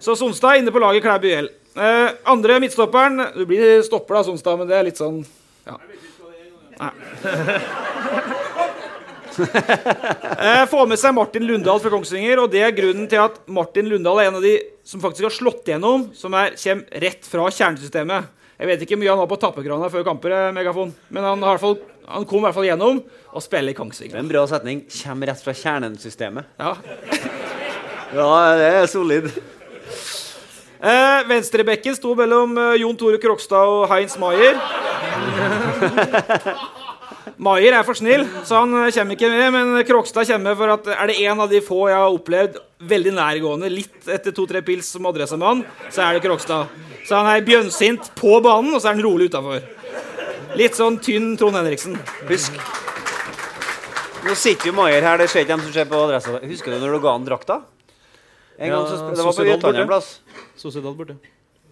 [0.00, 1.50] Så Sonstad er inne på laget Klæbu.
[1.70, 5.20] Eh, andre midtstopperen Du blir stopper, da, Sonstad, men det er litt sånn
[5.66, 5.76] ja.
[10.40, 12.42] Eh, Få med seg Martin Lundahl fra Kongsvinger.
[12.42, 14.56] Og det er grunnen til at Martin Lundahl er en av de
[14.86, 18.30] som faktisk har slått gjennom, som er, kommer rett fra kjernesystemet.
[18.60, 21.60] Jeg vet ikke mye han har på tappekrana før kamper, eh, Megafon, men han, har
[21.62, 21.78] fall,
[22.10, 22.98] han kom i hvert fall gjennom
[23.30, 24.18] og spiller i Kongsvinger.
[24.20, 24.82] En bra setning.
[24.98, 26.50] Kommer rett fra kjernesystemet.
[26.60, 26.74] Ja.
[28.18, 28.28] ja,
[28.60, 29.30] det er solid.
[30.80, 34.56] Eh, Venstrebekken sto mellom eh, Jon Tore Krokstad og Heinz Maier.
[37.40, 39.52] Maier er for snill, så han eh, kommer ikke med.
[39.52, 42.56] Men Krokstad kommer for at er det en av de få jeg har opplevd
[42.88, 45.60] veldig nærgående, litt etter to-tre pils som adressemann,
[45.92, 46.72] så er det Krokstad.
[47.04, 49.60] Så han er bjønnsint på banen, og så er han rolig utafor.
[50.56, 52.00] Litt sånn tynn Trond Henriksen.
[52.30, 52.56] Husk
[54.20, 56.40] Nå sitter jo Maier her, det ser ikke dem som ser på adressa.
[56.44, 57.60] Husker du når du ga han drakta?
[58.60, 60.08] En gang så det var på Jøtland en plass.
[60.60, 61.14] Sociedad borte.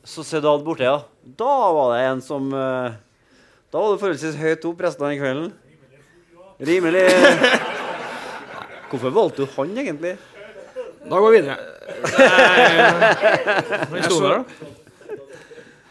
[0.05, 1.03] Sociedad borte, ja.
[1.37, 2.95] Da var det en som uh,
[3.69, 5.51] Da var det forholdsvis høyt opp resten av den kvelden.
[6.65, 7.03] Rimelig
[8.89, 10.15] Hvorfor valgte du han, egentlig?
[11.05, 11.57] Da går vi videre.
[13.91, 14.41] Han jeg der, da.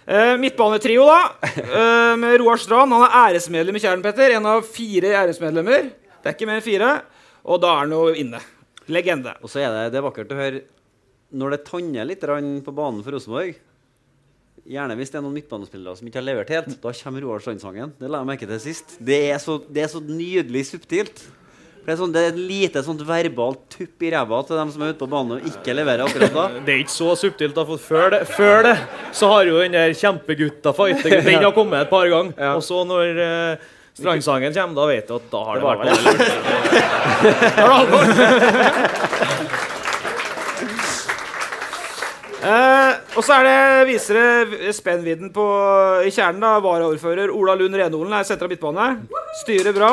[0.08, 1.20] Eh, midtbanetrio, da.
[1.60, 2.96] Uh, med Roar Strand.
[2.98, 4.34] Han er æresmedlem i Kjæren, Petter.
[4.40, 5.92] En av fire æresmedlemmer.
[5.92, 6.90] Det er ikke mer enn fire.
[7.46, 8.42] Og da er han jo inne.
[8.90, 9.36] Legende.
[9.44, 10.64] Og så er det, det er vakkert å høre
[11.36, 13.58] når det tanner litt på banen for Rosenborg.
[14.68, 16.78] Gjerne hvis det er noen midtbanespillere som ikke har levert helt.
[16.84, 17.94] Da kommer Roar Strand-sangen.
[18.00, 18.98] Det la jeg merke til sist.
[19.00, 21.22] Det er så, det er så nydelig subtilt.
[21.88, 24.74] For det er, sånn, det er et lite sånt verbalt tupp i ræva til dem
[24.74, 26.46] som er ute på banen og ikke leverer akkurat da.
[26.68, 28.76] Det er ikke så subtilt, da, for før det, før det
[29.16, 32.36] så har jo den der kjempegutta fighten Den har kommet et par ganger.
[32.58, 35.86] Og så når eh, Strandsangen kommer, da vet du at da har det, vært
[37.56, 39.04] Da er det alvor.
[42.38, 44.20] Eh, og så er det, viser
[44.52, 45.46] det spennvidden på,
[46.06, 46.44] i kjernen.
[46.44, 48.92] da, Varaordfører Ola Lund Renholen er sentra midtbane.
[49.42, 49.92] Styrer bra.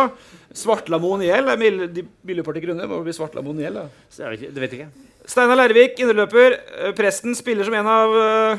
[0.54, 1.48] Svartlamoen i hjel.
[2.22, 2.90] miljøpartiet grunner.
[2.90, 3.80] Må bli Svartlamoen i hjel.
[4.14, 4.90] Det vet ikke.
[5.24, 6.58] Steinar Lervik, indreløper.
[6.84, 8.58] Eh, Presten spiller som en av uh,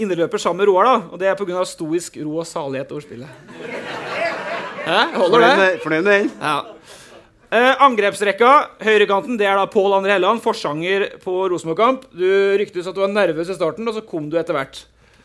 [0.00, 0.96] indreløper sammen med Roar, da.
[1.12, 1.64] Og det er pga.
[1.68, 3.28] stoisk ro og salighet over spillet.
[4.84, 5.02] Hæ?
[5.16, 5.68] Holder det?
[5.84, 6.32] Fornøyd med den?
[6.40, 6.73] Ja.
[7.54, 8.50] Eh, angrepsrekka,
[8.82, 12.08] høyrekanten, det er da Pål André Helland, forsanger på Rosenborg-kamp.
[12.10, 12.24] Du
[12.58, 14.80] ryktes at du var nervøs i starten, og så kom du etter hvert.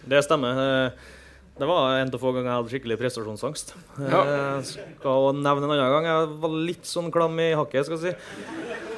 [0.05, 0.59] Det stemmer.
[0.65, 1.15] Eh,
[1.59, 3.73] Det var en av få ganger jeg hadde skikkelig prestasjonsangst.
[3.99, 4.21] Ja.
[4.23, 6.05] Jeg skal nevne en annen gang.
[6.07, 8.45] Jeg var litt sånn klam i hakket, skal jeg si.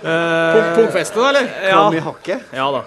[0.04, 1.48] Pungfeste, da, eller?
[1.72, 2.44] Klam i hakket?
[2.54, 2.84] Ja da.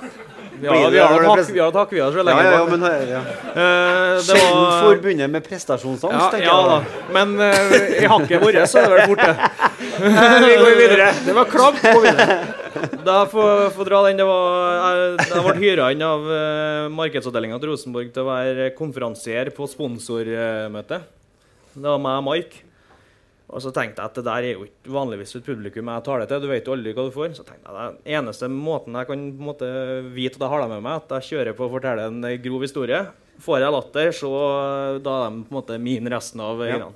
[0.60, 2.50] Vi har, vi det har det hakk, vi har takk vi har så lenge ja,
[2.54, 3.20] ja, men ja.
[3.20, 6.76] Uh, det Sjelden var- forbundet med prestasjonsangst, Ja, ja.
[7.12, 9.34] Men uh, i hakket vårt så er det vel borte.
[10.44, 11.08] Vi går videre.
[11.26, 11.82] Det var klamt.
[11.82, 12.38] på videre.
[13.04, 14.18] Da får får dra den.
[14.18, 19.50] Det var, jeg ble hyra inn av uh, markedsavdelinga til Rosenborg til å være konferansier
[19.54, 21.00] på sponsormøte.
[21.74, 22.64] Det var meg og Mike.
[23.54, 26.18] Og så tenkte jeg at det der er jo ikke vanligvis et publikum jeg tar
[26.18, 26.40] det til.
[26.42, 27.36] Du vet jo aldri hva du får.
[27.38, 29.68] Så tenkte jeg den eneste måten jeg kan på en måte,
[30.16, 32.64] vite at jeg har det med meg, at jeg kjører på å fortelle en grov
[32.66, 32.98] historie.
[33.44, 34.30] Får jeg latter, så
[35.06, 36.72] da er de på en måte min resten av Ja.
[36.74, 36.92] øynene.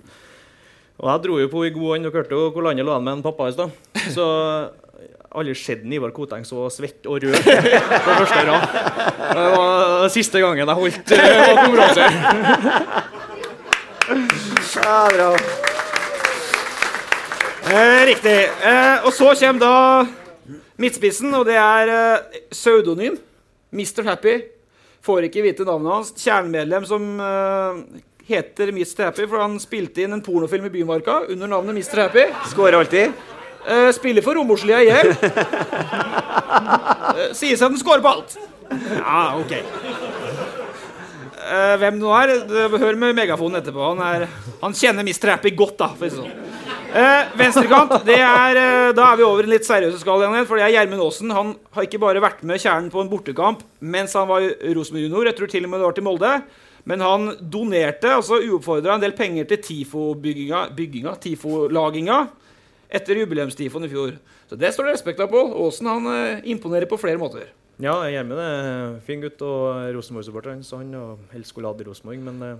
[0.98, 3.04] Og jeg dro jo på i god ånd og hørte jo hvor landet lå an
[3.06, 3.70] med en pappa i stad.
[4.10, 8.66] Så har aldri sett Ivar Koteng så svett og rød på første rad.
[9.30, 12.10] Det var siste gangen jeg holdt på konkurranse.
[14.08, 15.36] Ja, bra.
[17.68, 18.48] Eh, riktig.
[18.64, 20.06] Eh, og så kommer da
[20.80, 22.18] midtspissen, og det er eh,
[22.52, 23.18] pseudonym.
[23.74, 24.04] Mr.
[24.08, 24.34] Happy.
[25.04, 26.12] Får ikke vite navnet hans.
[26.16, 27.72] Kjernemedlem som eh,
[28.30, 29.04] heter Mr.
[29.10, 31.96] Happy, for han spilte inn en pornofilm i Bymarka under navnet Mr.
[32.06, 32.24] Happy.
[32.54, 33.06] Skårer alltid.
[33.68, 34.78] Eh, spiller for Romoslia.
[34.88, 35.04] Eh,
[37.34, 38.30] sier seg at den skårer på alt.
[38.96, 39.52] Ja, OK.
[41.48, 42.28] Eh, hvem det nå er,
[42.78, 43.82] hør med megafonen etterpå.
[43.92, 44.20] Han, er,
[44.62, 45.28] han kjenner Mr.
[45.34, 45.88] Happy godt, da.
[45.98, 46.34] For å si sånn.
[46.88, 50.46] Eh, venstrekant, det er, eh, da er vi over en litt seriøse skala igjen.
[50.48, 51.30] For det er Gjermund Aasen.
[51.36, 55.04] Han har ikke bare vært med kjernen på en bortekamp mens han var i Rosenborg
[55.04, 55.24] junior.
[55.28, 56.42] Jeg tror til og med det var til Molde.
[56.88, 62.18] Men han donerte altså uoppfordra en del penger til TIFO-laginga,
[62.88, 64.16] etter jubileumstifoen i fjor.
[64.48, 65.52] Så det står det respekt av, Pål.
[65.66, 67.52] Aasen han eh, imponerer på flere måter.
[67.78, 72.18] Ja, Gjermund er en fin gutt og Rosenborg-supporter, så han og helst skulle hatt Rosenborg,
[72.24, 72.56] men eh,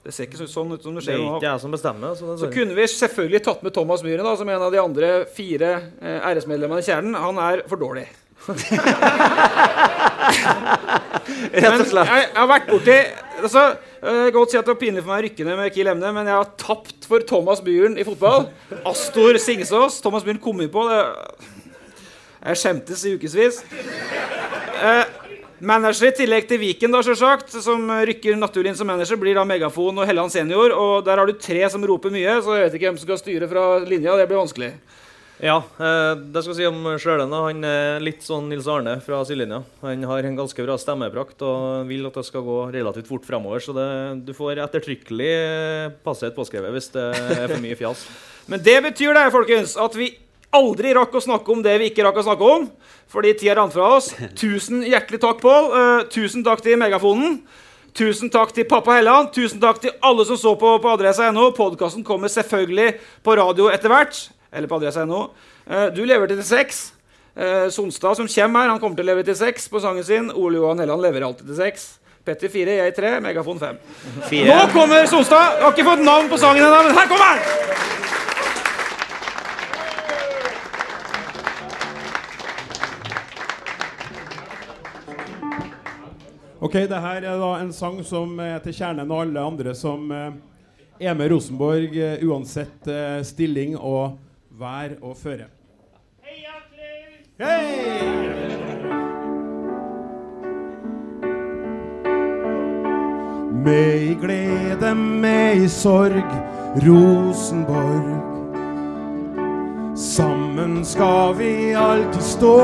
[0.00, 1.24] Det ser ikke sånn ut som det skjer nå.
[1.24, 2.14] det er ikke jeg som bestemmer.
[2.16, 5.10] Så, Så kunne vi selvfølgelig tatt med Thomas Myhren da, som en av de andre
[5.36, 7.18] fire eh, RS-medlemmene i Kjernen.
[7.20, 8.06] Han er for dårlig.
[11.50, 12.94] Men jeg, jeg har vært borti
[13.42, 13.64] altså,
[14.00, 16.12] eh, Godt si at det var pinlig for meg å rykke ned med Kiel Emne,
[16.16, 18.48] men jeg har tapt for Thomas Myhren i fotball.
[18.88, 20.00] Astor Singsås.
[20.04, 21.00] Thomas Myhren kom inn på det.
[22.40, 23.60] Jeg skjemtes i ukevis.
[24.80, 25.04] Eh,
[25.60, 29.44] manager i tillegg til Viken, da, selvsagt, som rykker naturlig inn som manager, blir da
[29.48, 30.74] Megafon og Helland senior.
[30.74, 33.20] Og der har du tre som roper mye, så jeg vet ikke hvem som skal
[33.20, 34.16] styre fra linja.
[34.18, 34.72] Det blir vanskelig.
[35.40, 37.32] Ja, eh, det skal jeg si om Sjølen.
[37.32, 39.62] Han er litt sånn Nils Arne fra sidelinja.
[39.80, 43.62] Han har en ganske bra stemmeprakt og vil at det skal gå relativt fort fremover.
[43.64, 43.86] Så det,
[44.26, 48.04] du får ettertrykkelig eh, passet påskrevet hvis det er for mye fjas.
[48.52, 50.12] Men det betyr det, folkens, at vi
[50.56, 52.68] aldri rakk å snakke om det vi ikke rakk å snakke om.
[53.10, 54.12] Fordi tida rant fra oss.
[54.40, 55.70] Tusen hjertelig takk, Pål.
[55.72, 57.40] Uh, tusen takk til Megafonen.
[57.96, 59.32] Tusen takk til pappa Helland.
[59.34, 61.50] Tusen takk til alle som så på på adressa.no.
[61.56, 62.92] Podkasten kommer selvfølgelig
[63.26, 64.24] på radio etter hvert.
[64.54, 65.28] Eller på adressa.no.
[65.66, 66.90] Uh, du lever til seks.
[67.34, 70.30] Uh, Sonstad, som kommer her, han kommer til å leve til seks på sangen sin.
[70.34, 71.88] Ole Johan Helland lever alltid til seks.
[72.26, 73.78] Petter 4, jeg 3, Megafon fem.
[74.28, 74.50] Fire.
[74.50, 75.56] Nå kommer Sonstad!
[75.56, 78.29] Jeg har ikke fått navn på sangen ennå, men her kommer han!
[86.60, 90.10] Ok, det her er da en sang som er til kjernen og alle andre som
[90.12, 90.34] eh,
[91.00, 94.18] er med Rosenborg eh, uansett eh, stilling og
[94.60, 95.48] vær og føre.
[96.20, 96.44] Hei,
[103.64, 106.28] Med i glede, med i sorg,
[106.84, 108.12] Rosenborg.
[109.96, 112.56] Sammen skal vi alltid stå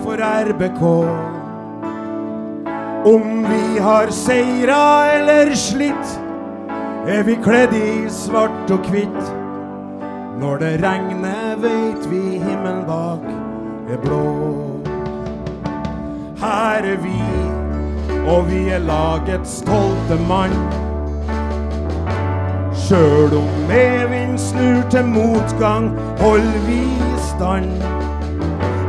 [0.00, 0.16] for
[0.48, 1.43] RBK.
[3.04, 6.12] Om vi har seira eller slitt,
[7.04, 9.26] er vi kledd i svart og hvitt.
[10.40, 13.26] Når det regner, veit vi himmelen bak
[13.92, 14.22] er blå.
[16.40, 17.20] Her er vi,
[18.24, 20.56] og vi er lagets stolte mann.
[22.86, 25.92] Sjøl om medvind snur til motgang,
[26.24, 26.82] holder vi
[27.28, 27.68] stand.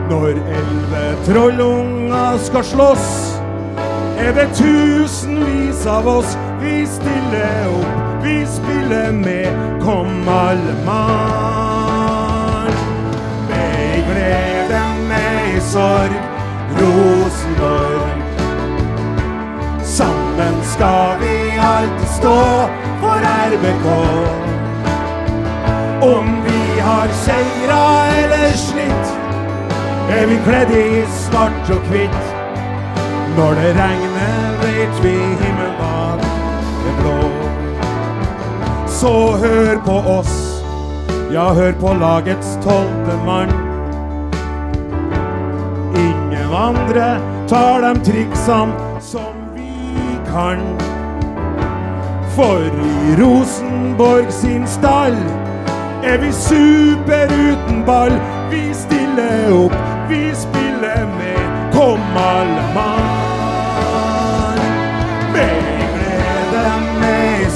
[0.08, 3.35] Når elleve trollunger skal slåss,
[4.18, 6.38] er det tusenvis av oss.
[6.62, 9.82] Vi stiller opp, vi spiller med.
[9.84, 12.72] Kom alle mann.
[13.50, 16.16] Med i glede, med i sorg,
[16.80, 18.22] Rosenborg.
[19.84, 22.70] Sammen skal vi alltid stå
[23.02, 23.20] for
[23.52, 23.88] RBK.
[26.06, 29.14] Om vi har seira eller slitt,
[30.10, 32.35] er vi kledd i svart og hvitt.
[33.38, 36.20] Når det regner, vet vi himmelen
[36.88, 37.16] er blå.
[38.88, 40.64] Så hør på oss,
[41.34, 43.52] ja, hør på lagets tolvte mann.
[45.95, 47.10] Ingen andre
[47.52, 50.64] tar de triksene som vi kan.
[52.38, 55.20] For i Rosenborg sin stall
[56.03, 58.16] er vi super uten ball.
[58.52, 59.76] Vi stiller opp,
[60.10, 61.72] vi spiller med.
[61.76, 62.94] Kom alle mann.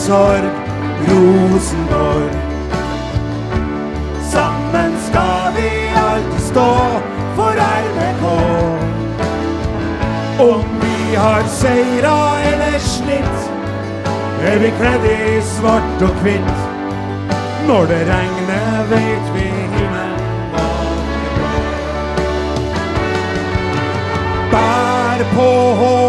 [0.10, 0.46] Sorg,
[1.08, 2.32] Rosenborg.
[4.32, 6.76] Sammen skal vi alltid stå
[7.36, 8.24] for RBK.
[10.40, 13.40] Om vi har seira eller slitt,
[14.50, 16.60] er vi kledd i svart og hvitt.
[17.68, 20.54] Når det regner, vet vi himmelen
[21.38, 21.56] blå.
[24.52, 26.09] Bær på håpet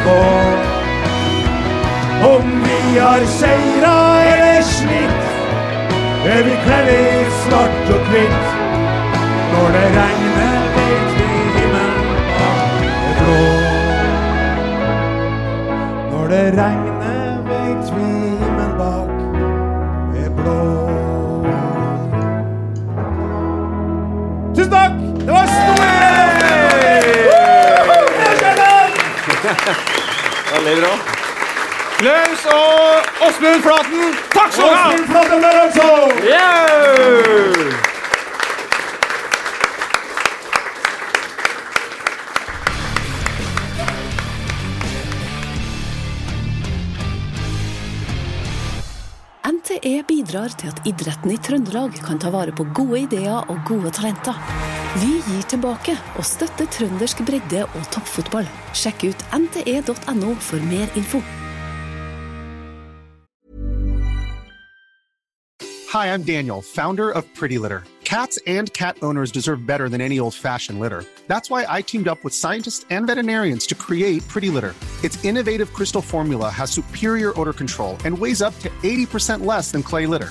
[0.00, 0.08] RBK.
[2.24, 5.22] Om vi har seira eller slitt,
[6.26, 8.48] er vi kledd i svart og hvitt.
[9.52, 12.02] Når det regner, vet vi himmelen
[12.48, 13.40] er blå.
[16.30, 16.99] det regner,
[30.60, 30.92] Veldig bra.
[32.00, 34.88] Klaus og Åsmund Flaten, takk skal du ha!
[34.90, 35.40] Åsmund Flaten!
[36.28, 37.70] Yeah!
[49.48, 53.96] NTE bidrar til at idretten i Trøndelag kan ta vare på gode ideer og gode
[53.96, 54.36] talenter.
[54.98, 58.48] Vi gir tilbake og støtter trøndersk bredde- og toppfotball.
[58.74, 61.20] Sjekk ut nte.no for mer info.
[65.92, 67.84] Hi, I'm Daniel, founder of Pretty Litter.
[68.04, 71.04] Cats and cat owners deserve better than any old fashioned litter.
[71.28, 74.74] That's why I teamed up with scientists and veterinarians to create Pretty Litter.
[75.04, 79.84] Its innovative crystal formula has superior odor control and weighs up to 80% less than
[79.84, 80.30] clay litter.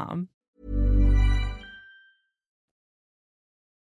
[0.01, 0.27] mom.